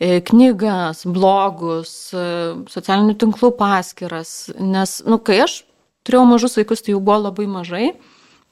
[0.00, 2.24] knygas, blogus, e,
[2.70, 5.62] socialinių tinklų paskiras, nes, nu, kai aš
[6.04, 7.92] turėjau mažus vaikus, tai jų buvo labai mažai,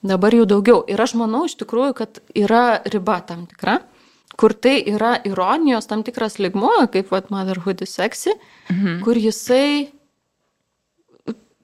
[0.02, 0.84] dabar jų daugiau.
[0.88, 3.80] Ir aš manau iš tikrųjų, kad yra riba tam tikra
[4.36, 8.34] kur tai yra ironijos tam tikras ligmuo, kaip vat, Motherhood is sexy,
[8.70, 9.02] mhm.
[9.04, 9.92] kur jisai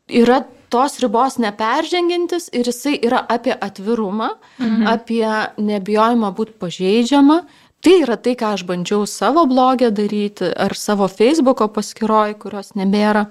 [0.09, 4.85] yra tos ribos neperžengintis ir jisai yra apie atvirumą, mhm.
[4.93, 5.25] apie
[5.71, 7.41] nebijojimą būti pažeidžiamą.
[7.85, 13.29] Tai yra tai, ką aš bandžiau savo blogę daryti ar savo Facebooko paskiroj, kurios nebėra,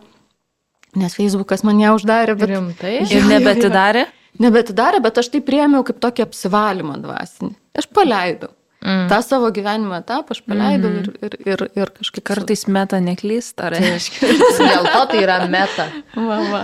[0.96, 2.38] nes Facebookas man ją uždarė.
[2.40, 2.54] Bet...
[2.54, 2.94] Rimtai.
[3.16, 4.06] Ir nebetidarė?
[4.44, 7.56] Nebetidarė, bet aš tai priemiau kaip tokį apsivalymą dvasinį.
[7.78, 8.54] Aš paleidau.
[8.78, 9.08] Mm.
[9.10, 10.98] tą savo gyvenimo etapą aš paleidau mm.
[11.00, 14.30] ir, ir, ir, ir kažkaip kartais meta neklysta, reiškia.
[14.70, 15.88] Dėl to tai yra meta.
[16.14, 16.62] Va.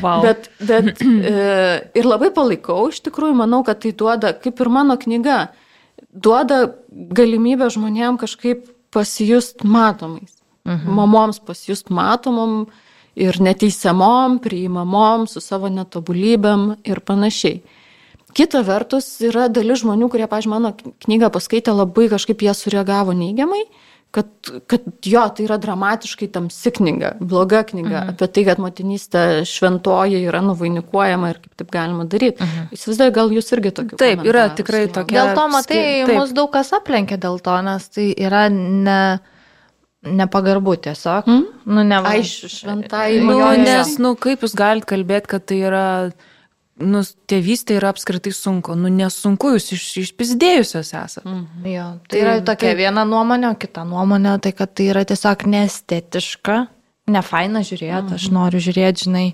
[0.00, 0.22] Wow.
[0.22, 1.02] Bet, bet
[1.32, 1.34] e,
[1.98, 5.40] ir labai palaikau, iš tikrųjų, manau, kad tai duoda, kaip ir mano knyga,
[6.12, 10.40] duoda galimybę žmonėm kažkaip pasijust matomais.
[10.66, 10.94] Mhm.
[10.94, 12.66] Mamoms pasijust matomom
[13.16, 17.60] ir neteisiamom, priimamom su savo netobulybėm ir panašiai.
[18.30, 20.70] Kita vertus, yra dalis žmonių, kurie, pažiūrėjau, mano
[21.02, 23.64] knygą paskaitė labai kažkaip jie sureagavo neigiamai,
[24.10, 24.26] kad,
[24.66, 28.14] kad jo, tai yra dramatiškai tamsi knyga, bloga knyga mhm.
[28.14, 32.42] apie tai, kad motinystė šventoji yra nuvainikuojama ir kaip taip galima daryti.
[32.44, 32.70] Mhm.
[32.76, 34.00] Įsivaizduoju, gal jūs irgi tokių.
[34.00, 35.20] Taip, yra tikrai tokia.
[35.20, 36.14] Dėl to, matai, taip.
[36.18, 39.02] mus daug kas aplenkia dėl to, nes tai yra ne
[40.00, 41.26] nepagarbu tiesiog.
[41.28, 41.42] Mm?
[41.68, 43.20] Nu, ne Aiš, šventai.
[43.20, 45.86] Nu, nes, nu, kaip jūs galite kalbėti, kad tai yra
[46.80, 48.74] nu, tėvystė yra apskritai sunku.
[48.78, 51.28] Nu, nesunku, jūs iš, išpizdėjusios esate.
[51.28, 51.70] Mm.
[51.70, 52.76] Jo, tai, tai yra tokia tai...
[52.80, 56.58] viena nuomonė, o kita nuomonė, tai kad tai yra tiesiog neestetiška,
[57.14, 58.18] nefaina žiūrėti, mm.
[58.18, 58.36] aš mhm.
[58.38, 59.24] noriu žiūrėti, žinai,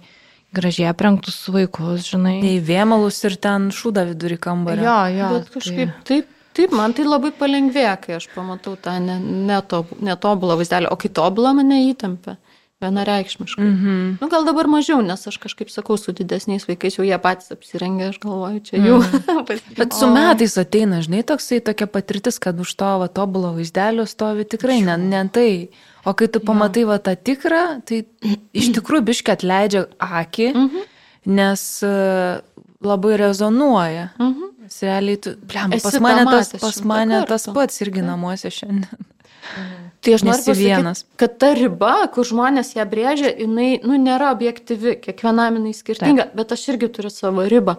[0.56, 2.38] gražiai aprengtus vaikus, žinai.
[2.44, 4.86] Į vėmalus ir ten šūdą vidurį kambarį.
[4.86, 5.34] Jo, jo.
[5.36, 6.08] Bet kažkaip tai...
[6.12, 6.32] taip.
[6.56, 11.82] Taip, man tai labai palengvėja, kai aš pamatau tą netobulą vaizdelį, o kai tobulą mane
[11.90, 12.38] įtampia.
[12.80, 13.64] Vienareikšmiškai.
[13.64, 14.16] Mm -hmm.
[14.20, 18.08] nu, gal dabar mažiau, nes aš kažkaip sakau, su didesniais vaikais jau jie patys apsirengia,
[18.08, 18.96] aš galvoju, čia jų.
[19.46, 19.76] Mm.
[19.76, 24.44] Bet su metais ateina, žinai, toksai tokia patirtis, kad už to va, tobulo vaizdelio stovi
[24.44, 25.68] tikrai ne, ne tai.
[26.04, 28.04] O kai tu pamatai va tą tikrą, tai
[28.60, 30.82] iš tikrųjų biškai atleidžia akį, mm -hmm.
[31.26, 32.40] nes uh,
[32.80, 34.08] labai rezonuoja.
[34.18, 34.48] Mm -hmm.
[34.82, 39.06] Realiai, tu, blem, pas mane, tas, pas mane tas pats irgi namuose šiandien.
[39.56, 39.86] Mhm.
[40.00, 44.98] Tai aš noriu pasakyti, kad ta riba, kur žmonės ją brėžia, jinai nu, nėra objektyvi,
[45.02, 46.36] kiekvienam jinai skirtinga, Taip.
[46.38, 47.78] bet aš irgi turiu savo ribą.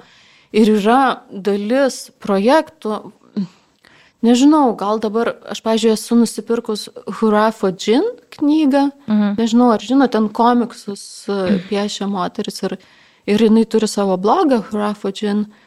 [0.55, 2.97] Ir yra dalis projektų,
[4.25, 6.87] nežinau, gal dabar, aš, pažiūrėjau, esu nusipirkus
[7.19, 8.03] Hurafo Džin
[8.37, 9.37] knygą, mhm.
[9.39, 11.63] nežinau, ar žinot, ten komiksus mhm.
[11.69, 12.77] piešia moteris ir,
[13.27, 15.45] ir jinai turi savo blogą Hurafo Džin.
[15.47, 15.63] Mhm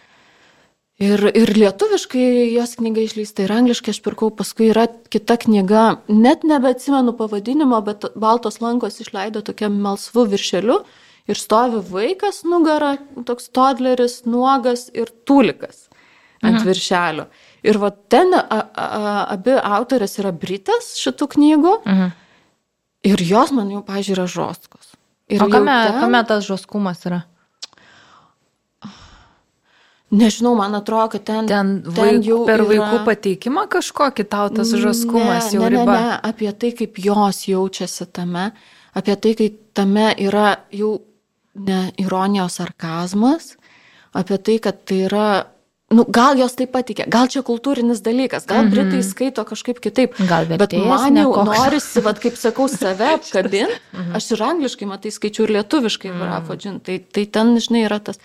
[1.01, 6.42] Ir, ir lietuviškai jos knyga išleista, ir angliškai aš pirkau, paskui yra kita knyga, net
[6.44, 10.76] nebeatsimenu pavadinimo, bet Baltos lankos išleido tokiam melsvu viršeliu
[11.30, 15.86] ir stovi vaikas nugara, toks toddleris, nuogas ir tūlikas
[16.42, 16.68] ant mhm.
[16.68, 17.26] viršelio.
[17.64, 22.14] Ir va ten a, a, abi autorės yra Britas šitų knygų mhm.
[23.09, 24.92] ir jos man jau, pažiūrėjau, yra žoskos.
[25.32, 26.01] Ir o kame, ten...
[26.05, 27.24] kame tas žoskumas yra?
[30.11, 32.66] Nežinau, man atrodo, kad ten, ten, ten vaik, jau per yra...
[32.72, 35.94] vaikų pateikimą kažkokį tau tas žaskumas ne, jau ne, riba.
[35.94, 38.48] Ne, ne, apie tai, kaip jos jaučiasi tame,
[38.98, 40.96] apie tai, kaip tame yra jau
[41.54, 43.54] ne ironijos sarkazmas,
[44.18, 45.28] apie tai, kad tai yra,
[45.94, 48.90] nu, gal jos taip patikė, gal čia kultūrinis dalykas, gal mm -hmm.
[48.90, 50.18] britai skaito kažkaip kitaip.
[50.26, 51.54] Gal bet man jau nekoks.
[51.54, 53.78] norisi, vad kaip sakau, save apkabinti.
[53.92, 54.16] Mm -hmm.
[54.16, 56.26] Aš ir angliškai, matai, skaičiu ir lietuviškai, mm -hmm.
[56.26, 58.18] Rafo Džin, tai, tai ten, žinai, yra tas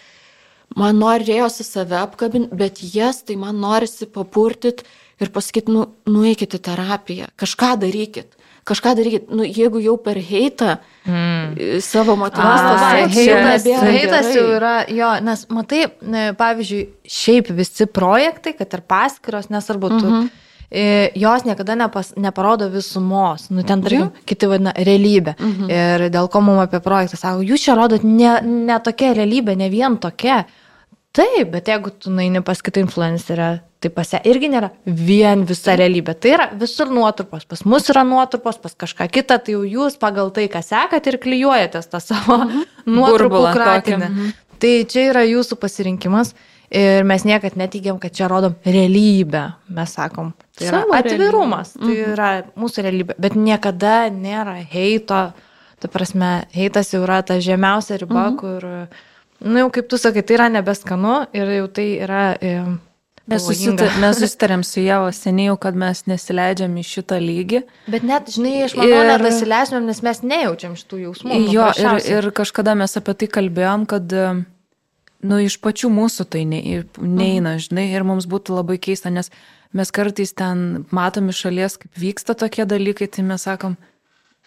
[0.75, 4.85] man norėjosi save apkabinti, bet jas tai man norisi papurtit
[5.21, 8.33] ir pasakyti, nu, nueikit į terapiją, kažką darykit.
[8.65, 11.77] Kažką darykit, nu, jeigu jau per heitą mm.
[11.85, 12.81] savo motinystės
[13.93, 15.83] heitas jau yra, jo, nes matai,
[16.39, 20.44] pavyzdžiui, šiaip visi projektai, kad ir paskiros, nesvarbu, tu, mm -hmm
[21.15, 24.25] jos niekada nepas, neparodo visumos, nu ten, tarkim, mhm.
[24.25, 25.35] kiti vadina realybė.
[25.37, 25.71] Mhm.
[25.71, 29.69] Ir dėl ko mums apie projektą sako, jūs čia rodot ne, ne tokia realybė, ne
[29.73, 30.43] vien tokia.
[31.15, 33.47] Taip, bet jeigu tu naini pas kitą influencerę,
[33.79, 36.15] tai pas ją irgi nėra vien visa realybė.
[36.19, 37.45] Tai yra visur nuotrupos.
[37.47, 41.19] Pas mus yra nuotrupos, pas kažką kitą, tai jau jūs pagal tai, ką sekat ir
[41.23, 42.65] klyjuojatės tą savo mhm.
[42.97, 44.09] nuotrupų kratinę.
[44.09, 44.33] Mhm.
[44.59, 46.33] Tai čia yra jūsų pasirinkimas.
[46.75, 49.45] Ir mes niekad neteigiam, kad čia rodom realybę.
[49.71, 51.85] Mes sakom, tai yra Savo atvirumas, realybę.
[51.85, 52.13] tai mhm.
[52.15, 52.29] yra
[52.63, 53.17] mūsų realybė.
[53.21, 55.25] Bet niekada nėra heito
[55.79, 58.37] ta prasme, heitas jau yra ta žemiausia riba, mhm.
[58.39, 58.65] kur,
[59.45, 62.25] nu jau kaip tu sakai, tai yra nebeskanu ir jau tai yra...
[62.41, 62.57] E,
[63.25, 67.63] Mes, susita, mes susitarėm su Jėvo seniai, kad mes nesileidžiam į šitą lygį.
[67.89, 69.07] Bet net, žinai, aš manau, ir...
[69.09, 71.31] net nesileidžiam, nes mes nejaučiam šitų jausmų.
[71.31, 74.13] Nu, jo, ir, ir kažkada mes apie tai kalbėjom, kad,
[75.25, 76.61] nu, iš pačių mūsų tai ne,
[77.01, 77.63] neina, mhm.
[77.65, 79.33] žinai, ir mums būtų labai keista, nes
[79.73, 83.77] mes kartais ten matom iš šalies, kaip vyksta tokie dalykai, tai mes sakom,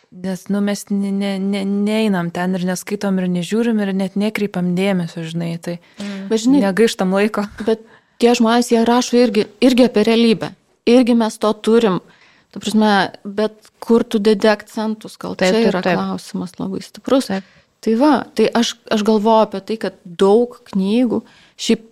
[0.08, 4.70] Nes, nu, mes ne, ne, ne, neinam ten ir neskaitom ir nežiūrim ir net nekreipiam
[4.72, 6.30] dėmesio, žinai, tai mm.
[6.32, 7.44] žinai, negaištam laiko.
[7.68, 7.82] Bet
[8.22, 10.54] tie žmonės, jie rašo irgi, irgi apie realybę.
[10.88, 12.00] Irgi mes to turim.
[12.48, 12.90] Tu prasme,
[13.28, 15.98] bet kur tu dedi akcentus, gal taip, čia yra taip, taip.
[16.00, 17.28] klausimas labai stiprus.
[17.28, 17.50] Taip.
[17.84, 21.20] Tai va, tai aš, aš galvoju apie tai, kad daug knygų,
[21.60, 21.84] šiaip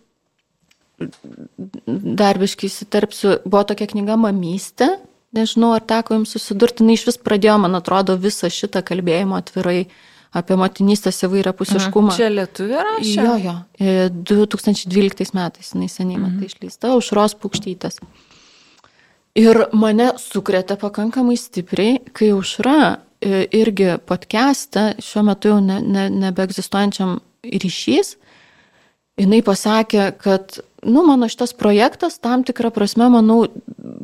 [0.96, 4.88] darbiškai įsiterpsiu, buvo tokia knyga Mamystė,
[5.36, 9.80] nežinau, ar teko jums susidurti, na iš vis pradėjo, man atrodo, visą šitą kalbėjimą atvirai
[10.36, 12.14] apie motinystės įvairią pusiškumą.
[12.16, 13.16] Čia lietuvė rašė?
[13.20, 13.56] Jo, jo.
[14.32, 16.36] 2012 e, metais, jinai seniai mhm.
[16.36, 18.00] matai išleista, užros paukštytas.
[19.36, 22.78] Ir mane sukrėtė pakankamai stipriai, kai užra
[23.20, 28.16] e, irgi podcast'e, šiuo metu jau ne, ne, nebeegzistuojančiam ryšys,
[29.20, 33.46] jinai pasakė, kad, nu, mano šitas projektas tam tikrą prasme, manau,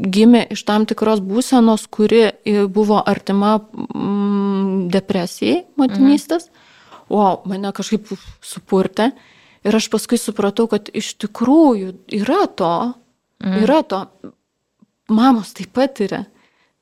[0.02, 2.30] gimė iš tam tikros būsenos, kuri
[2.72, 6.48] buvo artima mm, depresijai motinystės.
[6.48, 6.58] Mhm.
[7.12, 8.08] O, mane kažkaip
[8.40, 9.10] supurtė.
[9.62, 12.76] Ir aš paskui supratau, kad iš tikrųjų yra to,
[13.44, 13.58] mhm.
[13.66, 14.04] yra to.
[15.12, 16.24] Mamos taip pat yra.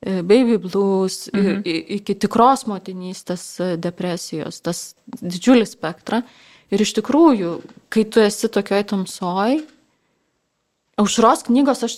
[0.01, 1.61] E, baby blues, mhm.
[1.99, 6.23] iki tikros motinystės e, depresijos, tas didžiulis spektra.
[6.71, 7.57] Ir iš tikrųjų,
[7.91, 9.61] kai tu esi tokioj tamsoj,
[11.01, 11.95] Aušros knygos aš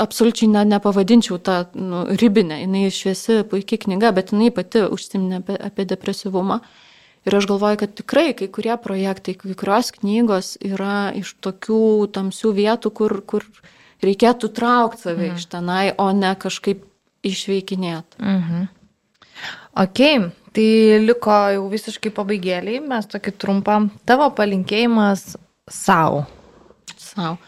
[0.00, 5.58] absoliučiai ne, nepavadinčiau tą nu, ribinę, jinai šviesi, puikiai knyga, bet jinai pati užsiminė apie,
[5.68, 6.60] apie depresyvumą.
[7.28, 12.54] Ir aš galvoju, kad tikrai kai kurie projektai, kai kurios knygos yra iš tokių tamsių
[12.56, 13.44] vietų, kur, kur
[14.00, 15.36] reikėtų traukti save mhm.
[15.36, 16.82] iš tenai, o ne kažkaip
[17.26, 18.24] išveikinėti.
[18.24, 18.68] Mhm.
[19.80, 20.00] Ok,
[20.56, 23.78] tai liko jau visiškai pabaigėliai, mes tokį trumpą
[24.08, 25.32] tavo palinkėjimas
[25.70, 26.26] savo.
[26.96, 27.38] Savo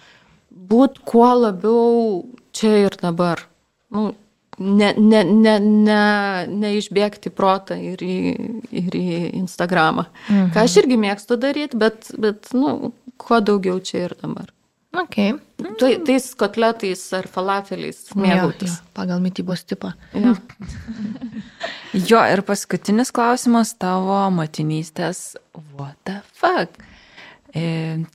[0.72, 2.22] būt kuo labiau
[2.54, 3.42] čia ir dabar.
[3.92, 4.12] Nu,
[4.58, 6.00] ne, ne, ne, ne,
[6.62, 8.16] neišbėgti protą ir į,
[8.70, 9.06] ir į
[9.42, 10.06] Instagramą.
[10.28, 10.50] Mhm.
[10.54, 14.52] Ką aš irgi mėgstu daryti, bet, bet nu, kuo daugiau čia ir dabar.
[14.92, 15.32] Okay.
[15.32, 15.76] Mhm.
[15.80, 18.74] Tai, tais kotletais ar falafeliais mėgautis.
[18.76, 19.94] Jo, jo, pagal mytybos tipą.
[20.12, 20.34] Jo.
[22.10, 25.32] jo, ir paskutinis klausimas tavo motinystės.
[25.78, 26.76] What the fuck?
[27.52, 27.64] E,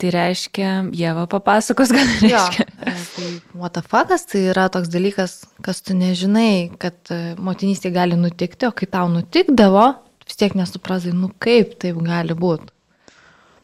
[0.01, 2.69] tai reiškia, Jėva papasakos, tai reiškia.
[2.69, 3.27] Jo, tai
[3.57, 8.69] what the fuckas tai yra toks dalykas, kas tu nežinai, kad e, motinystė gali nutikti,
[8.69, 9.91] o kai tau nutikdavo,
[10.29, 12.73] vis tiek nesuprasai, nu kaip taip gali būti.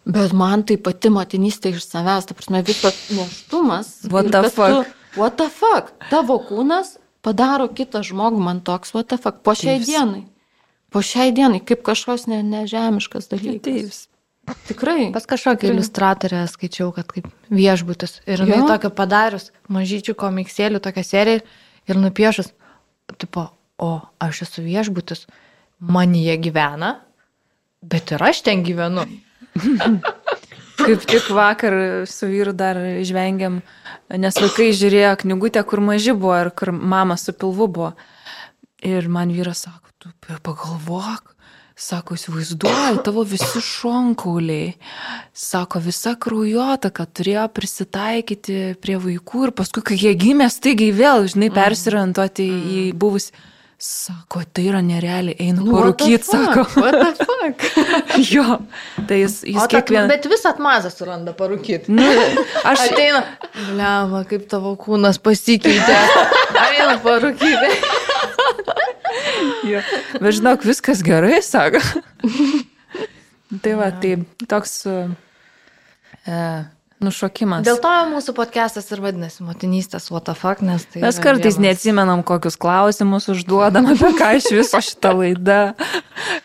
[0.05, 3.93] Bet man tai pati motinystė iš savęs, ta prasme, visas neštumas.
[4.11, 4.83] What the fuck?
[4.83, 5.93] Tu, what the fuck?
[6.11, 9.87] Tavo kūnas padaro kitą žmogų man toks, what the fuck, po šiai Taip.
[9.87, 10.23] dienai.
[10.93, 13.63] Po šiai dienai, kaip kažkoks ne, nežemiškas dalykas.
[13.63, 14.09] Taip.
[14.67, 15.07] Tikrai.
[15.15, 18.19] Pas kažkokią iliustratorę skaičiau, kad kaip viešbutis.
[18.27, 21.43] Ir jinai tokia padarius mažyčių komiksėlių tokią seriją
[21.87, 22.51] ir nupiešus,
[23.23, 23.47] tipo,
[23.79, 25.29] o aš esu viešbutis,
[25.79, 26.97] man jie gyvena,
[27.79, 29.07] bet ir aš ten gyvenu.
[30.83, 31.73] Kaip tik vakar
[32.09, 33.61] su vyru dar žvengiam,
[34.09, 37.93] nes vaikai žiūrėjo knygutę, kur maži buvo ir kur mama su pilvu buvo.
[38.83, 40.11] Ir man vyras sako, tu
[40.43, 41.33] pagalvok,
[41.73, 44.75] Sako, įsivaizduoju, tavo visi šonkauliai,
[45.33, 51.49] sako, visa kraujotaka turėjo prisitaikyti prie vaikų ir paskui, kai jie gimė, staigiai vėl, žinai,
[51.49, 51.55] mm.
[51.57, 53.31] persirantuoti į buvus.
[53.83, 56.61] Sako, tai yra nerealiai, einu nu, parūkyti, sako.
[56.79, 57.63] What the fuck?
[58.31, 58.43] jo,
[59.09, 60.05] tai jis, jis kiekvieną...
[60.07, 61.91] Bet visat mazą suranda parūkyti.
[61.91, 62.05] Nu,
[62.63, 63.19] aš ateinu,
[63.75, 65.97] lema, kaip tavo kūnas pasikeitė.
[66.61, 67.73] Einu parūkyti.
[69.73, 69.83] ja.
[70.15, 71.83] Bet žinok, viskas gerai, sako.
[73.65, 74.15] tai va, tai
[74.47, 74.97] toks e,
[77.05, 77.63] nušokimas.
[77.65, 81.01] Dėl to mūsų podcastas ir vadinasi motinystės what the fuck, nes tai...
[81.03, 81.61] Mes kartais vienas...
[81.65, 85.61] neatsimenam, kokius klausimus užduodam, apie ką iš viso šitą laidą.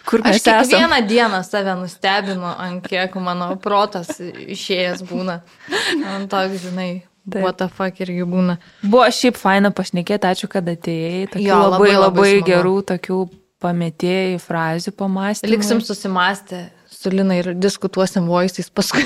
[0.09, 5.40] Kur mes Aš kiekvieną dieną save nustebinu, ant kiek mano protas išėjęs būna.
[6.14, 6.90] Ant toks, žinai,
[7.28, 7.43] Taip.
[7.44, 8.55] What the fuck irgi būna.
[8.80, 11.26] Buvo šiaip faina pašnekėti, ačiū, kad atėjai.
[11.35, 13.18] Tokių jo, labai, labai, labai, labai gerų tokių
[13.60, 15.51] pametėjų frazių pamastymų.
[15.52, 16.62] Liksim susimastę
[16.98, 19.04] su Lina ir diskutuosim voisais paskui.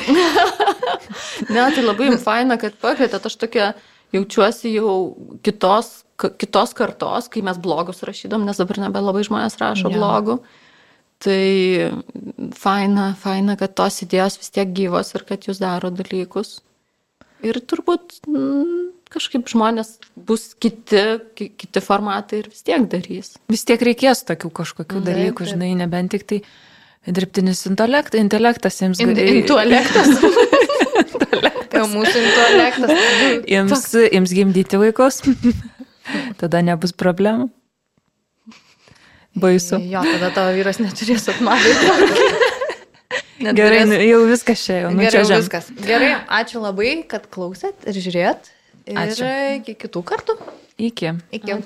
[1.53, 3.29] ne, tai labai faina, kad pakvietėt.
[3.29, 3.73] Aš tokia
[4.17, 4.97] jaučiuosi jau
[5.45, 5.93] kitos,
[6.41, 9.97] kitos kartos, kai mes blogus rašydom, nes dabar nebe labai žmonės rašo ja.
[9.97, 10.39] blogų.
[11.23, 11.43] Tai
[12.59, 16.57] faina, faina, kad tos idėjos vis tiek gyvos ir kad jūs daro dalykus.
[17.47, 21.05] Ir turbūt mm, kažkaip žmonės bus kiti,
[21.39, 23.37] ki- kiti formatai ir vis tiek darys.
[23.53, 25.55] Vis tiek reikės tokių kažkokių Taip, dalykų, taip.
[25.55, 26.41] žinai, nebent tik tai
[27.07, 30.13] dirbtinis intelekt, intelektas jiems In- Intelektas.
[31.73, 32.93] Jau mūsų intelektas.
[33.49, 35.23] Jiems, jiems gimdyti vaikus.
[36.41, 37.49] Tada nebus problemų.
[39.33, 39.79] Baisu.
[39.89, 42.27] Jo, tada tavo vyras neturės atmadyti.
[43.57, 44.91] Gerai, nu, jau viskas čia jau.
[44.93, 45.71] Nu, Gerai, viskas.
[45.83, 46.11] Gerai,
[46.43, 48.51] ačiū labai, kad klausėt ir žiūrėt.
[48.93, 49.31] Ir Ačiū.
[49.63, 50.37] iki kitų kartų.
[50.91, 51.15] Iki.
[51.39, 51.57] Iki.